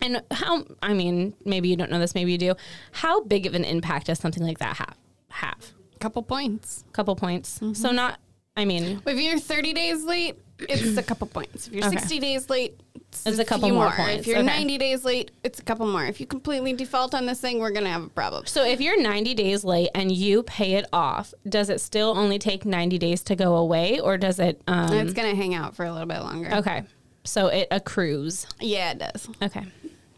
And 0.00 0.22
how, 0.30 0.64
I 0.80 0.94
mean, 0.94 1.34
maybe 1.44 1.68
you 1.68 1.76
don't 1.76 1.90
know 1.90 1.98
this, 1.98 2.14
maybe 2.14 2.30
you 2.32 2.38
do. 2.38 2.54
How 2.92 3.22
big 3.22 3.46
of 3.46 3.54
an 3.54 3.64
impact 3.64 4.06
does 4.06 4.20
something 4.20 4.44
like 4.44 4.58
that 4.58 4.76
have? 4.76 4.96
Have? 5.28 5.72
Couple 5.98 6.22
points. 6.22 6.84
couple 6.92 7.16
points. 7.16 7.60
So 7.74 7.90
not, 7.90 8.20
I 8.56 8.64
mean, 8.64 9.00
If 9.06 9.18
you're 9.18 9.38
30 9.38 9.72
days 9.72 10.04
late, 10.04 10.36
it's 10.58 10.96
a 10.96 11.02
couple 11.02 11.26
points. 11.26 11.68
If 11.68 11.72
you're 11.74 11.86
Okay. 11.86 11.96
60 11.96 12.18
days 12.20 12.50
late, 12.50 12.78
It's 13.26 13.38
a 13.38 13.44
couple 13.44 13.68
few 13.68 13.74
more 13.74 13.92
If 13.98 14.26
you're 14.26 14.38
Okay. 14.38 14.46
90 14.46 14.78
days 14.78 15.04
late, 15.04 15.30
it's 15.42 15.58
a 15.58 15.62
couple 15.62 15.86
more. 15.86 16.04
If 16.04 16.18
you 16.20 16.26
completely 16.26 16.72
default 16.72 17.14
on 17.14 17.26
this 17.26 17.40
thing, 17.40 17.58
we're 17.58 17.70
gonna 17.70 17.90
have 17.90 18.04
a 18.04 18.08
problem. 18.08 18.46
So 18.46 18.64
if 18.64 18.80
you're 18.80 19.00
90 19.00 19.34
days 19.34 19.64
late 19.64 19.90
and 19.94 20.10
you 20.12 20.42
pay 20.42 20.74
it 20.74 20.86
off, 20.92 21.34
does 21.48 21.68
it 21.70 21.80
still 21.80 22.16
only 22.16 22.38
take 22.38 22.64
90 22.64 22.98
days 22.98 23.22
to 23.24 23.36
go 23.36 23.56
away 23.56 24.00
or 24.00 24.16
does 24.16 24.38
it 24.38 24.60
um 24.66 24.92
it's 24.94 25.12
gonna 25.12 25.34
hang 25.34 25.54
out 25.54 25.74
for 25.76 25.84
a 25.84 25.92
little 25.92 26.06
bit 26.08 26.20
longer. 26.20 26.54
Okay. 26.54 26.84
So 27.24 27.48
it 27.48 27.68
accrues. 27.70 28.46
Yeah, 28.60 28.92
it 28.92 28.98
does. 28.98 29.28
Okay. 29.42 29.64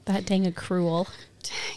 That 0.06 0.26
dang 0.26 0.44
accrual. 0.50 1.08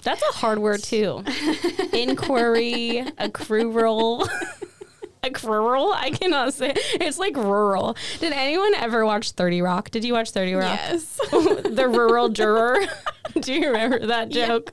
That's 0.04 0.22
a 0.22 0.34
hard 0.38 0.60
word 0.60 0.84
too. 0.84 1.24
Inquiry, 1.94 3.04
accrual. 3.20 4.28
accrual? 5.24 5.94
I 5.96 6.12
cannot 6.12 6.54
say. 6.54 6.74
It's 6.76 7.18
like 7.20 7.36
rural. 7.36 7.96
Did 8.20 8.34
anyone 8.34 8.74
ever 8.76 9.06
watch 9.06 9.32
30 9.32 9.62
Rock? 9.62 9.92
Did 9.92 10.04
you 10.04 10.14
watch 10.14 10.32
30 10.32 10.54
Rock? 10.56 10.80
Yes. 10.80 11.20
the 11.32 11.88
rural 11.92 12.30
juror. 12.30 12.80
Do 13.40 13.54
you 13.54 13.68
remember 13.68 14.06
that 14.08 14.30
joke? 14.30 14.72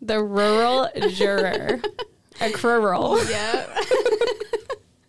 The 0.00 0.22
rural 0.22 0.88
juror. 1.10 1.80
Accrual. 2.40 3.30
yeah. 3.30 3.66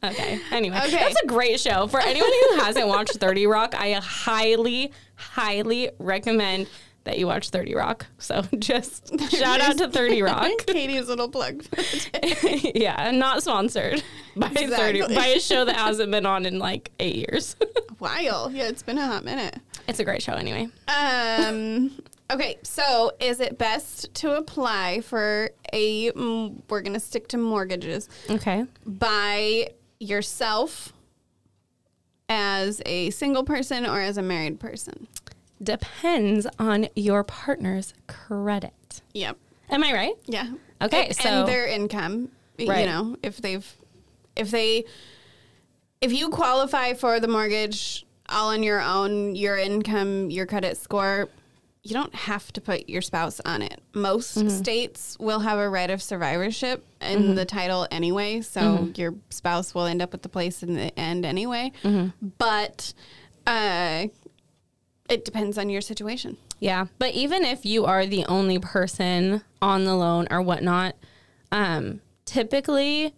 Okay. 0.04 0.40
Anyway, 0.52 0.78
Okay. 0.78 0.92
that's 0.92 1.22
a 1.24 1.28
great 1.28 1.60
show. 1.60 1.88
For 1.88 2.00
anyone 2.02 2.30
who 2.30 2.60
hasn't 2.60 2.88
watched 2.88 3.14
30 3.18 3.48
Rock, 3.48 3.74
I 3.74 3.94
highly, 3.94 4.92
highly 5.16 5.90
recommend 5.98 6.68
that 7.06 7.20
you 7.20 7.28
watch 7.28 7.50
30 7.50 7.76
Rock. 7.76 8.06
So 8.18 8.42
just 8.60 9.20
shout 9.32 9.60
out 9.62 9.78
to 9.80 9.90
30 9.90 10.22
Rock. 10.24 10.50
Katie's 10.68 11.08
little 11.08 11.30
plug. 11.30 11.64
yeah, 12.76 13.12
not 13.12 13.44
sponsored 13.44 14.04
by 14.36 14.48
30 14.50 15.14
by 15.16 15.28
a 15.28 15.40
show 15.40 15.66
that 15.66 15.76
hasn't 15.76 16.12
been 16.12 16.26
on 16.26 16.46
in 16.46 16.60
like 16.60 16.92
8 17.00 17.16
years. 17.16 17.56
While. 18.00 18.52
Yeah, 18.52 18.68
it's 18.70 18.84
been 18.84 18.98
a 18.98 19.06
hot 19.06 19.24
minute. 19.24 19.58
it's 19.88 20.00
a 20.00 20.04
great 20.04 20.22
show 20.22 20.34
anyway. 20.34 20.68
Um. 20.88 21.92
Okay, 22.32 22.58
so 22.64 23.12
is 23.20 23.40
it 23.42 23.58
best 23.58 24.12
to 24.16 24.32
apply 24.38 25.02
for 25.02 25.52
a? 25.74 26.10
mm, 26.14 26.62
We're 26.70 26.82
gonna 26.82 27.00
stick 27.02 27.28
to 27.30 27.38
mortgages 27.38 28.10
Okay. 28.30 28.66
by 28.86 29.70
yourself 30.00 30.94
as 32.30 32.82
a 32.86 33.10
single 33.12 33.44
person 33.44 33.86
or 33.86 34.00
as 34.02 34.18
a 34.18 34.22
married 34.22 34.60
person. 34.60 35.08
Depends 35.64 36.46
on 36.60 36.88
your 36.96 37.24
partner's 37.24 37.94
credit. 38.08 39.02
Yep. 39.14 39.38
Am 39.70 39.84
I 39.84 39.94
right? 39.94 40.14
Yeah. 40.26 40.52
Okay, 40.82 41.08
And, 41.08 41.16
so- 41.16 41.30
and 41.30 41.48
their 41.48 41.66
income. 41.68 42.30
Right. 42.60 42.82
You 42.82 42.86
know, 42.86 43.16
if 43.24 43.38
they've, 43.38 43.66
if 44.36 44.52
they, 44.52 44.84
if 46.02 46.12
you 46.14 46.30
qualify 46.30 46.94
for 46.94 47.20
the 47.20 47.28
mortgage 47.28 48.06
all 48.30 48.50
on 48.50 48.62
your 48.64 48.80
own, 48.82 49.36
your 49.36 49.58
income, 49.58 50.30
your 50.30 50.46
credit 50.46 50.78
score, 50.78 51.30
you 51.82 51.94
don't 51.94 52.14
have 52.16 52.54
to 52.54 52.62
put 52.62 52.88
your 52.88 53.02
spouse 53.02 53.42
on 53.44 53.62
it. 53.62 53.82
Most 53.94 54.38
Mm-hmm. 54.38 54.50
states 54.50 55.18
will 55.20 55.40
have 55.40 55.58
a 55.60 55.68
right 55.68 55.90
of 55.90 56.02
survivorship 56.02 56.86
in 57.02 57.36
the 57.36 57.44
title 57.46 57.88
anyway, 57.92 58.42
so 58.42 58.62
Mm-hmm. 58.62 59.02
your 59.02 59.16
spouse 59.32 59.74
will 59.76 59.86
end 59.86 60.02
up 60.02 60.12
with 60.14 60.22
the 60.22 60.30
place 60.30 60.62
in 60.64 60.76
the 60.76 60.98
end 60.98 61.26
anyway. 61.26 61.72
Mm-hmm. 61.84 62.28
But 62.38 62.94
uh, 63.48 64.08
it 65.14 65.26
depends 65.26 65.58
on 65.58 65.70
your 65.70 65.82
situation. 65.82 66.38
Yeah, 66.60 66.88
but 66.98 67.14
even 67.14 67.44
if 67.44 67.66
you 67.66 67.86
are 67.86 68.06
the 68.06 68.26
only 68.26 68.58
person 68.60 69.44
on 69.62 69.84
the 69.86 69.96
loan 69.96 70.28
or 70.32 70.42
whatnot, 70.42 70.96
um, 71.52 72.02
typically, 72.26 73.14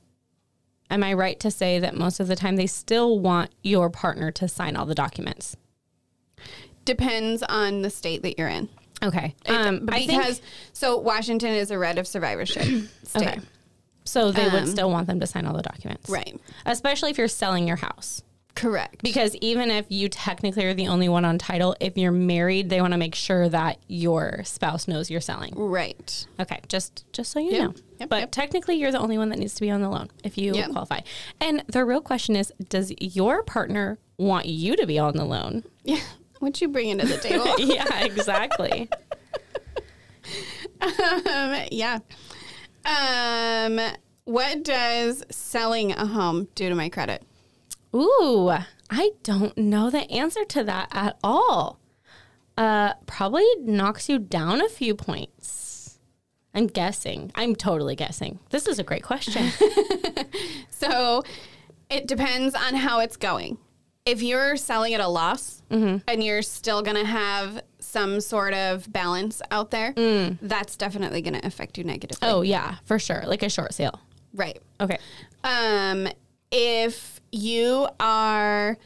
am 0.89 1.03
I 1.03 1.13
right 1.13 1.39
to 1.39 1.49
say 1.51 1.79
that 1.79 1.95
most 1.95 2.19
of 2.19 2.27
the 2.27 2.35
time 2.35 2.55
they 2.57 2.67
still 2.67 3.19
want 3.19 3.51
your 3.63 3.89
partner 3.89 4.31
to 4.31 4.47
sign 4.47 4.75
all 4.75 4.85
the 4.85 4.95
documents? 4.95 5.55
Depends 6.85 7.41
on 7.43 7.81
the 7.81 7.89
state 7.89 8.21
that 8.23 8.37
you're 8.37 8.47
in. 8.47 8.69
Okay. 9.03 9.35
Um, 9.47 9.87
I 9.91 10.05
because 10.05 10.39
think, 10.39 10.41
so 10.73 10.97
Washington 10.97 11.51
is 11.51 11.71
a 11.71 11.77
right 11.77 11.97
of 11.97 12.07
survivorship 12.07 12.63
state. 13.03 13.27
okay. 13.27 13.39
So 14.05 14.31
they 14.31 14.43
would 14.45 14.63
Um, 14.63 14.67
still 14.67 14.89
want 14.91 15.07
them 15.07 15.19
to 15.19 15.27
sign 15.27 15.45
all 15.45 15.55
the 15.55 15.63
documents. 15.63 16.09
Right. 16.09 16.39
Especially 16.65 17.09
if 17.09 17.17
you're 17.17 17.27
selling 17.27 17.67
your 17.67 17.77
house. 17.77 18.21
Correct. 18.55 19.03
Because 19.03 19.35
even 19.41 19.69
if 19.69 19.85
you 19.89 20.07
technically 20.07 20.63
are 20.65 20.73
the 20.73 20.87
only 20.87 21.09
one 21.09 21.25
on 21.25 21.37
title, 21.37 21.75
if 21.81 21.97
you're 21.97 22.11
married, 22.13 22.69
they 22.69 22.79
want 22.79 22.93
to 22.93 22.97
make 22.97 23.13
sure 23.13 23.49
that 23.49 23.79
your 23.87 24.41
spouse 24.45 24.87
knows 24.87 25.11
you're 25.11 25.19
selling. 25.21 25.53
right. 25.55 26.25
Okay, 26.39 26.61
just 26.69 27.03
just 27.11 27.31
so 27.31 27.39
you 27.39 27.51
Yep, 27.51 27.61
know. 27.61 27.73
yep, 27.99 28.09
but 28.09 28.19
yep. 28.21 28.31
technically, 28.31 28.75
you're 28.75 28.91
the 28.93 28.99
only 28.99 29.17
one 29.17 29.27
that 29.29 29.39
needs 29.39 29.55
to 29.55 29.61
be 29.61 29.69
on 29.69 29.81
the 29.81 29.89
loan 29.89 30.09
if 30.23 30.37
you 30.37 30.53
qualify. 30.71 31.01
And 31.41 31.63
the 31.67 31.83
real 31.83 31.99
question 32.01 32.35
is, 32.37 32.53
does 32.69 32.93
your 33.01 33.43
partner 33.43 33.97
want 34.17 34.45
you 34.45 34.77
to 34.77 34.87
be 34.87 34.97
on 34.97 35.15
the 35.17 35.25
loan? 35.25 35.63
Yeah. 35.83 35.99
What 36.39 36.61
you 36.61 36.67
bring 36.67 36.89
into 36.89 37.05
the 37.07 37.17
table? 37.17 37.47
yeah, 37.57 38.03
exactly. 38.03 38.89
um, 40.81 41.55
yeah. 41.71 41.99
Um, 42.85 43.79
what 44.25 44.63
does 44.63 45.23
selling 45.31 45.91
a 45.93 46.05
home 46.05 46.47
do 46.55 46.67
to 46.69 46.75
my 46.75 46.89
credit? 46.89 47.23
Ooh, 47.95 48.51
I 48.89 49.11
don't 49.23 49.57
know 49.57 49.89
the 49.89 50.09
answer 50.11 50.43
to 50.45 50.63
that 50.65 50.89
at 50.91 51.17
all. 51.23 51.79
Uh, 52.57 52.93
probably 53.05 53.45
knocks 53.61 54.09
you 54.09 54.19
down 54.19 54.61
a 54.61 54.69
few 54.69 54.95
points. 54.95 55.99
I'm 56.53 56.67
guessing. 56.67 57.31
I'm 57.35 57.55
totally 57.55 57.95
guessing. 57.95 58.39
This 58.49 58.67
is 58.67 58.79
a 58.79 58.83
great 58.83 59.03
question. 59.03 59.51
So 60.69 61.23
it 61.89 62.05
depends 62.05 62.53
on 62.53 62.75
how 62.75 62.99
it's 62.99 63.15
going. 63.17 63.57
If 64.05 64.21
you're 64.21 64.55
selling 64.57 64.93
at 64.93 64.99
a 64.99 65.07
loss 65.07 65.63
and 65.69 66.03
you're 66.23 66.41
still 66.41 66.81
going 66.81 66.97
to 66.97 67.05
have 67.05 67.61
some 67.79 68.19
sort 68.21 68.53
of 68.53 68.91
balance 68.91 69.41
out 69.51 69.71
there, 69.71 69.93
that's 70.41 70.75
definitely 70.75 71.21
going 71.21 71.39
to 71.39 71.45
affect 71.47 71.77
you 71.77 71.83
negatively. 71.85 72.27
oh 72.27 72.41
yeah, 72.41 72.75
for 72.83 72.99
sure. 72.99 73.23
Like 73.25 73.41
a 73.41 73.49
short 73.49 73.73
sale. 73.73 73.99
Right. 74.33 74.61
Okay. 74.81 74.97
Um, 75.43 76.07
if 76.51 77.14
you 77.35 77.87
are 77.99 78.77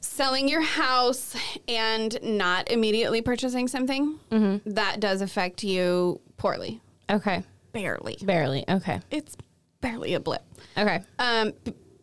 selling 0.00 0.48
your 0.48 0.62
house 0.62 1.36
and 1.68 2.18
not 2.22 2.70
immediately 2.70 3.20
purchasing 3.20 3.68
something, 3.68 4.18
that 4.64 5.00
does 5.00 5.20
affect 5.20 5.62
you 5.62 6.20
poorly. 6.36 6.80
Okay. 7.10 7.42
Barely. 7.72 8.16
Barely. 8.22 8.64
Okay. 8.68 9.00
It's 9.10 9.36
barely 9.80 10.14
a 10.14 10.20
blip. 10.20 10.42
Okay. 10.78 11.02
Um, 11.18 11.52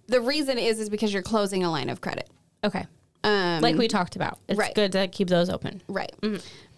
the 0.07 0.21
reason 0.21 0.57
is 0.57 0.79
is 0.79 0.89
because 0.89 1.11
you're 1.13 1.23
closing 1.23 1.63
a 1.63 1.71
line 1.71 1.89
of 1.89 2.01
credit. 2.01 2.29
Okay. 2.63 2.86
Um, 3.23 3.61
Like 3.61 3.75
we 3.75 3.88
talked 3.88 4.15
about. 4.15 4.38
It's 4.47 4.59
right. 4.59 4.75
good 4.75 4.91
to 4.91 5.07
keep 5.07 5.29
those 5.29 5.49
open. 5.49 5.81
right. 5.88 6.11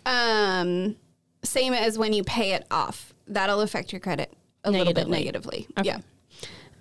Um, 0.06 0.96
same 1.44 1.74
as 1.74 1.98
when 1.98 2.14
you 2.14 2.24
pay 2.24 2.54
it 2.54 2.66
off. 2.72 3.14
That'll 3.28 3.62
affect 3.62 3.92
your 3.92 4.00
credit 4.00 4.32
a 4.64 4.72
little 4.72 4.94
bit 4.94 5.08
Negatively. 5.08 5.18
negatively. 5.66 5.68
Okay. 5.80 5.88
Yeah. 5.90 5.98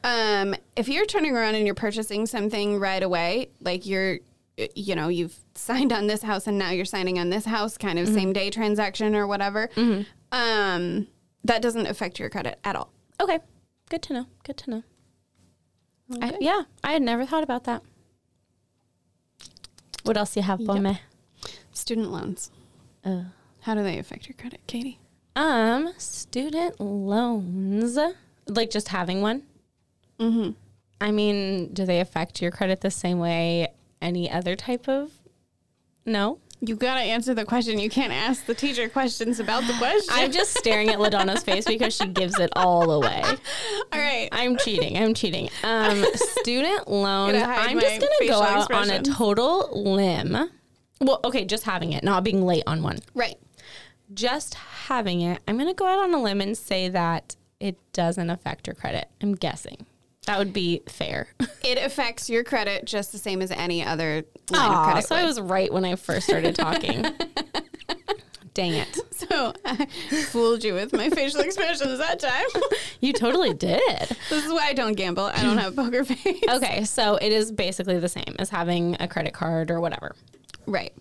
Um, 0.04 0.54
if 0.76 0.86
you're 0.88 1.06
turning 1.06 1.34
around 1.34 1.54
and 1.56 1.64
you're 1.66 1.74
purchasing 1.74 2.26
something 2.26 2.78
right 2.78 3.02
away, 3.02 3.48
like 3.60 3.86
you're, 3.86 4.18
you 4.76 4.94
know, 4.94 5.08
you've 5.08 5.34
signed 5.54 5.92
on 5.92 6.06
this 6.06 6.22
house 6.22 6.46
and 6.46 6.58
now 6.58 6.70
you're 6.70 6.84
signing 6.84 7.18
on 7.18 7.30
this 7.30 7.46
house, 7.46 7.76
kind 7.78 7.98
of 7.98 8.06
same 8.08 8.32
day 8.32 8.50
transaction 8.50 9.16
or 9.16 9.26
whatever, 9.26 9.70
um, 10.30 11.08
that 11.42 11.62
doesn't 11.62 11.86
affect 11.86 12.18
your 12.20 12.28
credit 12.28 12.58
at 12.64 12.76
all. 12.76 12.92
Okay. 13.20 13.38
Good 13.88 14.02
to 14.02 14.12
know. 14.12 14.26
Good 14.44 14.56
to 14.58 14.70
know. 14.70 14.82
I, 16.20 16.36
yeah, 16.38 16.62
I 16.84 16.92
had 16.92 17.02
never 17.02 17.24
thought 17.24 17.42
about 17.42 17.64
that. 17.64 17.82
What 20.04 20.16
else 20.18 20.34
do 20.34 20.40
you 20.40 20.44
have 20.44 20.58
for 20.64 20.74
Yep. 20.74 20.82
me? 20.82 21.00
Student 21.72 22.10
loans. 22.12 22.50
Uh, 23.04 23.24
How 23.62 23.74
do 23.74 23.82
they 23.82 23.98
affect 23.98 24.28
your 24.28 24.36
credit, 24.36 24.60
Katie? 24.66 24.98
um, 25.36 25.92
student 25.98 26.78
loans, 26.80 27.98
like 28.46 28.70
just 28.70 28.88
having 28.88 29.20
one. 29.22 29.42
Mm-hmm. 30.18 30.50
I 31.00 31.10
mean, 31.10 31.72
do 31.72 31.84
they 31.84 32.00
affect 32.00 32.40
your 32.40 32.50
credit 32.50 32.80
the 32.80 32.90
same 32.90 33.18
way 33.18 33.68
any 34.00 34.30
other 34.30 34.56
type 34.56 34.88
of? 34.88 35.10
No. 36.06 36.38
You 36.60 36.76
gotta 36.76 37.00
answer 37.00 37.34
the 37.34 37.44
question. 37.44 37.78
You 37.78 37.90
can't 37.90 38.12
ask 38.12 38.46
the 38.46 38.54
teacher 38.54 38.88
questions 38.88 39.38
about 39.38 39.66
the 39.66 39.74
question. 39.74 40.08
I'm 40.12 40.32
just 40.32 40.56
staring 40.56 40.88
at 40.88 40.98
LaDonna's 40.98 41.42
face 41.42 41.66
because 41.66 41.94
she 41.94 42.06
gives 42.06 42.38
it 42.38 42.50
all 42.56 42.90
away. 42.90 43.22
all 43.92 44.00
right. 44.00 44.28
I'm 44.32 44.56
cheating. 44.56 44.96
I'm 44.96 45.12
cheating. 45.12 45.50
Um, 45.62 46.04
student 46.14 46.88
loans. 46.88 47.36
I'm 47.36 47.78
just 47.78 48.00
gonna 48.00 48.28
go 48.28 48.42
out 48.42 48.72
on 48.72 48.88
a 48.88 49.02
total 49.02 49.70
limb. 49.74 50.50
Well, 51.00 51.20
okay, 51.24 51.44
just 51.44 51.64
having 51.64 51.92
it, 51.92 52.02
not 52.02 52.24
being 52.24 52.46
late 52.46 52.64
on 52.66 52.82
one. 52.82 53.00
Right. 53.14 53.36
Just 54.14 54.54
having 54.54 55.20
it. 55.20 55.42
I'm 55.46 55.58
gonna 55.58 55.74
go 55.74 55.86
out 55.86 55.98
on 55.98 56.14
a 56.14 56.22
limb 56.22 56.40
and 56.40 56.56
say 56.56 56.88
that 56.88 57.36
it 57.60 57.76
doesn't 57.92 58.30
affect 58.30 58.66
your 58.66 58.74
credit. 58.74 59.08
I'm 59.20 59.34
guessing 59.34 59.86
that 60.26 60.38
would 60.38 60.52
be 60.52 60.82
fair. 60.88 61.28
It 61.64 61.78
affects 61.78 62.28
your 62.28 62.44
credit 62.44 62.84
just 62.84 63.10
the 63.12 63.16
same 63.18 63.40
as 63.40 63.50
any 63.50 63.82
other 63.82 64.22
line 64.50 64.66
of 64.70 64.76
Aw, 64.76 64.84
credit. 64.92 65.08
so 65.08 65.14
I 65.16 65.24
was 65.24 65.40
right 65.40 65.72
when 65.72 65.82
I 65.86 65.94
first 65.96 66.26
started 66.26 66.54
talking. 66.54 67.06
Dang 68.54 68.74
it! 68.74 69.00
So 69.10 69.52
I 69.64 69.86
fooled 70.26 70.62
you 70.62 70.74
with 70.74 70.92
my 70.92 71.08
facial 71.10 71.40
expressions 71.40 71.98
that 71.98 72.20
time. 72.20 72.62
You 73.00 73.12
totally 73.14 73.52
did. 73.54 73.80
this 74.30 74.44
is 74.44 74.52
why 74.52 74.66
I 74.68 74.72
don't 74.74 74.92
gamble. 74.92 75.24
I 75.24 75.42
don't 75.42 75.56
have 75.58 75.74
poker 75.74 76.04
face. 76.04 76.42
Okay, 76.48 76.84
so 76.84 77.16
it 77.16 77.32
is 77.32 77.50
basically 77.50 77.98
the 77.98 78.08
same 78.10 78.36
as 78.38 78.50
having 78.50 78.96
a 79.00 79.08
credit 79.08 79.32
card 79.32 79.70
or 79.70 79.80
whatever. 79.80 80.14
Right. 80.66 80.92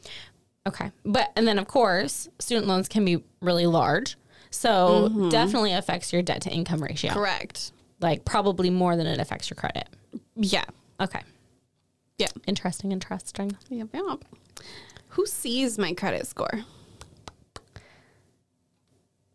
Okay. 0.65 0.91
But, 1.03 1.31
and 1.35 1.45
then 1.45 1.59
of 1.59 1.67
course, 1.67 2.29
student 2.39 2.67
loans 2.67 2.87
can 2.87 3.03
be 3.03 3.21
really 3.41 3.67
large. 3.67 4.15
So 4.49 5.09
Mm-hmm. 5.09 5.27
definitely 5.29 5.73
affects 5.73 6.13
your 6.13 6.21
debt 6.21 6.41
to 6.43 6.49
income 6.49 6.81
ratio. 6.81 7.11
Correct. 7.11 7.72
Like 8.03 8.25
probably 8.25 8.69
more 8.69 8.95
than 8.95 9.07
it 9.07 9.19
affects 9.19 9.49
your 9.49 9.55
credit. 9.55 9.87
Yeah. 10.35 10.65
Okay. 10.99 11.21
Yeah. 12.17 12.27
Interesting, 12.45 12.91
interesting. 12.91 13.57
Yep. 13.69 13.87
Yep. 13.93 14.25
Who 15.09 15.25
sees 15.25 15.79
my 15.79 15.93
credit 15.93 16.27
score? 16.27 16.63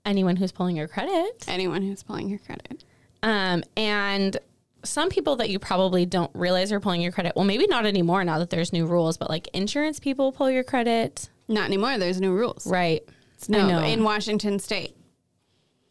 Anyone 0.05 0.37
who's 0.37 0.53
pulling 0.53 0.77
your 0.77 0.87
credit. 0.87 1.45
Anyone 1.49 1.83
who's 1.83 2.03
pulling 2.03 2.29
your 2.29 2.39
credit. 2.39 2.85
Um, 3.23 3.65
and 3.77 4.37
some 4.85 5.09
people 5.09 5.37
that 5.37 5.51
you 5.51 5.59
probably 5.59 6.07
don't 6.07 6.31
realize 6.35 6.71
are 6.71 6.81
pulling 6.81 7.01
your 7.01 7.13
credit. 7.13 7.33
Well, 7.37 7.45
maybe 7.45 7.67
not 7.67 7.87
anymore 7.87 8.23
now 8.25 8.39
that 8.39 8.51
there's 8.51 8.73
new 8.73 8.87
rules, 8.87 9.17
but 9.17 9.29
like 9.29 9.49
insurance 9.55 9.99
people 9.99 10.31
pull 10.31 10.51
your 10.51 10.65
credit. 10.65 11.29
Not 11.49 11.65
anymore. 11.65 11.99
There's 11.99 12.21
new 12.21 12.33
rules. 12.33 12.67
Right. 12.67 13.03
No, 13.49 13.81
in 13.81 14.03
Washington 14.03 14.59
State. 14.59 14.97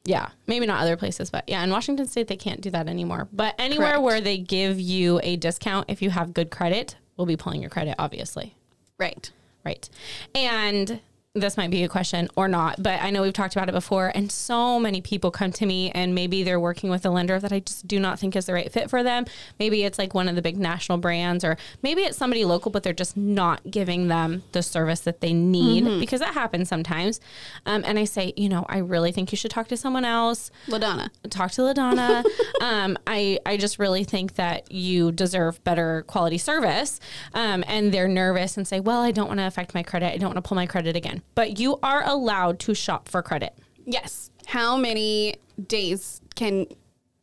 Yeah, 0.07 0.29
maybe 0.47 0.65
not 0.65 0.81
other 0.81 0.95
places, 0.95 1.29
but 1.29 1.43
yeah, 1.47 1.61
in 1.65 1.69
Washington 1.69 2.07
State 2.07 2.29
they 2.29 2.37
can't 2.37 2.61
do 2.61 2.69
that 2.69 2.87
anymore. 2.87 3.27
But 3.33 3.55
anywhere 3.59 3.89
Correct. 3.89 4.03
where 4.03 4.21
they 4.21 4.37
give 4.37 4.79
you 4.79 5.19
a 5.21 5.35
discount 5.35 5.89
if 5.89 6.01
you 6.01 6.11
have 6.11 6.33
good 6.33 6.49
credit, 6.49 6.95
we'll 7.17 7.27
be 7.27 7.35
pulling 7.35 7.59
your 7.59 7.69
credit, 7.69 7.95
obviously. 7.99 8.55
Right. 8.97 9.29
Right. 9.65 9.89
And 10.33 11.01
this 11.39 11.57
might 11.57 11.71
be 11.71 11.83
a 11.83 11.89
question 11.89 12.29
or 12.35 12.47
not, 12.47 12.81
but 12.81 13.01
I 13.01 13.09
know 13.09 13.21
we've 13.21 13.33
talked 13.33 13.55
about 13.55 13.69
it 13.69 13.73
before. 13.73 14.11
And 14.13 14.31
so 14.31 14.79
many 14.79 15.01
people 15.01 15.31
come 15.31 15.51
to 15.53 15.65
me 15.65 15.91
and 15.91 16.13
maybe 16.13 16.43
they're 16.43 16.59
working 16.59 16.89
with 16.89 17.05
a 17.05 17.09
lender 17.09 17.39
that 17.39 17.51
I 17.51 17.59
just 17.59 17.87
do 17.87 17.99
not 17.99 18.19
think 18.19 18.35
is 18.35 18.45
the 18.45 18.53
right 18.53 18.71
fit 18.71 18.89
for 18.89 19.03
them. 19.03 19.25
Maybe 19.59 19.83
it's 19.83 19.97
like 19.97 20.13
one 20.13 20.27
of 20.27 20.35
the 20.35 20.41
big 20.41 20.57
national 20.57 20.97
brands, 20.97 21.43
or 21.43 21.57
maybe 21.81 22.01
it's 22.01 22.17
somebody 22.17 22.45
local, 22.45 22.71
but 22.71 22.83
they're 22.83 22.93
just 22.93 23.17
not 23.17 23.69
giving 23.69 24.07
them 24.07 24.43
the 24.51 24.63
service 24.63 25.01
that 25.01 25.21
they 25.21 25.33
need 25.33 25.99
because 25.99 26.19
that 26.19 26.33
happens 26.33 26.69
sometimes. 26.69 27.19
Um, 27.65 27.83
and 27.85 27.97
I 27.99 28.05
say, 28.05 28.33
you 28.35 28.49
know, 28.49 28.65
I 28.69 28.79
really 28.79 29.11
think 29.11 29.31
you 29.31 29.37
should 29.37 29.51
talk 29.51 29.67
to 29.69 29.77
someone 29.77 30.05
else 30.05 30.51
LaDonna. 30.67 31.09
talk 31.29 31.51
to 31.51 31.61
LaDonna. 31.61 32.25
um, 32.61 32.97
I, 33.07 33.39
I 33.45 33.57
just 33.57 33.79
really 33.79 34.03
think 34.03 34.35
that 34.35 34.71
you 34.71 35.11
deserve 35.11 35.63
better 35.63 36.03
quality 36.07 36.37
service. 36.37 36.99
Um, 37.33 37.63
and 37.67 37.93
they're 37.93 38.07
nervous 38.07 38.57
and 38.57 38.67
say, 38.67 38.79
well, 38.79 39.01
I 39.01 39.11
don't 39.11 39.27
want 39.27 39.39
to 39.39 39.47
affect 39.47 39.73
my 39.73 39.83
credit. 39.83 40.13
I 40.13 40.17
don't 40.17 40.29
want 40.33 40.43
to 40.43 40.47
pull 40.47 40.55
my 40.55 40.65
credit 40.65 40.95
again. 40.95 41.21
But 41.35 41.59
you 41.59 41.77
are 41.83 42.03
allowed 42.03 42.59
to 42.61 42.73
shop 42.73 43.09
for 43.09 43.21
credit. 43.21 43.53
Yes. 43.85 44.31
How 44.47 44.77
many 44.77 45.35
days 45.67 46.21
can, 46.35 46.67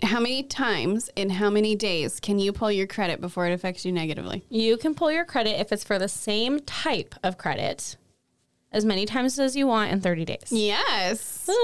how 0.03 0.21
many 0.21 0.43
times 0.43 1.11
in 1.17 1.31
how 1.31 1.51
many 1.51 1.75
days 1.75 2.21
can 2.21 2.39
you 2.39 2.53
pull 2.53 2.71
your 2.71 2.87
credit 2.87 3.21
before 3.21 3.47
it 3.47 3.53
affects 3.53 3.85
you 3.85 3.93
negatively? 3.93 4.45
You 4.49 4.77
can 4.77 4.95
pull 4.95 5.11
your 5.11 5.25
credit 5.25 5.61
if 5.61 5.73
it's 5.73 5.85
for 5.85 5.99
the 5.99 6.09
same 6.09 6.61
type 6.61 7.15
of 7.23 7.39
credit 7.39 7.97
as 8.75 8.85
many 8.85 9.07
times 9.07 9.39
as 9.39 9.57
you 9.57 9.66
want 9.66 9.91
in 9.93 10.01
30 10.03 10.25
days. 10.27 10.49
Yes. 10.51 11.45
Look 11.49 11.57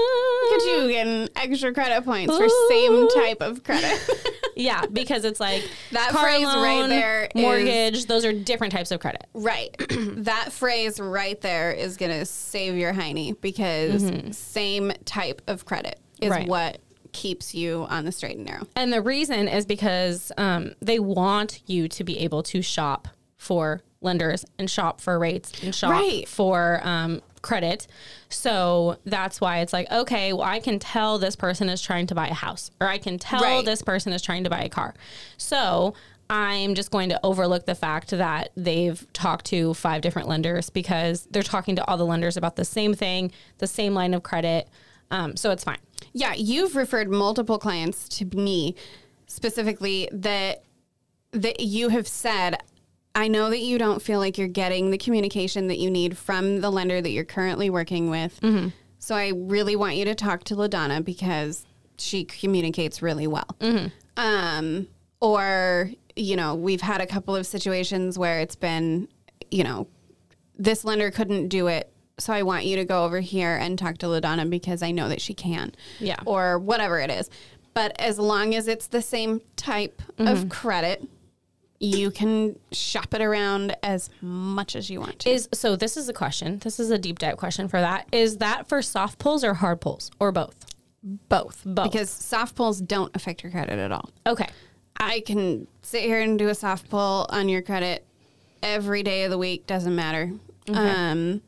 at 0.61 0.65
you 0.65 0.87
getting 0.89 1.29
extra 1.35 1.73
credit 1.73 2.03
points 2.05 2.35
for 2.35 2.47
same 2.69 3.07
type 3.09 3.41
of 3.41 3.63
credit. 3.63 3.99
Yeah, 4.53 4.85
because 4.85 5.23
it's 5.23 5.39
like 5.39 5.63
That 5.91 6.11
phrase 6.11 6.45
right 6.45 6.79
loan, 6.81 6.89
there 6.89 7.29
is- 7.33 7.41
mortgage, 7.41 8.05
those 8.05 8.25
are 8.25 8.33
different 8.33 8.73
types 8.73 8.91
of 8.91 8.99
credit. 8.99 9.25
right. 9.33 9.73
that 9.89 10.51
phrase 10.51 10.99
right 10.99 11.39
there 11.41 11.71
is 11.71 11.95
going 11.97 12.11
to 12.11 12.25
save 12.25 12.75
your 12.75 12.93
hiney 12.93 13.39
because 13.39 14.37
same 14.37 14.91
type 15.05 15.41
of 15.47 15.65
credit 15.65 15.99
is 16.21 16.29
Right. 16.29 16.47
what 16.47 16.79
keeps 17.13 17.55
you 17.55 17.87
on 17.89 18.03
the 18.05 18.11
straight 18.11 18.35
and 18.37 18.45
narrow. 18.45 18.67
And 18.75 18.91
the 18.93 19.01
reason 19.01 19.47
is 19.47 19.65
because 19.65 20.31
um, 20.37 20.73
they 20.81 20.99
want 20.99 21.61
you 21.65 21.87
to 21.87 22.03
be 22.03 22.19
able 22.19 22.43
to 22.43 22.61
shop 22.61 23.07
for 23.41 23.81
lenders 24.01 24.45
and 24.59 24.69
shop 24.69 25.01
for 25.01 25.17
rates 25.17 25.51
and 25.63 25.73
shop 25.73 25.89
Right. 25.89 26.27
for 26.27 26.79
um, 26.83 27.21
credit. 27.41 27.87
So 28.29 28.97
that's 29.03 29.41
why 29.41 29.59
it's 29.61 29.73
like, 29.73 29.91
okay, 29.91 30.31
well, 30.31 30.43
I 30.43 30.59
can 30.59 30.77
tell 30.77 31.17
this 31.17 31.35
person 31.35 31.67
is 31.67 31.81
trying 31.81 32.05
to 32.07 32.15
buy 32.15 32.27
a 32.27 32.35
house, 32.35 32.69
or 32.79 32.87
I 32.87 32.99
can 32.99 33.17
tell 33.17 33.41
Right. 33.41 33.65
this 33.65 33.81
person 33.81 34.13
is 34.13 34.21
trying 34.21 34.43
to 34.43 34.49
buy 34.51 34.61
a 34.61 34.69
car. 34.69 34.93
So 35.37 35.95
I'm 36.29 36.75
just 36.75 36.91
going 36.91 37.09
to 37.09 37.19
overlook 37.23 37.65
the 37.65 37.73
fact 37.73 38.11
that 38.11 38.51
they've 38.55 39.05
talked 39.11 39.47
to 39.47 39.73
five 39.73 40.01
different 40.03 40.27
lenders 40.27 40.69
because 40.69 41.27
they're 41.31 41.41
talking 41.41 41.75
to 41.77 41.85
all 41.89 41.97
the 41.97 42.05
lenders 42.05 42.37
about 42.37 42.55
the 42.57 42.63
same 42.65 42.93
thing, 42.93 43.31
the 43.57 43.67
same 43.67 43.95
line 43.95 44.13
of 44.13 44.21
credit. 44.21 44.69
Um, 45.09 45.35
so 45.35 45.49
it's 45.49 45.63
fine. 45.63 45.79
Yeah, 46.13 46.33
you've 46.35 46.75
referred 46.75 47.09
multiple 47.09 47.57
clients 47.57 48.07
to 48.19 48.25
me 48.37 48.75
specifically 49.25 50.07
that 50.11 50.63
that 51.33 51.61
you 51.61 51.87
have 51.89 52.07
said 52.09 52.57
I 53.13 53.27
know 53.27 53.49
that 53.49 53.59
you 53.59 53.77
don't 53.77 54.01
feel 54.01 54.19
like 54.19 54.37
you're 54.37 54.47
getting 54.47 54.91
the 54.91 54.97
communication 54.97 55.67
that 55.67 55.79
you 55.79 55.91
need 55.91 56.17
from 56.17 56.61
the 56.61 56.69
lender 56.69 57.01
that 57.01 57.09
you're 57.09 57.25
currently 57.25 57.69
working 57.69 58.09
with. 58.09 58.39
Mm-hmm. 58.41 58.69
So 58.99 59.15
I 59.15 59.31
really 59.35 59.75
want 59.75 59.95
you 59.95 60.05
to 60.05 60.15
talk 60.15 60.43
to 60.45 60.55
LaDonna 60.55 61.03
because 61.03 61.65
she 61.97 62.23
communicates 62.23 63.01
really 63.01 63.27
well. 63.27 63.47
Mm-hmm. 63.59 63.87
Um, 64.17 64.87
or, 65.19 65.91
you 66.15 66.35
know, 66.35 66.55
we've 66.55 66.81
had 66.81 67.01
a 67.01 67.05
couple 67.05 67.35
of 67.35 67.45
situations 67.45 68.17
where 68.17 68.39
it's 68.39 68.55
been, 68.55 69.07
you 69.49 69.63
know, 69.63 69.87
this 70.57 70.85
lender 70.85 71.11
couldn't 71.11 71.49
do 71.49 71.67
it. 71.67 71.91
So 72.19 72.31
I 72.31 72.43
want 72.43 72.65
you 72.65 72.75
to 72.75 72.85
go 72.85 73.03
over 73.03 73.19
here 73.19 73.55
and 73.55 73.77
talk 73.77 73.97
to 73.99 74.05
LaDonna 74.05 74.49
because 74.49 74.83
I 74.83 74.91
know 74.91 75.09
that 75.09 75.19
she 75.19 75.33
can. 75.33 75.73
Yeah. 75.99 76.19
Or 76.25 76.59
whatever 76.59 76.99
it 76.99 77.09
is. 77.09 77.29
But 77.73 77.99
as 77.99 78.19
long 78.19 78.53
as 78.53 78.67
it's 78.67 78.87
the 78.87 79.01
same 79.01 79.41
type 79.55 80.01
of 80.17 80.39
mm-hmm. 80.39 80.47
credit, 80.49 81.07
you 81.81 82.11
can 82.11 82.57
shop 82.71 83.13
it 83.13 83.21
around 83.21 83.75
as 83.81 84.09
much 84.21 84.75
as 84.75 84.89
you 84.89 84.99
want 84.99 85.17
to. 85.19 85.31
Is 85.31 85.49
so 85.51 85.75
this 85.75 85.97
is 85.97 86.07
a 86.07 86.13
question. 86.13 86.59
This 86.59 86.79
is 86.79 86.91
a 86.91 86.97
deep 86.97 87.17
dive 87.17 87.37
question 87.37 87.67
for 87.67 87.81
that. 87.81 88.07
Is 88.11 88.37
that 88.37 88.67
for 88.69 88.81
soft 88.83 89.17
pulls 89.17 89.43
or 89.43 89.55
hard 89.55 89.81
pulls 89.81 90.11
or 90.19 90.31
both? 90.31 90.55
both. 91.03 91.63
Both. 91.65 91.91
Because 91.91 92.11
soft 92.11 92.55
pulls 92.55 92.79
don't 92.79 93.13
affect 93.15 93.41
your 93.41 93.51
credit 93.51 93.79
at 93.79 93.91
all. 93.91 94.09
Okay. 94.27 94.47
I 94.97 95.21
can 95.25 95.67
sit 95.81 96.03
here 96.03 96.21
and 96.21 96.37
do 96.37 96.49
a 96.49 96.55
soft 96.55 96.89
pull 96.89 97.25
on 97.29 97.49
your 97.49 97.63
credit 97.63 98.05
every 98.61 99.01
day 99.01 99.23
of 99.23 99.31
the 99.31 99.37
week, 99.39 99.65
doesn't 99.65 99.95
matter. 99.95 100.31
Um, 100.67 101.41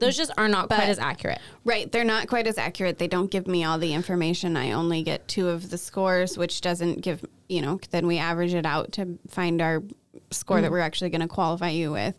Those 0.00 0.18
just 0.18 0.32
are 0.36 0.48
not 0.48 0.68
quite 0.68 0.88
as 0.90 0.98
accurate. 0.98 1.38
right, 1.64 1.90
they're 1.90 2.04
not 2.04 2.28
quite 2.28 2.46
as 2.46 2.58
accurate. 2.58 2.98
They 2.98 3.08
don't 3.08 3.30
give 3.30 3.46
me 3.46 3.64
all 3.64 3.78
the 3.78 3.94
information. 3.94 4.54
I 4.56 4.72
only 4.72 5.02
get 5.02 5.26
two 5.28 5.48
of 5.48 5.70
the 5.70 5.78
scores, 5.78 6.36
which 6.36 6.60
doesn't 6.60 7.00
give, 7.00 7.24
you 7.50 7.60
know, 7.62 7.78
then 7.90 8.06
we 8.06 8.18
average 8.18 8.54
it 8.54 8.64
out 8.64 8.92
to 8.92 9.18
find 9.28 9.60
our 9.60 9.82
score 10.30 10.60
that 10.60 10.70
we're 10.70 10.78
actually 10.78 11.10
going 11.10 11.20
to 11.22 11.28
qualify 11.28 11.70
you 11.70 11.90
with. 11.92 12.14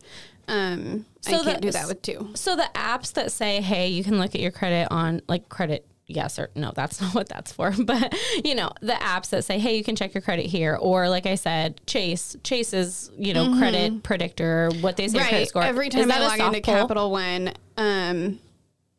Um, 0.48 1.06
I 1.26 1.32
So 1.32 1.44
can't 1.44 1.56
the- 1.62 1.68
do 1.68 1.72
that 1.72 1.88
with 1.88 2.02
two. 2.02 2.32
So 2.36 2.56
the 2.56 2.70
apps 2.76 3.14
that 3.14 3.32
say, 3.32 3.62
"Hey, 3.62 3.88
you 3.90 4.04
can 4.04 4.20
look 4.20 4.36
at 4.36 4.42
your 4.42 4.52
credit 4.52 4.88
on 4.92 5.22
like 5.28 5.50
credit." 5.50 5.86
Yes 6.08 6.38
or 6.40 6.50
no, 6.56 6.74
that's 6.76 7.00
not 7.02 7.16
what 7.16 7.30
that's 7.30 7.54
for. 7.54 7.72
But 7.72 8.14
you 8.44 8.54
know, 8.56 8.72
the 8.82 8.94
apps 8.94 9.30
that 9.30 9.46
say, 9.46 9.60
"Hey, 9.60 9.78
you 9.78 9.84
can 9.84 9.96
check 9.96 10.14
your 10.14 10.22
credit 10.22 10.48
here," 10.48 10.76
or 10.76 11.08
like 11.08 11.26
I 11.26 11.36
said, 11.36 11.80
Chase. 11.88 12.36
Chase 12.44 12.74
is 12.74 13.12
you 13.18 13.34
know 13.34 13.56
credit 13.58 14.04
predictor. 14.04 14.72
What 14.82 14.98
they 14.98 15.08
say 15.08 15.20
your 15.20 15.28
credit 15.28 15.48
score. 15.50 15.64
Every 15.64 15.88
Is 15.88 15.94
time 15.94 16.12
I 16.12 16.20
log 16.20 16.40
into? 16.42 16.60
Capital 16.62 17.12
One, 17.12 17.54
um, 17.78 18.40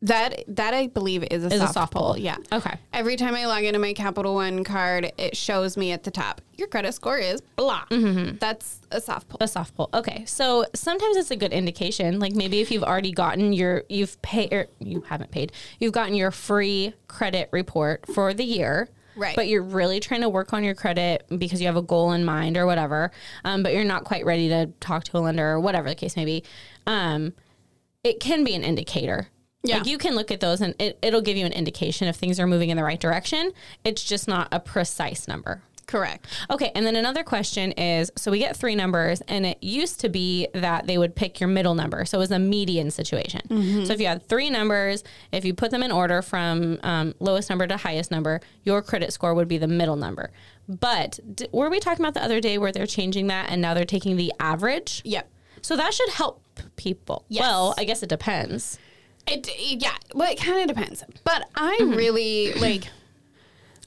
that 0.03 0.43
that 0.47 0.73
I 0.73 0.87
believe 0.87 1.23
is 1.31 1.43
a, 1.43 1.47
Is 1.47 1.53
a 1.53 1.57
soft, 1.59 1.73
soft 1.73 1.93
pull. 1.93 2.01
pull. 2.13 2.17
Yeah. 2.17 2.37
Okay. 2.51 2.77
Every 2.93 3.15
time 3.15 3.35
I 3.35 3.45
log 3.47 3.63
into 3.63 3.79
my 3.79 3.93
Capital 3.93 4.35
One 4.35 4.63
card, 4.63 5.11
it 5.17 5.35
shows 5.35 5.75
me 5.77 5.91
at 5.91 6.03
the 6.03 6.11
top 6.11 6.41
your 6.55 6.67
credit 6.67 6.93
score 6.93 7.17
is 7.17 7.41
blah. 7.55 7.85
That's 7.89 8.79
a 8.91 9.01
soft 9.01 9.27
pull. 9.29 9.37
A 9.41 9.47
soft 9.47 9.75
pull. 9.75 9.89
Okay. 9.93 10.23
So 10.25 10.65
sometimes 10.75 11.17
it's 11.17 11.31
a 11.31 11.35
good 11.35 11.51
indication. 11.51 12.19
Like 12.19 12.33
maybe 12.33 12.59
if 12.61 12.69
you've 12.71 12.83
already 12.83 13.11
gotten 13.11 13.53
your, 13.53 13.83
you've 13.89 14.21
paid, 14.21 14.53
or 14.53 14.67
you 14.79 15.01
haven't 15.01 15.31
paid, 15.31 15.51
you've 15.79 15.93
gotten 15.93 16.13
your 16.13 16.31
free 16.31 16.93
credit 17.07 17.49
report 17.51 18.05
for 18.13 18.33
the 18.33 18.43
year. 18.43 18.89
Right. 19.15 19.35
But 19.35 19.47
you're 19.47 19.63
really 19.63 19.99
trying 19.99 20.21
to 20.21 20.29
work 20.29 20.53
on 20.53 20.63
your 20.63 20.75
credit 20.75 21.25
because 21.37 21.59
you 21.61 21.67
have 21.67 21.75
a 21.75 21.81
goal 21.83 22.13
in 22.13 22.25
mind 22.25 22.57
or 22.57 22.65
whatever. 22.65 23.11
Um, 23.45 23.61
but 23.63 23.73
you're 23.73 23.83
not 23.83 24.03
quite 24.03 24.25
ready 24.25 24.49
to 24.49 24.67
talk 24.79 25.03
to 25.05 25.17
a 25.17 25.19
lender 25.19 25.51
or 25.51 25.59
whatever 25.59 25.89
the 25.89 25.95
case 25.95 26.15
may 26.15 26.25
be. 26.25 26.43
Um, 26.87 27.33
it 28.03 28.19
can 28.19 28.43
be 28.43 28.53
an 28.55 28.63
indicator. 28.63 29.27
Yeah. 29.63 29.77
Like 29.77 29.87
you 29.87 29.97
can 29.97 30.15
look 30.15 30.29
at 30.31 30.39
those 30.41 30.59
and 30.61 30.75
it, 30.79 30.99
it'll 31.01 31.21
give 31.21 31.37
you 31.37 31.45
an 31.45 31.53
indication 31.53 32.07
if 32.07 32.17
things 32.17 32.39
are 32.39 32.47
moving 32.47 32.69
in 32.69 32.77
the 32.77 32.83
right 32.83 32.99
direction. 32.99 33.51
It's 33.83 34.03
just 34.03 34.27
not 34.27 34.49
a 34.51 34.59
precise 34.59 35.27
number. 35.27 35.61
Correct. 35.85 36.25
Okay, 36.49 36.71
and 36.75 36.85
then 36.85 36.95
another 36.95 37.23
question 37.23 37.73
is 37.73 38.09
so 38.15 38.31
we 38.31 38.39
get 38.39 38.55
three 38.55 38.73
numbers, 38.73 39.19
and 39.27 39.45
it 39.45 39.57
used 39.61 39.99
to 39.99 40.09
be 40.09 40.47
that 40.53 40.87
they 40.87 40.97
would 40.97 41.13
pick 41.13 41.41
your 41.41 41.49
middle 41.49 41.75
number. 41.75 42.05
So 42.05 42.17
it 42.17 42.19
was 42.19 42.31
a 42.31 42.39
median 42.39 42.89
situation. 42.89 43.85
So 43.85 43.91
if 43.93 43.99
you 43.99 44.07
had 44.07 44.25
three 44.27 44.49
numbers, 44.49 45.03
if 45.33 45.43
you 45.43 45.53
put 45.53 45.71
them 45.71 45.83
in 45.83 45.91
order 45.91 46.21
from 46.21 46.79
um, 46.83 47.13
lowest 47.19 47.49
number 47.49 47.67
to 47.67 47.75
highest 47.77 48.11
number, 48.11 48.39
your 48.63 48.81
credit 48.81 49.11
score 49.11 49.33
would 49.33 49.49
be 49.49 49.57
the 49.57 49.67
middle 49.67 49.97
number. 49.97 50.31
But 50.69 51.19
d- 51.35 51.47
were 51.51 51.69
we 51.69 51.81
talking 51.81 52.03
about 52.03 52.13
the 52.13 52.23
other 52.23 52.39
day 52.39 52.57
where 52.57 52.71
they're 52.71 52.87
changing 52.87 53.27
that 53.27 53.49
and 53.49 53.61
now 53.61 53.73
they're 53.73 53.83
taking 53.85 54.15
the 54.15 54.31
average? 54.39 55.01
Yep. 55.03 55.29
So 55.61 55.75
that 55.75 55.93
should 55.93 56.09
help 56.09 56.41
people. 56.77 57.25
Yes. 57.27 57.41
Well, 57.41 57.75
I 57.77 57.83
guess 57.83 58.01
it 58.03 58.09
depends. 58.09 58.79
It 59.27 59.49
yeah, 59.57 59.95
well, 60.13 60.31
it 60.31 60.39
kind 60.39 60.69
of 60.69 60.75
depends. 60.75 61.03
But 61.23 61.47
I 61.55 61.77
mm-hmm. 61.81 61.95
really 61.95 62.53
like. 62.59 62.87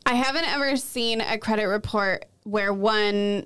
I 0.08 0.14
haven't 0.14 0.44
ever 0.44 0.76
seen 0.76 1.20
a 1.20 1.36
credit 1.36 1.64
report 1.64 2.26
where 2.44 2.72
one 2.72 3.44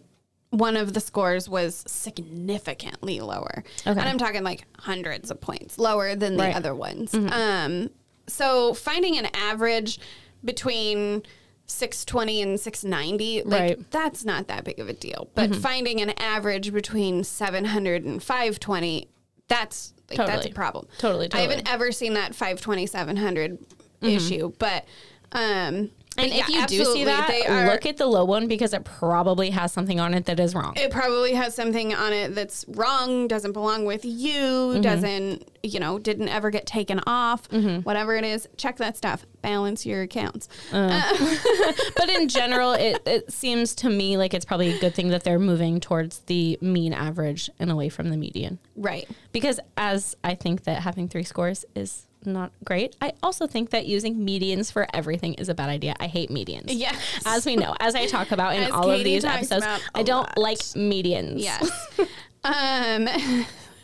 one 0.50 0.76
of 0.76 0.92
the 0.92 1.00
scores 1.00 1.48
was 1.48 1.84
significantly 1.86 3.20
lower. 3.20 3.62
Okay. 3.86 3.90
And 3.98 4.00
I'm 4.00 4.18
talking 4.18 4.42
like 4.42 4.64
hundreds 4.78 5.30
of 5.30 5.40
points 5.40 5.78
lower 5.78 6.16
than 6.16 6.36
the 6.36 6.44
Right. 6.44 6.56
other 6.56 6.74
ones. 6.74 7.12
Mm-hmm. 7.12 7.32
Um, 7.32 7.90
so 8.26 8.74
finding 8.74 9.16
an 9.16 9.28
average 9.32 10.00
between 10.44 11.22
620 11.66 12.42
and 12.42 12.60
690, 12.60 13.42
like 13.44 13.60
Right. 13.60 13.90
that's 13.90 14.24
not 14.24 14.48
that 14.48 14.64
big 14.64 14.80
of 14.80 14.88
a 14.88 14.92
deal. 14.92 15.28
But 15.34 15.50
mm-hmm. 15.50 15.60
finding 15.60 16.00
an 16.00 16.10
average 16.18 16.72
between 16.72 17.22
700 17.22 18.04
and 18.04 18.20
520, 18.20 19.08
that's 19.46 19.94
like, 20.18 20.26
that's 20.26 20.46
a 20.46 20.50
problem. 20.50 20.86
Totally, 20.98 21.28
I 21.32 21.40
haven't 21.40 21.70
ever 21.70 21.92
seen 21.92 22.14
that 22.14 22.34
520, 22.34 22.86
700 22.86 23.58
issue, 24.02 24.52
but 24.58 24.84
um 25.32 25.90
And 26.18 26.32
if 26.32 26.48
you 26.48 26.66
do 26.66 26.84
see 26.84 27.04
that, 27.04 27.28
they 27.28 27.46
are- 27.46 27.66
look 27.70 27.86
at 27.86 27.96
the 27.96 28.04
low 28.06 28.24
one 28.24 28.46
because 28.48 28.74
it 28.74 28.84
probably 28.84 29.50
has 29.50 29.72
something 29.72 30.00
on 30.00 30.12
it 30.12 30.26
that 30.26 30.38
is 30.40 30.54
wrong. 30.54 30.74
it 30.76 30.90
probably 30.90 31.34
has 31.34 31.54
something 31.54 31.94
on 31.94 32.12
it 32.12 32.34
that's 32.34 32.64
wrong, 32.68 33.26
doesn't 33.28 33.52
belong 33.52 33.84
with 33.84 34.04
you, 34.04 34.40
Mm-hmm. 34.40 34.80
doesn't, 34.82 35.48
you 35.62 35.78
know, 35.80 35.98
didn't 35.98 36.28
ever 36.28 36.50
get 36.50 36.66
taken 36.66 37.00
off, 37.06 37.48
Mm-hmm. 37.50 37.82
whatever 37.82 38.16
it 38.16 38.24
is. 38.24 38.48
Check 38.56 38.76
that 38.78 38.96
stuff. 38.96 39.24
Balance 39.40 39.86
your 39.86 40.02
accounts. 40.02 40.48
but 40.72 42.08
in 42.10 42.28
general, 42.28 42.72
it, 42.72 43.00
it 43.06 43.32
seems 43.32 43.74
to 43.76 43.88
me 43.88 44.16
like 44.16 44.34
it's 44.34 44.44
probably 44.44 44.70
a 44.74 44.78
good 44.80 44.94
thing 44.94 45.08
that 45.08 45.24
they're 45.24 45.38
moving 45.38 45.80
towards 45.80 46.18
the 46.20 46.58
mean 46.60 46.92
average 46.92 47.48
and 47.58 47.70
away 47.70 47.88
from 47.88 48.10
the 48.10 48.16
median. 48.16 48.58
Right. 48.76 49.08
Because 49.32 49.60
as 49.76 50.16
I 50.24 50.34
think 50.34 50.64
that 50.64 50.82
having 50.82 51.08
three 51.08 51.24
scores 51.24 51.64
is 51.74 52.06
not 52.24 52.52
great, 52.64 52.96
I 53.00 53.12
also 53.22 53.46
think 53.46 53.70
that 53.70 53.86
using 53.86 54.16
medians 54.16 54.70
for 54.72 54.86
everything 54.94 55.34
is 55.34 55.48
a 55.48 55.54
bad 55.54 55.68
idea. 55.70 55.94
I 56.00 56.06
hate 56.06 56.30
medians. 56.30 56.64
Yes. 56.68 56.96
As 57.24 57.46
we 57.46 57.56
know, 57.56 57.74
as 57.80 57.94
I 57.94 58.06
talk 58.06 58.30
about 58.32 58.54
in 58.54 58.62
As 58.64 58.70
all 58.70 58.90
of 58.90 58.96
Katie 58.98 59.14
these 59.14 59.22
talks 59.24 59.36
episodes, 59.50 59.64
about 59.64 59.80
a 59.94 59.98
I 59.98 60.02
don't 60.02 60.26
lot. 60.28 60.38
like 60.38 60.58
medians. 60.58 61.34
Yes. 61.42 61.70
um, 62.44 63.08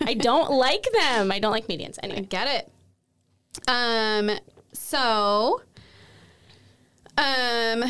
I 0.07 0.15
don't 0.15 0.51
like 0.53 0.87
them. 0.93 1.33
I 1.33 1.39
don't 1.39 1.53
like 1.53 1.67
medians. 1.69 1.99
I 2.03 2.07
Anyway. 2.07 2.23
get 2.29 2.47
it. 2.49 2.73
Um, 3.69 4.31
so, 4.73 5.63
um, 7.19 7.85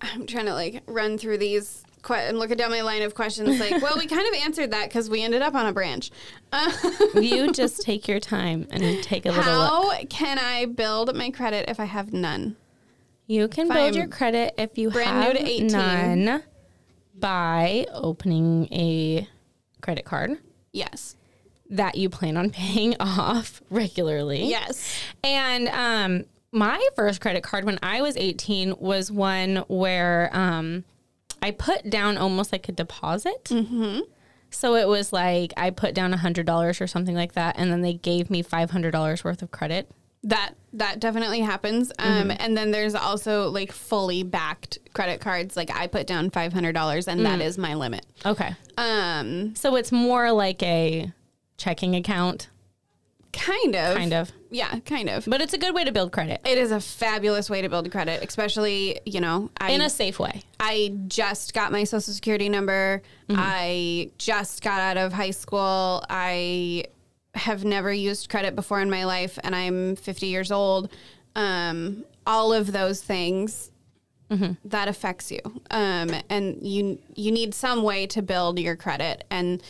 I'm 0.00 0.26
trying 0.26 0.46
to 0.46 0.54
like 0.54 0.82
run 0.86 1.18
through 1.18 1.38
these 1.38 1.82
que- 2.06 2.16
and 2.28 2.38
looking 2.38 2.56
down 2.56 2.70
my 2.70 2.80
line 2.82 3.02
of 3.02 3.14
questions. 3.14 3.58
Like, 3.60 3.82
well, 3.82 3.96
we 3.98 4.06
kind 4.06 4.26
of 4.28 4.42
answered 4.42 4.70
that 4.72 4.88
because 4.88 5.10
we 5.10 5.22
ended 5.22 5.42
up 5.42 5.54
on 5.54 5.66
a 5.66 5.72
branch. 5.72 6.10
Uh, 6.52 6.70
You 7.20 7.52
just 7.52 7.82
take 7.82 8.06
your 8.08 8.20
time 8.20 8.66
and 8.70 9.02
take 9.02 9.26
a 9.26 9.30
little 9.30 9.44
look. 9.44 9.70
how 9.70 10.04
can 10.08 10.38
I 10.38 10.66
build 10.66 11.14
my 11.16 11.30
credit 11.30 11.68
if 11.68 11.80
I 11.80 11.84
have 11.86 12.12
none? 12.12 12.56
You 13.26 13.48
can 13.48 13.66
If 13.66 13.72
build 13.74 13.88
I'm 13.88 13.94
your 13.94 14.06
credit 14.08 14.54
if 14.56 14.78
you 14.78 14.90
brand 14.90 15.20
new 15.20 15.32
to 15.40 15.44
18. 15.46 15.66
none 15.68 16.42
by 17.14 17.86
opening 17.92 18.68
a 18.72 19.28
credit 19.80 20.04
card 20.04 20.38
Yes. 20.72 21.16
that 21.70 21.96
you 21.96 22.08
plan 22.08 22.36
on 22.36 22.50
paying 22.50 22.94
off 23.00 23.62
regularly. 23.70 24.44
Yes. 24.44 24.96
And 25.24 25.68
um, 25.68 26.24
my 26.52 26.86
first 26.94 27.20
credit 27.20 27.42
card 27.42 27.64
when 27.64 27.78
I 27.82 28.00
was 28.02 28.16
18 28.16 28.74
was 28.78 29.10
one 29.10 29.64
where 29.68 30.30
um, 30.32 30.84
I 31.42 31.50
put 31.50 31.88
down 31.90 32.16
almost 32.18 32.52
like 32.52 32.68
a 32.68 32.72
deposit. 32.72 33.44
Mm-hmm. 33.44 34.00
So 34.50 34.74
it 34.74 34.88
was 34.88 35.12
like 35.12 35.52
I 35.56 35.70
put 35.70 35.94
down 35.94 36.12
$100 36.12 36.80
or 36.80 36.86
something 36.86 37.14
like 37.14 37.32
that, 37.32 37.56
and 37.58 37.70
then 37.70 37.82
they 37.82 37.94
gave 37.94 38.30
me 38.30 38.42
$500 38.42 39.24
worth 39.24 39.42
of 39.42 39.50
credit. 39.50 39.90
That 40.22 40.54
that 40.72 40.98
definitely 40.98 41.40
happens. 41.40 41.92
Um, 41.98 42.32
and 42.36 42.56
then 42.56 42.70
there's 42.72 42.94
also 42.96 43.48
like 43.48 43.70
fully 43.70 44.24
backed 44.24 44.78
credit 44.92 45.20
cards. 45.20 45.56
Like 45.56 45.70
I 45.70 45.86
put 45.86 46.06
down 46.06 46.30
five 46.30 46.52
hundred 46.52 46.72
dollars, 46.72 47.06
and 47.06 47.24
that 47.24 47.40
is 47.40 47.56
my 47.58 47.74
limit. 47.74 48.04
Okay. 48.24 48.54
Um, 48.76 49.54
So 49.54 49.76
it's 49.76 49.92
more 49.92 50.32
like 50.32 50.62
a 50.64 51.12
checking 51.58 51.94
account, 51.94 52.48
kind 53.36 53.76
of, 53.76 53.96
kind 53.96 54.12
of. 54.12 54.32
yeah, 54.50 54.78
kind 54.80 55.08
of. 55.08 55.24
But 55.26 55.40
it's 55.40 55.52
a 55.52 55.58
good 55.58 55.74
way 55.74 55.84
to 55.84 55.92
build 55.92 56.12
credit 56.12 56.40
It 56.44 56.58
is 56.58 56.70
a 56.70 56.80
fabulous 56.80 57.48
way 57.48 57.62
to 57.62 57.68
build 57.68 57.90
credit, 57.90 58.22
especially 58.26 59.00
you 59.04 59.20
know 59.20 59.50
I 59.58 59.70
in 59.72 59.80
a 59.80 59.90
safe 59.90 60.18
way. 60.18 60.42
I 60.58 60.94
just 61.06 61.54
got 61.54 61.72
my 61.72 61.84
social 61.84 62.12
security 62.12 62.48
number. 62.48 63.02
I 63.28 64.10
just 64.18 64.62
got 64.62 64.80
out 64.80 64.96
of 64.96 65.12
high 65.12 65.30
school. 65.32 66.04
I 66.08 66.84
have 67.34 67.64
never 67.64 67.92
used 67.92 68.30
credit 68.30 68.56
before 68.56 68.80
in 68.80 68.88
my 68.90 69.04
life, 69.04 69.38
and 69.44 69.54
I'm 69.54 69.96
50 69.96 70.26
years 70.26 70.50
old. 70.50 70.90
Um, 71.34 72.04
all 72.26 72.52
of 72.52 72.72
those 72.72 73.02
things 73.02 73.70
that 74.64 74.88
affects 74.88 75.30
you, 75.30 75.38
um, 75.70 76.10
and 76.28 76.58
you 76.60 76.98
you 77.14 77.30
need 77.30 77.54
some 77.54 77.82
way 77.84 78.06
to 78.08 78.22
build 78.22 78.58
your 78.58 78.74
credit 78.74 79.22
and 79.30 79.62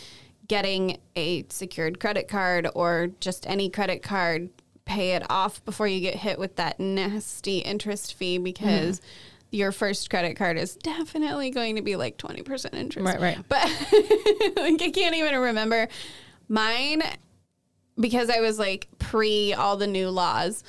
getting 0.49 0.99
a 1.14 1.44
secured 1.49 2.01
credit 2.01 2.28
card 2.28 2.68
or 2.74 3.09
just 3.20 3.47
any 3.47 3.68
credit 3.68 4.03
card 4.03 4.51
pay 4.84 5.12
it 5.12 5.28
off 5.30 5.64
before 5.64 5.88
you 5.88 6.01
get 6.01 6.14
hit 6.14 6.38
with 6.38 6.57
that 6.57 6.78
nasty 6.78 7.59
interest 7.59 8.14
fee 8.14 8.38
because 8.38 9.01
your 9.51 9.72
first 9.72 10.11
credit 10.11 10.36
card 10.36 10.57
is 10.59 10.76
definitely 10.76 11.51
going 11.51 11.76
to 11.76 11.82
be 11.82 11.97
like 11.97 12.16
20% 12.18 12.74
interest. 12.74 13.07
Right, 13.07 13.20
right. 13.20 13.38
But 13.49 13.64
like 14.57 14.82
I 14.82 14.90
can't 14.92 15.14
even 15.14 15.38
remember 15.38 15.88
mine 16.49 17.03
because 17.99 18.30
I 18.30 18.40
was 18.40 18.59
like 18.59 18.88
pre 18.99 19.53
all 19.55 19.76
the 19.76 19.86
new 19.86 20.11
laws. 20.11 20.62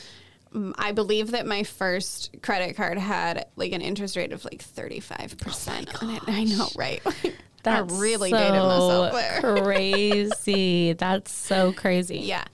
mm, 0.53 0.73
I 0.78 0.91
believe 0.91 1.32
that 1.32 1.45
my 1.45 1.63
first 1.63 2.36
credit 2.41 2.75
card 2.75 2.97
had 2.97 3.45
like 3.55 3.73
an 3.73 3.82
interest 3.82 4.15
rate 4.15 4.32
of 4.32 4.43
like 4.45 4.63
35% 4.63 6.01
on 6.01 6.09
it. 6.11 6.23
I 6.28 6.43
know, 6.45 6.67
right? 6.75 7.01
I 7.65 7.79
really 7.79 8.31
dated 8.31 8.53
myself 8.53 9.13
there. 9.13 9.41
crazy. 9.63 10.93
That's 10.93 11.31
so 11.31 11.73
crazy. 11.73 12.19
Yeah. 12.19 12.45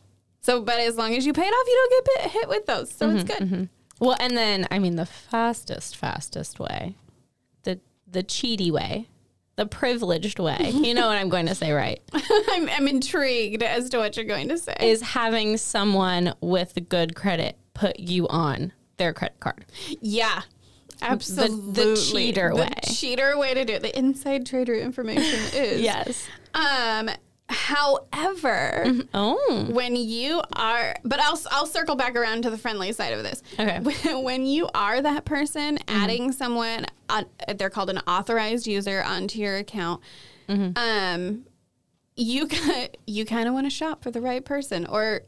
So, 0.41 0.61
but 0.61 0.79
as 0.79 0.97
long 0.97 1.15
as 1.15 1.25
you 1.25 1.33
pay 1.33 1.45
it 1.45 1.51
off, 1.51 1.67
you 1.67 1.89
don't 1.89 2.05
get 2.05 2.23
bit- 2.23 2.31
hit 2.31 2.49
with 2.49 2.65
those. 2.65 2.91
So 2.91 3.09
it's 3.09 3.23
mm-hmm, 3.23 3.43
good. 3.45 3.51
Mm-hmm. 3.51 3.63
Well, 4.05 4.17
and 4.19 4.35
then 4.35 4.67
I 4.71 4.79
mean 4.79 4.95
the 4.95 5.05
fastest, 5.05 5.95
fastest 5.95 6.59
way, 6.59 6.97
the 7.63 7.79
the 8.07 8.23
cheaty 8.23 8.71
way, 8.71 9.07
the 9.55 9.65
privileged 9.65 10.39
way. 10.39 10.71
You 10.73 10.93
know 10.93 11.07
what 11.07 11.17
I'm 11.17 11.29
going 11.29 11.45
to 11.45 11.55
say, 11.55 11.71
right? 11.71 12.01
I'm, 12.13 12.69
I'm 12.69 12.87
intrigued 12.87 13.63
as 13.63 13.89
to 13.91 13.99
what 13.99 14.17
you're 14.17 14.25
going 14.25 14.49
to 14.49 14.57
say. 14.57 14.75
Is 14.81 15.01
having 15.01 15.57
someone 15.57 16.33
with 16.41 16.77
good 16.89 17.15
credit 17.15 17.57
put 17.73 17.99
you 17.99 18.27
on 18.27 18.73
their 18.97 19.13
credit 19.13 19.39
card. 19.39 19.65
yeah. 20.01 20.41
Absolutely. 21.03 21.73
The 21.73 21.95
cheater 21.95 22.49
The 22.49 22.55
way. 22.55 22.69
cheater 22.85 23.37
way 23.37 23.53
to 23.53 23.65
do 23.65 23.73
it. 23.73 23.81
The 23.81 23.97
inside 23.97 24.45
trader 24.45 24.75
information 24.75 25.39
is. 25.53 25.81
Yes. 25.81 26.27
Um, 26.53 27.09
however, 27.49 28.83
mm-hmm. 28.85 29.01
Oh. 29.13 29.67
when 29.69 29.95
you 29.95 30.41
are, 30.55 30.95
but 31.03 31.19
I'll, 31.19 31.39
I'll 31.51 31.65
circle 31.65 31.95
back 31.95 32.15
around 32.15 32.43
to 32.43 32.49
the 32.49 32.57
friendly 32.57 32.91
side 32.93 33.13
of 33.13 33.23
this. 33.23 33.43
Okay. 33.59 33.79
When, 34.03 34.23
when 34.23 34.45
you 34.45 34.69
are 34.73 35.01
that 35.01 35.25
person, 35.25 35.77
mm-hmm. 35.77 36.03
adding 36.03 36.31
someone, 36.31 36.85
on, 37.09 37.25
they're 37.57 37.69
called 37.69 37.89
an 37.89 37.99
authorized 38.07 38.65
user 38.67 39.03
onto 39.03 39.39
your 39.39 39.57
account. 39.57 40.01
Mm-hmm. 40.49 40.77
Um, 40.77 41.45
you 42.15 42.47
you 43.07 43.25
kind 43.25 43.47
of 43.47 43.53
want 43.53 43.65
to 43.65 43.71
shop 43.71 44.03
for 44.03 44.11
the 44.11 44.21
right 44.21 44.43
person, 44.43 44.85
or 44.85 45.21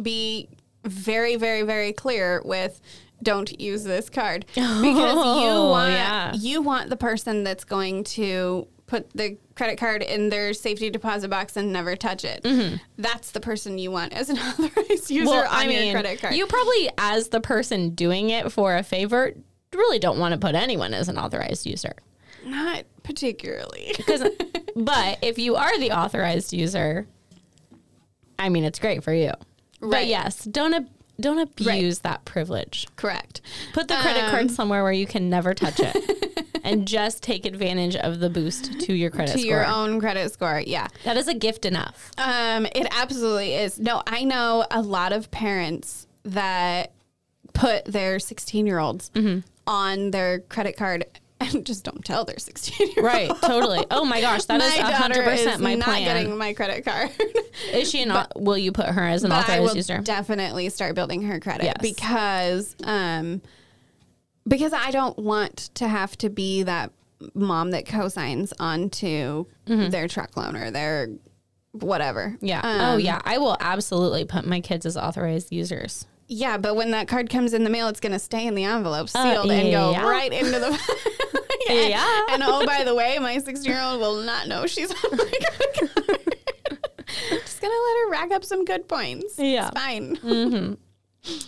be 0.00 0.48
very, 0.84 1.36
very, 1.36 1.62
very 1.62 1.92
clear 1.92 2.42
with. 2.44 2.80
Don't 3.22 3.58
use 3.60 3.84
this 3.84 4.10
card 4.10 4.44
because 4.54 4.82
you 4.84 4.90
Oh, 4.90 5.70
want 5.70 5.92
yeah. 5.92 6.34
you 6.34 6.60
want 6.62 6.90
the 6.90 6.96
person 6.96 7.44
that's 7.44 7.64
going 7.64 8.04
to 8.04 8.66
put 8.86 9.10
the 9.16 9.36
credit 9.56 9.78
card 9.78 10.02
in 10.02 10.28
their 10.28 10.52
safety 10.52 10.90
deposit 10.90 11.28
box 11.28 11.56
and 11.56 11.72
never 11.72 11.96
touch 11.96 12.24
it. 12.24 12.42
Mm-hmm. 12.44 12.76
That's 12.98 13.32
the 13.32 13.40
person 13.40 13.78
you 13.78 13.90
want 13.90 14.12
as 14.12 14.28
an 14.30 14.38
authorized 14.38 15.10
user 15.10 15.44
on 15.46 15.70
your 15.70 15.92
credit 15.92 16.20
card. 16.20 16.34
you 16.34 16.46
probably, 16.46 16.90
as 16.98 17.28
the 17.30 17.40
person 17.40 17.90
doing 17.90 18.30
it 18.30 18.52
for 18.52 18.76
a 18.76 18.82
favor, 18.84 19.32
really 19.74 19.98
don't 19.98 20.18
want 20.18 20.32
to 20.34 20.38
put 20.38 20.54
anyone 20.54 20.94
as 20.94 21.08
an 21.08 21.18
authorized 21.18 21.66
user. 21.66 21.94
Not 22.44 22.84
particularly. 23.02 23.92
Because, 23.96 24.22
but 24.76 25.18
if 25.22 25.38
you 25.38 25.56
are 25.56 25.76
the 25.80 25.90
authorized 25.90 26.52
user, 26.52 27.08
I 28.38 28.50
mean, 28.50 28.62
it's 28.64 28.78
great 28.78 29.02
for 29.02 29.12
you. 29.12 29.32
But 29.80 29.88
Right. 29.88 30.06
yes, 30.06 30.44
don't 30.44 30.88
don't 31.20 31.38
abuse 31.38 32.00
that 32.00 32.24
privilege. 32.24 32.86
Correct. 32.96 33.40
Put 33.72 33.88
the 33.88 33.94
credit 33.96 34.24
Um, 34.24 34.30
card 34.30 34.50
somewhere 34.50 34.82
where 34.82 34.92
you 34.92 35.06
can 35.06 35.30
never 35.30 35.54
touch 35.54 35.80
it, 35.80 36.48
and 36.64 36.86
just 36.86 37.22
take 37.22 37.46
advantage 37.46 37.96
of 37.96 38.20
the 38.20 38.28
boost 38.30 38.80
to 38.80 38.92
your 38.94 39.10
credit 39.10 39.32
To 39.32 39.38
score. 39.38 39.50
your 39.50 39.64
own 39.66 39.98
credit 40.00 40.32
score. 40.32 40.62
Yeah. 40.66 40.88
That 41.04 41.16
is 41.16 41.28
a 41.28 41.34
gift 41.34 41.64
enough. 41.64 42.10
Um, 42.18 42.66
it 42.66 42.86
absolutely 42.90 43.54
is. 43.54 43.78
No, 43.78 44.02
I 44.06 44.24
know 44.24 44.66
a 44.70 44.82
lot 44.82 45.12
of 45.12 45.30
parents 45.30 46.06
that 46.24 46.92
put 47.54 47.84
their 47.86 48.18
16 48.18 48.66
year 48.66 48.78
olds 48.78 49.10
Mm-hmm. 49.14 49.40
on 49.66 50.10
their 50.10 50.40
credit 50.40 50.76
card 50.76 51.06
and 51.40 51.66
just 51.66 51.84
don't 51.84 52.04
tell 52.04 52.24
their 52.24 52.38
16 52.38 52.92
year 52.96 53.04
Right, 53.04 53.30
totally. 53.42 53.84
Oh 53.90 54.04
my 54.04 54.20
gosh, 54.20 54.44
that 54.46 54.60
is 54.62 54.78
my 54.80 54.90
a 54.90 54.94
hundred 54.94 55.16
daughter 55.24 55.30
is 55.32 55.40
percent 55.44 55.62
my 55.62 55.74
not 55.74 55.84
plan. 55.86 56.04
getting 56.04 56.36
my 56.38 56.52
credit 56.54 56.84
card. 56.84 57.10
Is 57.72 57.90
she 57.90 58.04
not? 58.04 58.32
will 58.40 58.56
you 58.58 58.72
put 58.72 58.86
her 58.86 59.02
as 59.02 59.22
an 59.24 59.32
authorized 59.32 59.62
will 59.62 59.76
user? 59.76 59.98
definitely 59.98 60.68
start 60.70 60.94
building 60.94 61.22
her 61.22 61.38
credit 61.40 61.64
Yes. 61.64 61.76
because 61.80 62.76
um 62.84 63.42
because 64.48 64.72
I 64.72 64.90
don't 64.90 65.18
want 65.18 65.70
to 65.74 65.88
have 65.88 66.16
to 66.18 66.30
be 66.30 66.62
that 66.62 66.92
mom 67.34 67.70
that 67.72 67.84
co-signs 67.86 68.52
onto 68.60 69.46
their 69.66 70.06
truck 70.08 70.36
loan 70.36 70.54
or 70.56 70.70
their 70.70 71.08
whatever. 71.72 72.36
Yeah. 72.40 72.60
oh, 72.62 72.94
Um, 72.94 73.00
yeah. 73.00 73.20
I 73.24 73.38
will 73.38 73.56
absolutely 73.60 74.24
put 74.24 74.46
my 74.46 74.60
kids 74.60 74.86
as 74.86 74.96
authorized 74.96 75.52
users. 75.52 76.06
Yeah, 76.28 76.58
but 76.58 76.74
when 76.74 76.90
that 76.90 77.06
card 77.08 77.30
comes 77.30 77.54
in 77.54 77.62
the 77.64 77.70
mail, 77.70 77.88
it's 77.88 78.00
going 78.00 78.12
to 78.12 78.18
stay 78.18 78.46
in 78.46 78.54
the 78.54 78.64
envelope 78.64 79.08
sealed 79.08 79.50
and 79.50 79.70
go 79.70 79.94
Uh, 79.94 80.08
right 80.08 80.32
into 80.32 80.50
the. 80.58 80.78
Yeah. 81.68 82.26
And 82.30 82.44
oh, 82.44 82.64
by 82.64 82.84
the 82.84 82.94
way, 82.94 83.18
my 83.18 83.38
16 83.38 83.64
year 83.70 83.80
old 83.82 84.00
will 84.00 84.22
not 84.22 84.46
know 84.46 84.66
she's 84.66 84.90
on 84.90 85.16
my 85.16 85.32
card. 85.42 85.90
Just 87.30 87.60
going 87.60 87.72
to 87.72 87.82
let 87.82 88.04
her 88.04 88.10
rack 88.10 88.30
up 88.32 88.44
some 88.44 88.64
good 88.64 88.88
points. 88.88 89.36
Yeah. 89.38 89.68
It's 89.68 89.78
fine. 89.78 90.76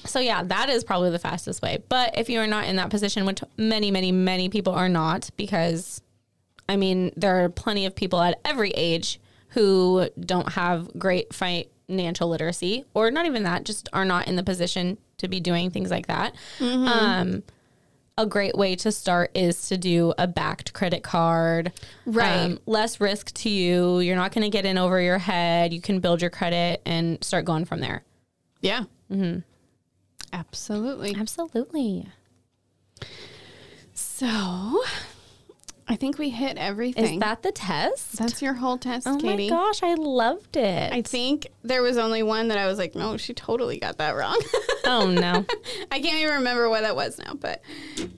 So 0.06 0.18
yeah, 0.18 0.42
that 0.42 0.70
is 0.70 0.82
probably 0.82 1.10
the 1.10 1.20
fastest 1.20 1.62
way. 1.62 1.80
But 1.88 2.18
if 2.18 2.28
you 2.28 2.40
are 2.40 2.48
not 2.48 2.64
in 2.64 2.74
that 2.76 2.90
position, 2.90 3.24
which 3.26 3.44
many, 3.56 3.92
many, 3.92 4.10
many 4.10 4.48
people 4.48 4.72
are 4.72 4.88
not, 4.88 5.30
because 5.36 6.00
I 6.68 6.74
mean, 6.74 7.12
there 7.14 7.44
are 7.44 7.48
plenty 7.48 7.86
of 7.86 7.94
people 7.94 8.20
at 8.20 8.40
every 8.44 8.70
age 8.70 9.20
who 9.50 10.08
don't 10.18 10.48
have 10.54 10.90
great 10.98 11.32
financial 11.88 12.28
literacy, 12.28 12.84
or 12.94 13.10
not 13.10 13.26
even 13.26 13.42
that, 13.42 13.64
just 13.64 13.88
are 13.92 14.04
not 14.04 14.28
in 14.28 14.36
the 14.36 14.42
position 14.44 14.98
to 15.16 15.26
be 15.26 15.40
doing 15.40 15.70
things 15.70 15.90
like 15.90 16.06
that. 16.06 16.34
Um, 16.60 17.42
a 18.16 18.26
great 18.26 18.56
way 18.56 18.76
to 18.76 18.92
start 18.92 19.30
is 19.34 19.68
to 19.68 19.78
do 19.78 20.12
a 20.18 20.26
backed 20.26 20.72
credit 20.72 21.02
card. 21.02 21.72
Right. 22.04 22.44
Um, 22.44 22.60
less 22.66 23.00
risk 23.00 23.32
to 23.34 23.48
you. 23.48 24.00
You're 24.00 24.16
not 24.16 24.32
going 24.32 24.42
to 24.44 24.50
get 24.50 24.64
in 24.64 24.76
over 24.76 25.00
your 25.00 25.18
head. 25.18 25.72
You 25.72 25.80
can 25.80 26.00
build 26.00 26.20
your 26.20 26.30
credit 26.30 26.82
and 26.84 27.22
start 27.24 27.44
going 27.44 27.64
from 27.64 27.80
there. 27.80 28.02
Yeah. 28.60 28.84
Mm-hmm. 29.10 29.40
Absolutely. 30.32 31.14
Absolutely. 31.16 32.08
So 33.94 34.82
I 35.90 35.96
think 35.96 36.18
we 36.18 36.28
hit 36.28 36.58
everything. 36.58 37.14
Is 37.14 37.20
that 37.20 37.42
the 37.42 37.50
test? 37.50 38.18
That's 38.18 38.42
your 38.42 38.52
whole 38.54 38.76
test, 38.76 39.06
oh 39.06 39.16
Katie. 39.16 39.48
my 39.48 39.56
gosh, 39.56 39.82
I 39.82 39.94
loved 39.94 40.56
it. 40.56 40.92
I 40.92 41.00
think 41.00 41.48
there 41.62 41.80
was 41.82 41.96
only 41.96 42.22
one 42.22 42.48
that 42.48 42.58
I 42.58 42.66
was 42.66 42.76
like, 42.78 42.94
no, 42.94 43.16
she 43.16 43.32
totally 43.32 43.78
got 43.78 43.96
that 43.98 44.14
wrong. 44.14 44.38
oh 44.84 45.10
no. 45.10 45.46
I 45.90 46.00
can't 46.00 46.18
even 46.18 46.34
remember 46.34 46.68
what 46.68 46.82
that 46.82 46.94
was 46.94 47.18
now, 47.18 47.32
but 47.34 47.62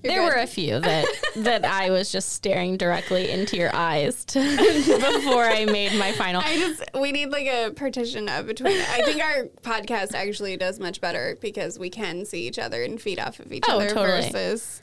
There 0.03 0.19
good. 0.19 0.25
were 0.25 0.41
a 0.41 0.47
few 0.49 0.81
that 0.81 1.07
that 1.37 1.65
I 1.65 1.91
was 1.91 2.11
just 2.11 2.33
staring 2.33 2.77
directly 2.77 3.31
into 3.31 3.57
your 3.57 3.71
eyes 3.75 4.25
to, 4.27 4.41
before 5.21 5.45
I 5.45 5.65
made 5.65 5.97
my 5.99 6.11
final. 6.13 6.43
I 6.45 6.57
just 6.59 6.83
we 7.01 7.13
need 7.13 7.31
like 7.31 7.47
a 7.47 7.71
partition 7.71 8.29
up 8.29 8.47
between. 8.47 8.81
I 8.81 9.03
think 9.03 9.23
our 9.23 9.45
podcast 9.63 10.15
actually 10.15 10.57
does 10.57 10.81
much 10.81 11.01
better 11.01 11.37
because 11.41 11.79
we 11.79 11.89
can 11.89 12.25
see 12.25 12.49
each 12.49 12.59
other 12.59 12.83
and 12.83 13.01
feed 13.01 13.21
off 13.21 13.39
of 13.39 13.53
each 13.53 13.65
Oh, 13.69 13.77
other 13.77 13.91
totally. 13.91 14.23
versus 14.31 14.83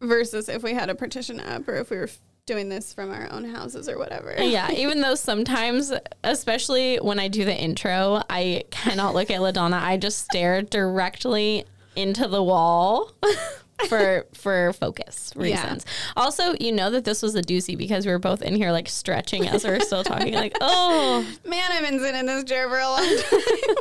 versus 0.00 0.48
if 0.48 0.62
we 0.62 0.74
had 0.74 0.90
a 0.90 0.94
partition 0.94 1.40
up 1.40 1.68
or 1.68 1.76
if 1.76 1.90
we 1.90 1.98
were 1.98 2.08
doing 2.46 2.68
this 2.68 2.92
from 2.92 3.10
our 3.12 3.30
own 3.30 3.44
houses 3.44 3.88
or 3.88 3.98
whatever. 3.98 4.34
yeah, 4.38 4.70
even 4.76 5.00
though 5.00 5.14
sometimes, 5.14 5.92
especially 6.24 6.96
when 6.96 7.20
I 7.20 7.28
do 7.28 7.44
the 7.44 7.54
intro, 7.54 8.22
I 8.28 8.64
cannot 8.70 9.14
look 9.14 9.30
at 9.30 9.40
LaDonna. 9.40 9.80
I 9.80 9.96
just 9.96 10.24
stare 10.24 10.62
directly 10.62 11.64
into 11.96 12.26
the 12.26 12.42
wall 12.42 13.12
for 13.88 14.26
for 14.34 14.72
focus 14.72 15.32
reasons. 15.36 15.86
Also, 16.16 16.54
you 16.60 16.72
know 16.72 16.90
that 16.90 17.04
this 17.04 17.22
was 17.22 17.34
a 17.34 17.42
doozy 17.42 17.76
because 17.76 18.06
we 18.06 18.12
were 18.12 18.18
both 18.18 18.42
in 18.42 18.54
here 18.54 18.72
like 18.72 18.88
stretching 18.88 19.46
as 19.46 19.64
we 19.64 19.70
were 19.70 19.80
still 19.80 20.04
talking. 20.04 20.34
Like, 20.34 20.56
oh, 20.60 21.26
Man, 21.44 21.70
I've 21.70 21.88
been 21.88 21.98
sitting 21.98 22.20
in 22.20 22.26
this 22.26 22.44
chair 22.44 22.68
for 22.68 22.78
a 22.78 22.88
long 22.88 22.98
time. 22.98 23.74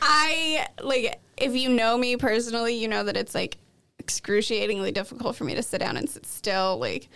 I 0.00 0.66
like 0.82 1.20
if 1.36 1.56
you 1.56 1.70
know 1.70 1.96
me 1.98 2.16
personally, 2.16 2.74
you 2.74 2.88
know 2.88 3.04
that 3.04 3.16
it's 3.16 3.34
like 3.34 3.58
excruciatingly 4.02 4.90
difficult 4.90 5.36
for 5.36 5.44
me 5.44 5.54
to 5.54 5.62
sit 5.62 5.78
down 5.78 5.96
and 5.96 6.10
sit 6.10 6.26
still. 6.26 6.78
Like 6.78 7.08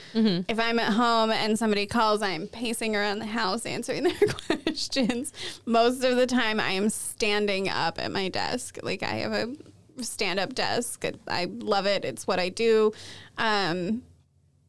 if 0.49 0.59
I'm 0.61 0.79
at 0.79 0.93
home 0.93 1.31
and 1.33 1.59
somebody 1.59 1.87
calls, 1.87 2.23
I'm 2.23 2.47
pacing 2.47 2.95
around 2.95 3.19
the 3.19 3.27
house 3.27 3.67
answering 3.67 4.05
their 4.09 4.29
questions. 4.63 5.33
Most 5.67 6.05
of 6.05 6.17
the 6.17 6.27
time 6.27 6.61
I 6.61 6.71
am 6.71 6.89
standing 6.89 7.69
up 7.69 7.99
at 7.99 8.13
my 8.13 8.29
desk. 8.29 8.79
Like 8.83 9.03
I 9.03 9.17
have 9.17 9.33
a 9.33 10.05
stand 10.05 10.39
up 10.39 10.55
desk. 10.55 11.05
I 11.27 11.47
love 11.47 11.87
it. 11.87 12.05
It's 12.05 12.27
what 12.27 12.39
I 12.39 12.49
do. 12.51 12.93
Um 13.37 14.03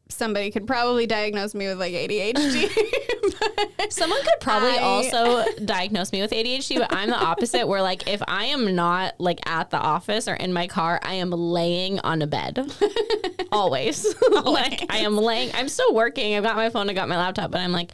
somebody 0.08 0.50
could 0.50 0.66
probably 0.66 1.06
diagnose 1.06 1.54
me 1.54 1.66
with 1.68 1.78
like 1.78 1.92
ADHD. 1.92 2.70
Someone 3.90 4.20
could 4.22 4.40
probably 4.40 4.70
I- 4.78 4.82
also 4.82 5.44
diagnose 5.64 6.12
me 6.12 6.20
with 6.20 6.30
ADHD, 6.30 6.78
but 6.78 6.92
I'm 6.94 7.10
the 7.10 7.16
opposite 7.24 7.66
where 7.66 7.82
like 7.82 8.08
if 8.08 8.22
I 8.26 8.46
am 8.46 8.74
not 8.74 9.14
like 9.18 9.38
at 9.48 9.70
the 9.70 9.78
office 9.78 10.28
or 10.28 10.34
in 10.34 10.52
my 10.52 10.66
car, 10.66 10.98
I 11.02 11.14
am 11.14 11.30
laying 11.30 12.00
on 12.00 12.22
a 12.22 12.26
bed. 12.26 12.70
Always. 13.52 14.06
like 14.44 14.84
I 14.90 14.98
am 14.98 15.16
laying 15.16 15.50
I'm 15.54 15.68
still 15.68 15.94
working. 15.94 16.34
I've 16.34 16.42
got 16.42 16.56
my 16.56 16.70
phone, 16.70 16.90
I 16.90 16.94
got 16.94 17.08
my 17.08 17.16
laptop, 17.16 17.50
but 17.50 17.60
I'm 17.60 17.72
like 17.72 17.92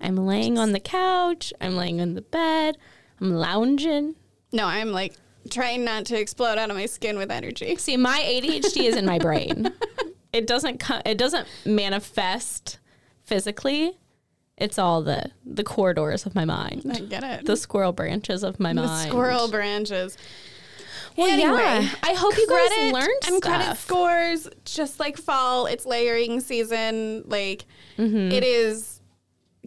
I'm 0.00 0.16
laying 0.16 0.58
on 0.58 0.72
the 0.72 0.80
couch, 0.80 1.52
I'm 1.60 1.76
laying 1.76 2.00
on 2.00 2.14
the 2.14 2.22
bed, 2.22 2.76
I'm 3.20 3.32
lounging. 3.32 4.14
No, 4.52 4.66
I'm 4.66 4.90
like 4.92 5.14
trying 5.50 5.84
not 5.84 6.04
to 6.06 6.18
explode 6.18 6.58
out 6.58 6.70
of 6.70 6.76
my 6.76 6.86
skin 6.86 7.18
with 7.18 7.30
energy. 7.30 7.76
See, 7.76 7.96
my 7.96 8.18
ADHD 8.20 8.84
is 8.84 8.96
in 8.96 9.06
my 9.06 9.18
brain. 9.18 9.72
It 10.36 10.46
doesn't 10.46 10.80
co- 10.80 11.02
it 11.04 11.16
doesn't 11.18 11.46
manifest 11.64 12.78
physically. 13.24 13.98
It's 14.58 14.78
all 14.78 15.02
the 15.02 15.30
the 15.44 15.64
corridors 15.64 16.26
of 16.26 16.34
my 16.34 16.44
mind. 16.44 16.82
I 16.90 17.00
get 17.00 17.22
it. 17.24 17.46
The 17.46 17.56
squirrel 17.56 17.92
branches 17.92 18.42
of 18.42 18.58
my 18.60 18.72
The 18.72 18.82
mind. 18.82 19.08
squirrel 19.08 19.48
branches. 19.50 20.16
Well, 21.16 21.28
Anyway, 21.30 21.58
yeah. 21.58 21.88
I 22.02 22.12
hope 22.12 22.36
you 22.36 22.46
guys 22.46 22.92
learned 22.92 23.22
and 23.26 23.40
credit 23.42 23.76
scores. 23.78 24.48
Just 24.66 25.00
like 25.00 25.16
fall, 25.16 25.64
it's 25.66 25.86
layering 25.86 26.40
season. 26.40 27.22
Like 27.26 27.64
Mm-hmm. 27.98 28.30
it 28.32 28.44
is 28.44 28.95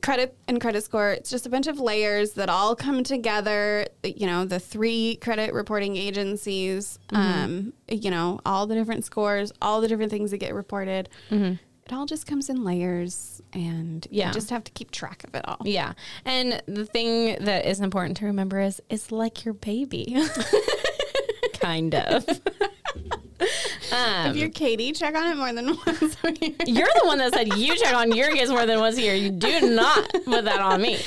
credit 0.01 0.37
and 0.47 0.59
credit 0.61 0.83
score. 0.83 1.11
It's 1.11 1.29
just 1.29 1.45
a 1.45 1.49
bunch 1.49 1.67
of 1.67 1.79
layers 1.79 2.33
that 2.33 2.49
all 2.49 2.75
come 2.75 3.03
together. 3.03 3.85
You 4.03 4.27
know, 4.27 4.45
the 4.45 4.59
three 4.59 5.17
credit 5.21 5.53
reporting 5.53 5.97
agencies. 5.97 6.99
Mm-hmm. 7.09 7.43
Um, 7.43 7.73
you 7.89 8.11
know, 8.11 8.39
all 8.45 8.67
the 8.67 8.75
different 8.75 9.05
scores, 9.05 9.51
all 9.61 9.81
the 9.81 9.87
different 9.87 10.11
things 10.11 10.31
that 10.31 10.37
get 10.37 10.53
reported. 10.53 11.09
It 11.31 11.93
all 11.93 12.05
just 12.05 12.27
comes 12.27 12.49
in 12.51 12.63
layers, 12.63 13.41
and 13.51 14.03
Mm-hmm. 14.03 14.13
Yeah. 14.13 14.27
you 14.27 14.33
just 14.33 14.51
have 14.51 14.63
to 14.65 14.71
keep 14.73 14.91
track 14.91 15.23
of 15.23 15.33
it 15.33 15.41
all. 15.47 15.57
Yeah. 15.65 15.93
And 16.23 16.61
the 16.67 16.85
thing 16.85 17.43
that 17.45 17.65
is 17.65 17.79
important 17.79 18.17
to 18.17 18.25
remember 18.25 18.59
is 18.59 18.79
it's 18.91 19.11
like 19.11 19.43
your 19.43 19.55
baby. 19.55 20.15
kind 21.53 21.95
of. 21.95 22.25
Um, 23.91 24.27
If 24.31 24.35
you're 24.35 24.49
Katie, 24.49 24.91
check 24.91 25.15
on 25.15 25.31
it 25.31 25.35
more 25.35 25.51
than 25.53 25.67
once 25.85 26.17
a 26.23 26.31
year. 26.45 26.55
you're 26.65 26.87
the 27.01 27.05
one 27.05 27.17
that 27.19 27.33
said 27.33 27.55
you 27.57 27.75
check 27.77 27.93
on 27.95 28.11
your 28.15 28.31
kids 28.31 28.51
more 28.51 28.65
than 28.65 28.79
once 28.79 28.97
a 28.97 29.01
year. 29.01 29.15
You 29.15 29.29
do 29.31 29.61
not 29.71 30.09
put 30.25 30.45
that 30.45 30.59
on 30.59 30.81
me. 30.81 30.97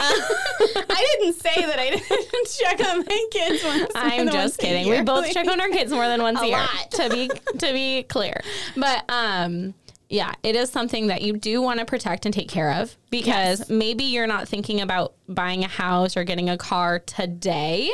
I 0.00 1.06
didn't 1.20 1.34
say 1.40 1.54
that 1.66 1.78
I 1.78 1.90
didn't 1.90 2.48
check 2.58 2.88
on 2.88 2.98
my 3.00 3.26
kids 3.30 3.64
once. 3.64 3.92
I'm 3.94 4.26
once 4.26 4.32
just 4.32 4.58
a 4.58 4.62
kidding. 4.62 4.88
We 4.88 5.02
both 5.02 5.30
check 5.32 5.46
on 5.48 5.60
our 5.60 5.68
kids 5.68 5.92
more 5.92 6.06
than 6.06 6.22
once 6.22 6.40
a, 6.40 6.44
A 6.44 6.46
year. 6.48 6.58
lot. 6.58 6.90
To 6.92 7.10
be 7.10 7.28
to 7.58 7.72
be 7.72 8.02
clear. 8.04 8.40
But 8.76 9.04
um 9.08 9.74
yeah, 10.08 10.34
it 10.44 10.54
is 10.54 10.70
something 10.70 11.08
that 11.08 11.22
you 11.22 11.32
do 11.36 11.60
want 11.60 11.80
to 11.80 11.84
protect 11.84 12.26
and 12.26 12.32
take 12.34 12.48
care 12.48 12.72
of 12.74 12.96
because 13.10 13.58
Yes. 13.60 13.70
maybe 13.70 14.04
you're 14.04 14.28
not 14.28 14.46
thinking 14.48 14.80
about 14.80 15.14
buying 15.28 15.64
a 15.64 15.68
house 15.68 16.16
or 16.16 16.22
getting 16.22 16.48
a 16.48 16.56
car 16.56 17.00
today, 17.00 17.90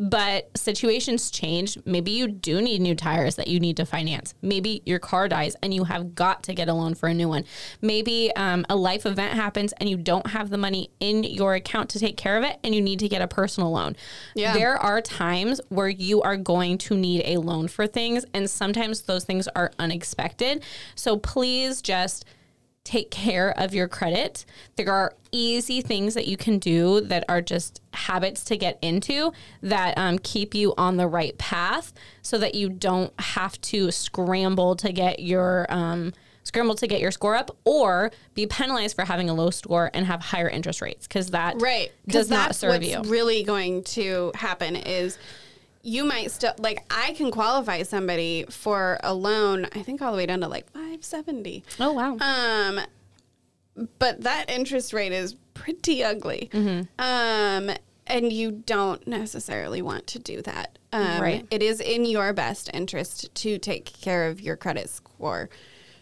but 0.00 0.56
situations 0.56 1.30
change. 1.30 1.76
Maybe 1.84 2.10
you 2.12 2.26
do 2.26 2.62
need 2.62 2.80
new 2.80 2.94
tires 2.94 3.36
that 3.36 3.48
you 3.48 3.60
need 3.60 3.76
to 3.76 3.84
finance. 3.84 4.32
Maybe 4.40 4.80
your 4.86 4.98
car 4.98 5.28
dies 5.28 5.56
and 5.62 5.74
you 5.74 5.84
have 5.84 6.14
got 6.14 6.42
to 6.44 6.54
get 6.54 6.70
a 6.70 6.72
loan 6.72 6.94
for 6.94 7.06
a 7.06 7.12
new 7.12 7.28
one. 7.28 7.44
Maybe 7.82 8.34
um, 8.34 8.64
a 8.70 8.76
life 8.76 9.04
event 9.04 9.34
happens 9.34 9.74
and 9.74 9.90
you 9.90 9.98
don't 9.98 10.28
have 10.28 10.48
the 10.48 10.56
money 10.56 10.90
in 11.00 11.22
your 11.22 11.54
account 11.54 11.90
to 11.90 11.98
take 11.98 12.16
care 12.16 12.38
of 12.38 12.44
it 12.44 12.58
and 12.64 12.74
you 12.74 12.80
need 12.80 12.98
to 13.00 13.08
get 13.08 13.20
a 13.20 13.28
personal 13.28 13.72
loan. 13.72 13.94
Yeah. 14.34 14.54
There 14.54 14.78
are 14.78 15.02
times 15.02 15.60
where 15.68 15.90
you 15.90 16.22
are 16.22 16.38
going 16.38 16.78
to 16.78 16.96
need 16.96 17.22
a 17.26 17.36
loan 17.36 17.68
for 17.68 17.86
things, 17.86 18.24
and 18.32 18.48
sometimes 18.48 19.02
those 19.02 19.24
things 19.24 19.48
are 19.48 19.70
unexpected. 19.78 20.64
So 20.94 21.18
please 21.18 21.82
just 21.82 22.24
take 22.84 23.10
care 23.10 23.50
of 23.58 23.74
your 23.74 23.88
credit. 23.88 24.44
There 24.76 24.92
are 24.92 25.14
easy 25.32 25.80
things 25.80 26.14
that 26.14 26.26
you 26.26 26.36
can 26.36 26.58
do 26.58 27.00
that 27.02 27.24
are 27.28 27.40
just 27.40 27.80
habits 27.92 28.42
to 28.44 28.56
get 28.56 28.78
into 28.82 29.32
that 29.62 29.96
um, 29.98 30.18
keep 30.18 30.54
you 30.54 30.74
on 30.76 30.96
the 30.96 31.06
right 31.06 31.36
path 31.38 31.92
so 32.22 32.38
that 32.38 32.54
you 32.54 32.68
don't 32.68 33.12
have 33.20 33.60
to 33.62 33.90
scramble 33.90 34.76
to 34.76 34.92
get 34.92 35.20
your. 35.20 35.66
Um, 35.68 36.12
scramble 36.42 36.74
to 36.74 36.86
get 36.86 37.00
your 37.00 37.10
score 37.10 37.36
up 37.36 37.54
or 37.64 38.10
be 38.34 38.46
penalized 38.46 38.96
for 38.96 39.04
having 39.04 39.28
a 39.28 39.34
low 39.34 39.50
score 39.50 39.90
and 39.92 40.06
have 40.06 40.20
higher 40.20 40.48
interest 40.48 40.80
rates 40.80 41.06
because 41.06 41.28
that 41.30 41.60
right 41.60 41.92
does 42.08 42.30
not 42.30 42.48
that's 42.48 42.58
serve 42.58 42.70
what's 42.70 42.88
you 42.88 43.02
really 43.02 43.42
going 43.42 43.84
to 43.84 44.32
happen 44.34 44.74
is 44.74 45.18
you 45.82 46.04
might 46.04 46.30
still 46.30 46.52
like 46.58 46.84
I 46.90 47.12
can 47.14 47.30
qualify 47.30 47.82
somebody 47.82 48.44
for 48.50 48.98
a 49.02 49.14
loan. 49.14 49.66
I 49.72 49.82
think 49.82 50.02
all 50.02 50.12
the 50.12 50.18
way 50.18 50.26
down 50.26 50.40
to 50.40 50.48
like 50.48 50.70
five 50.72 51.04
seventy. 51.04 51.64
oh 51.78 51.92
wow 51.92 52.16
Um, 52.20 52.80
but 53.98 54.22
that 54.22 54.50
interest 54.50 54.92
rate 54.92 55.12
is 55.12 55.34
pretty 55.54 56.02
ugly. 56.04 56.50
Mm-hmm. 56.52 56.82
Um, 56.98 57.76
and 58.06 58.32
you 58.32 58.50
don't 58.50 59.06
necessarily 59.06 59.80
want 59.82 60.06
to 60.08 60.18
do 60.18 60.42
that. 60.42 60.78
Um, 60.92 61.20
Right. 61.22 61.46
It 61.50 61.62
is 61.62 61.80
in 61.80 62.04
your 62.04 62.32
best 62.32 62.68
interest 62.74 63.32
to 63.36 63.58
take 63.58 63.84
care 63.84 64.26
of 64.28 64.40
your 64.40 64.56
credit 64.56 64.88
score. 64.90 65.48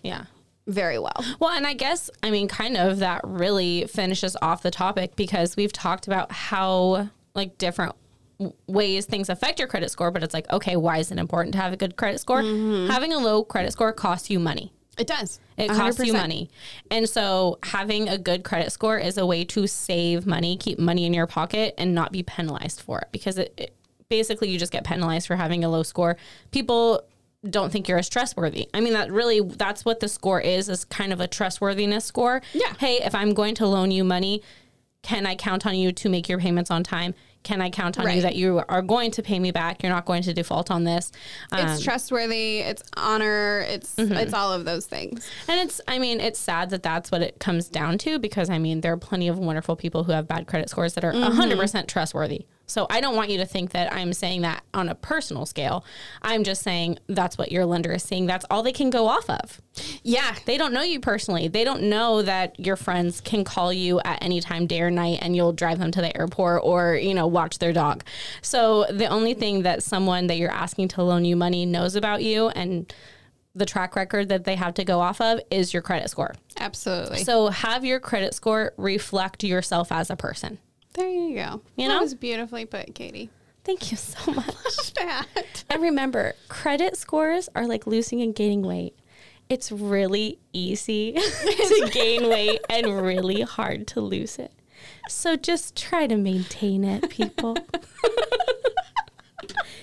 yeah 0.02 0.24
very 0.66 0.98
well. 0.98 1.24
Well, 1.40 1.48
and 1.52 1.66
I 1.66 1.72
guess, 1.72 2.10
I 2.22 2.30
mean, 2.30 2.46
kind 2.46 2.76
of 2.76 2.98
that 2.98 3.22
really 3.24 3.86
finishes 3.86 4.36
off 4.42 4.60
the 4.62 4.70
topic 4.70 5.16
because 5.16 5.56
we've 5.56 5.72
talked 5.72 6.06
about 6.06 6.30
how, 6.30 7.08
like, 7.34 7.56
different 7.56 7.94
ways 8.66 9.06
things 9.06 9.28
affect 9.28 9.58
your 9.58 9.68
credit 9.68 9.90
score, 9.90 10.10
but 10.10 10.22
it's 10.22 10.34
like, 10.34 10.50
okay, 10.52 10.76
why 10.76 10.98
is 10.98 11.10
it 11.10 11.18
important 11.18 11.54
to 11.54 11.60
have 11.60 11.72
a 11.72 11.76
good 11.76 11.96
credit 11.96 12.20
score? 12.20 12.42
Mm-hmm. 12.42 12.90
Having 12.90 13.12
a 13.12 13.18
low 13.18 13.42
credit 13.42 13.72
score 13.72 13.92
costs 13.92 14.30
you 14.30 14.38
money. 14.38 14.72
It 14.98 15.06
does. 15.06 15.38
It 15.56 15.70
costs 15.70 16.04
you 16.04 16.12
money. 16.12 16.50
And 16.90 17.08
so 17.08 17.58
having 17.62 18.08
a 18.08 18.18
good 18.18 18.42
credit 18.42 18.72
score 18.72 18.98
is 18.98 19.16
a 19.16 19.24
way 19.24 19.44
to 19.44 19.66
save 19.66 20.26
money, 20.26 20.56
keep 20.56 20.78
money 20.78 21.06
in 21.06 21.14
your 21.14 21.26
pocket, 21.26 21.74
and 21.78 21.94
not 21.94 22.10
be 22.10 22.22
penalized 22.22 22.80
for 22.80 23.00
it 23.00 23.08
because 23.12 23.38
it, 23.38 23.54
it 23.56 23.74
basically 24.08 24.48
you 24.48 24.58
just 24.58 24.72
get 24.72 24.84
penalized 24.84 25.26
for 25.26 25.36
having 25.36 25.62
a 25.64 25.68
low 25.68 25.84
score. 25.84 26.16
People 26.50 27.02
don't 27.48 27.70
think 27.70 27.88
you're 27.88 27.98
as 27.98 28.08
trustworthy. 28.08 28.68
I 28.74 28.80
mean 28.80 28.92
that 28.94 29.12
really 29.12 29.40
that's 29.40 29.84
what 29.84 30.00
the 30.00 30.08
score 30.08 30.40
is 30.40 30.68
is 30.68 30.84
kind 30.84 31.12
of 31.12 31.20
a 31.20 31.28
trustworthiness 31.28 32.04
score. 32.04 32.42
Yeah. 32.52 32.74
Hey, 32.78 33.00
if 33.02 33.14
I'm 33.14 33.34
going 33.34 33.54
to 33.56 33.66
loan 33.66 33.92
you 33.92 34.02
money, 34.02 34.42
can 35.02 35.26
I 35.26 35.36
count 35.36 35.64
on 35.64 35.76
you 35.76 35.92
to 35.92 36.08
make 36.08 36.28
your 36.28 36.38
payments 36.38 36.70
on 36.70 36.82
time? 36.82 37.14
Can 37.48 37.62
I 37.62 37.70
count 37.70 37.98
on 37.98 38.04
you 38.14 38.20
that 38.20 38.36
you 38.36 38.62
are 38.68 38.82
going 38.82 39.10
to 39.12 39.22
pay 39.22 39.38
me 39.38 39.52
back? 39.52 39.82
You're 39.82 39.90
not 39.90 40.04
going 40.04 40.22
to 40.24 40.34
default 40.34 40.70
on 40.70 40.84
this. 40.84 41.10
Um, 41.50 41.60
It's 41.66 41.82
trustworthy. 41.82 42.58
It's 42.58 42.82
honor. 42.94 43.60
It's 43.66 43.94
Mm-hmm. 43.94 44.12
it's 44.12 44.34
all 44.34 44.52
of 44.52 44.66
those 44.66 44.84
things. 44.84 45.26
And 45.48 45.58
it's, 45.58 45.80
I 45.88 45.98
mean, 45.98 46.20
it's 46.20 46.38
sad 46.38 46.68
that 46.70 46.82
that's 46.82 47.10
what 47.10 47.22
it 47.22 47.40
comes 47.40 47.68
down 47.68 47.96
to 47.98 48.18
because, 48.18 48.50
I 48.50 48.58
mean, 48.58 48.82
there 48.82 48.92
are 48.92 48.98
plenty 48.98 49.28
of 49.28 49.38
wonderful 49.38 49.76
people 49.76 50.04
who 50.04 50.12
have 50.12 50.28
bad 50.28 50.46
credit 50.46 50.68
scores 50.68 50.92
that 50.92 51.04
are 51.04 51.12
100% 51.12 51.86
trustworthy. 51.86 52.44
So 52.68 52.86
I 52.90 53.00
don't 53.00 53.16
want 53.16 53.30
you 53.30 53.38
to 53.38 53.46
think 53.46 53.72
that 53.72 53.92
I'm 53.92 54.12
saying 54.12 54.42
that 54.42 54.62
on 54.74 54.88
a 54.88 54.94
personal 54.94 55.46
scale. 55.46 55.84
I'm 56.22 56.44
just 56.44 56.62
saying 56.62 56.98
that's 57.08 57.36
what 57.36 57.50
your 57.50 57.66
lender 57.66 57.92
is 57.92 58.02
seeing. 58.02 58.26
That's 58.26 58.44
all 58.50 58.62
they 58.62 58.72
can 58.72 58.90
go 58.90 59.08
off 59.08 59.28
of. 59.28 59.60
Yeah. 60.02 60.36
They 60.44 60.58
don't 60.58 60.72
know 60.72 60.82
you 60.82 61.00
personally. 61.00 61.48
They 61.48 61.64
don't 61.64 61.84
know 61.84 62.22
that 62.22 62.60
your 62.60 62.76
friends 62.76 63.20
can 63.20 63.42
call 63.42 63.72
you 63.72 64.00
at 64.00 64.22
any 64.22 64.40
time, 64.40 64.66
day 64.66 64.82
or 64.82 64.90
night, 64.90 65.18
and 65.22 65.34
you'll 65.34 65.52
drive 65.52 65.78
them 65.78 65.90
to 65.92 66.00
the 66.00 66.16
airport 66.16 66.62
or, 66.62 66.94
you 66.94 67.14
know, 67.14 67.26
watch 67.26 67.58
their 67.58 67.72
dog. 67.72 68.04
So 68.42 68.84
the 68.90 69.06
only 69.06 69.34
thing 69.34 69.62
that 69.62 69.82
someone 69.82 70.26
that 70.26 70.36
you're 70.36 70.52
asking 70.52 70.88
to 70.88 71.02
loan 71.02 71.24
you 71.24 71.36
money 71.36 71.64
knows 71.64 71.96
about 71.96 72.22
you 72.22 72.48
and 72.50 72.92
the 73.54 73.66
track 73.66 73.96
record 73.96 74.28
that 74.28 74.44
they 74.44 74.54
have 74.54 74.74
to 74.74 74.84
go 74.84 75.00
off 75.00 75.20
of 75.20 75.40
is 75.50 75.72
your 75.72 75.82
credit 75.82 76.10
score. 76.10 76.34
Absolutely. 76.58 77.24
So 77.24 77.48
have 77.48 77.84
your 77.84 77.98
credit 77.98 78.34
score 78.34 78.72
reflect 78.76 79.42
yourself 79.42 79.90
as 79.90 80.10
a 80.10 80.16
person. 80.16 80.58
There 80.98 81.08
you 81.08 81.34
go. 81.36 81.62
You 81.76 81.88
that 81.88 81.94
know? 81.94 82.00
was 82.00 82.14
beautifully 82.14 82.66
put, 82.66 82.94
Katie. 82.94 83.30
Thank 83.64 83.90
you 83.90 83.96
so 83.96 84.32
much. 84.32 84.94
That. 84.94 85.26
and 85.70 85.82
remember, 85.82 86.34
credit 86.48 86.96
scores 86.96 87.48
are 87.54 87.66
like 87.66 87.86
losing 87.86 88.20
and 88.20 88.34
gaining 88.34 88.62
weight. 88.62 88.98
It's 89.48 89.72
really 89.72 90.38
easy 90.52 91.12
to 91.12 91.90
gain 91.92 92.28
weight 92.28 92.60
and 92.68 93.00
really 93.00 93.42
hard 93.42 93.86
to 93.88 94.00
lose 94.00 94.38
it. 94.38 94.52
So 95.08 95.36
just 95.36 95.76
try 95.76 96.06
to 96.06 96.16
maintain 96.16 96.84
it, 96.84 97.08
people. 97.08 97.56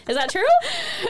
Is 0.07 0.15
that 0.15 0.29
true? 0.29 0.41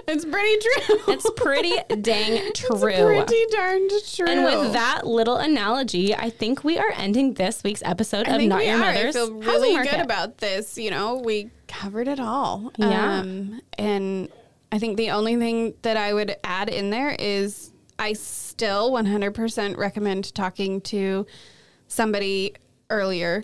It's 0.08 0.24
pretty 0.24 0.58
true. 0.60 1.14
It's 1.14 1.30
pretty 1.36 1.74
dang 2.02 2.54
true. 2.54 2.80
pretty 2.80 3.46
darn 3.50 3.88
true. 4.14 4.28
And 4.28 4.44
with 4.46 4.74
that 4.74 5.06
little 5.06 5.38
analogy, 5.38 6.14
I 6.16 6.30
think 6.30 6.64
we 6.64 6.78
are 6.78 6.92
ending 6.96 7.34
this 7.34 7.64
week's 7.64 7.82
episode 7.84 8.28
I 8.28 8.36
of 8.36 8.42
Not 8.44 8.66
Your 8.66 8.76
are. 8.76 8.80
Mother's 8.80 9.16
I 9.16 9.20
feel 9.20 9.34
really 9.34 9.84
good 9.84 10.00
about 10.00 10.38
this. 10.38 10.78
You 10.78 10.92
know, 10.92 11.16
we 11.18 11.50
covered 11.68 12.08
it 12.08 12.20
all. 12.20 12.72
Yeah. 12.78 13.20
Um, 13.20 13.62
and 13.78 14.30
I 14.72 14.80
think 14.80 14.98
the 14.98 15.12
only 15.12 15.36
thing 15.38 15.74
that 15.82 15.98
I 15.98 16.14
would 16.14 16.36
add 16.44 16.70
in 16.70 16.90
there 16.92 17.16
is 17.18 17.72
I 17.98 18.14
still 18.14 18.92
100% 18.92 19.78
recommend 19.78 20.34
talking 20.36 20.82
to 20.82 21.26
somebody 21.88 22.54
earlier 22.90 23.44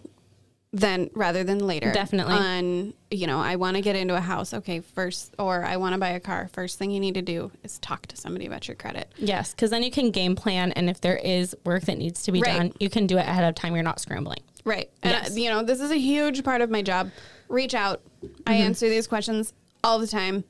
than 0.74 1.10
rather 1.14 1.44
than 1.44 1.60
later. 1.60 1.92
Definitely. 1.92 2.34
On, 2.36 2.94
you 3.10 3.28
know, 3.28 3.40
I 3.40 3.58
want 3.58 3.76
to 3.76 3.82
get 3.82 3.96
into 3.98 4.16
a 4.16 4.22
house. 4.22 4.54
Okay, 4.54 4.80
first, 4.80 5.36
or 5.38 5.64
I 5.66 5.76
want 5.78 5.94
to 5.94 6.00
buy 6.00 6.10
a 6.10 6.20
car. 6.20 6.50
First 6.54 6.80
thing 6.80 6.92
you 6.92 7.00
need 7.02 7.16
to 7.16 7.22
do 7.22 7.52
is 7.64 7.78
talk 7.80 8.08
to 8.08 8.16
somebody 8.16 8.46
about 8.46 8.68
your 8.70 8.76
credit. 8.76 9.12
Yes, 9.18 9.52
because 9.52 9.70
then 9.70 9.84
you 9.84 9.92
can 9.92 10.12
game 10.12 10.36
plan, 10.36 10.72
and 10.72 10.90
if 10.90 11.02
there 11.02 11.18
is 11.18 11.56
work 11.66 11.84
that 11.84 11.98
needs 11.98 12.24
to 12.24 12.32
be 12.32 12.40
Right. 12.42 12.58
done, 12.58 12.74
you 12.80 12.90
can 12.90 13.06
do 13.06 13.18
it 13.18 13.28
ahead 13.28 13.44
of 13.44 13.56
time. 13.56 13.74
You're 13.74 13.84
not 13.84 14.00
scrambling. 14.00 14.40
Right. 14.64 14.90
And, 15.04 15.12
Yes. 15.12 15.32
uh, 15.32 15.40
you 15.40 15.50
know, 15.50 15.62
this 15.64 15.82
is 15.82 15.92
a 15.92 15.98
huge 15.98 16.44
part 16.44 16.62
of 16.62 16.70
my 16.70 16.82
job. 16.82 17.12
Reach 17.50 17.74
out. 17.74 18.02
I 18.48 18.54
Mm-hmm. 18.54 18.62
answer 18.64 18.88
these 18.88 19.08
questions 19.08 19.52
all 19.84 20.00
the 20.00 20.08
time. 20.08 20.46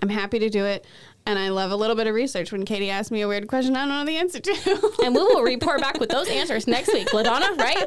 I'm 0.00 0.08
happy 0.08 0.38
to 0.38 0.48
do 0.48 0.64
it. 0.64 0.86
And 1.26 1.38
I 1.38 1.48
love 1.48 1.72
a 1.72 1.76
little 1.76 1.96
bit 1.96 2.06
of 2.06 2.14
research. 2.14 2.52
When 2.52 2.64
Katie 2.64 2.88
asks 2.88 3.10
me 3.10 3.22
a 3.22 3.28
weird 3.28 3.48
question, 3.48 3.74
I 3.74 3.80
don't 3.80 3.88
know 3.88 4.04
the 4.04 4.16
answer 4.16 4.38
to. 4.38 4.92
And 5.04 5.12
we 5.12 5.20
will 5.20 5.42
report 5.42 5.80
back 5.80 5.98
with 5.98 6.08
those 6.08 6.28
answers 6.28 6.68
next 6.68 6.92
week, 6.92 7.08
LaDonna, 7.08 7.58
right? 7.58 7.86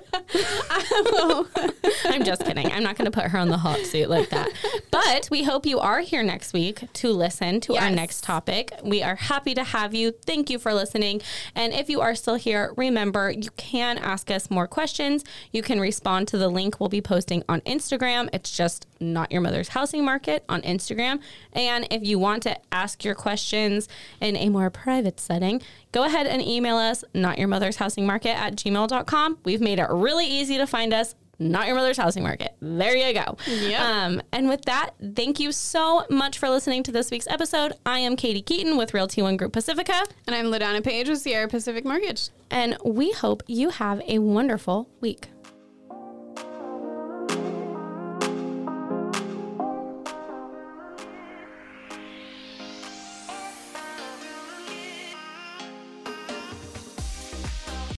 I'm 2.05 2.23
just 2.25 2.43
kidding. 2.43 2.69
I'm 2.71 2.83
not 2.83 2.97
going 2.97 3.09
to 3.09 3.11
put 3.11 3.31
her 3.31 3.37
on 3.37 3.47
the 3.47 3.57
hot 3.57 3.79
seat 3.79 4.07
like 4.07 4.29
that. 4.29 4.51
But 4.91 5.29
we 5.31 5.43
hope 5.43 5.65
you 5.65 5.79
are 5.79 6.01
here 6.01 6.21
next 6.21 6.51
week 6.51 6.91
to 6.93 7.13
listen 7.13 7.61
to 7.61 7.77
our 7.77 7.89
next 7.89 8.25
topic. 8.25 8.73
We 8.83 9.01
are 9.01 9.15
happy 9.15 9.53
to 9.55 9.63
have 9.63 9.93
you. 9.93 10.11
Thank 10.11 10.49
you 10.49 10.59
for 10.59 10.73
listening. 10.73 11.21
And 11.55 11.71
if 11.73 11.89
you 11.89 12.01
are 12.01 12.15
still 12.15 12.35
here, 12.35 12.73
remember 12.75 13.31
you 13.31 13.51
can 13.55 13.97
ask 13.97 14.29
us 14.29 14.51
more 14.51 14.67
questions. 14.67 15.23
You 15.53 15.61
can 15.61 15.79
respond 15.79 16.27
to 16.29 16.37
the 16.37 16.49
link 16.49 16.79
we'll 16.79 16.89
be 16.89 17.01
posting 17.01 17.43
on 17.47 17.61
Instagram. 17.61 18.29
It's 18.33 18.55
just 18.55 18.85
not 18.99 19.31
your 19.31 19.41
mother's 19.41 19.69
housing 19.69 20.03
market 20.03 20.43
on 20.49 20.61
Instagram. 20.63 21.19
And 21.53 21.87
if 21.91 22.03
you 22.03 22.19
want 22.19 22.43
to 22.43 22.57
ask 22.71 23.03
your 23.03 23.15
questions 23.15 23.87
in 24.21 24.35
a 24.35 24.49
more 24.49 24.69
private 24.69 25.19
setting, 25.19 25.61
go 25.91 26.03
ahead 26.03 26.27
and 26.27 26.41
email 26.41 26.77
us 26.77 27.03
not 27.13 27.37
your 27.39 27.47
mother's 27.47 27.77
housing 27.77 28.05
market 28.05 28.37
at 28.37 28.55
gmail.com. 28.55 29.37
We've 29.45 29.61
made 29.61 29.79
it 29.79 29.87
really 29.89 30.27
easy 30.27 30.57
to 30.57 30.67
find 30.67 30.93
us. 30.93 31.15
Not 31.41 31.67
your 31.67 31.77
mother's 31.77 31.95
housing 31.95 32.23
market. 32.23 32.53
There 32.61 32.97
you 32.97 33.13
go. 33.13 33.37
Yep. 33.47 33.81
Um, 33.81 34.21
and 34.33 34.49
with 34.49 34.63
that, 34.65 34.89
thank 35.15 35.39
you 35.39 35.53
so 35.53 36.05
much 36.09 36.37
for 36.37 36.49
listening 36.49 36.83
to 36.83 36.91
this 36.91 37.09
week's 37.11 37.27
episode. 37.27 37.71
I 37.85 37.99
am 37.99 38.17
Katie 38.17 38.41
Keaton 38.41 38.75
with 38.75 38.93
Realty 38.93 39.21
One 39.21 39.37
Group 39.37 39.53
Pacifica, 39.53 40.03
and 40.27 40.35
I'm 40.35 40.47
LaDonna 40.47 40.83
Page 40.83 41.07
with 41.07 41.19
Sierra 41.19 41.47
Pacific 41.47 41.85
Mortgage. 41.85 42.27
and 42.51 42.75
we 42.83 43.13
hope 43.13 43.41
you 43.47 43.69
have 43.69 44.01
a 44.05 44.19
wonderful 44.19 44.89
week. 44.99 45.29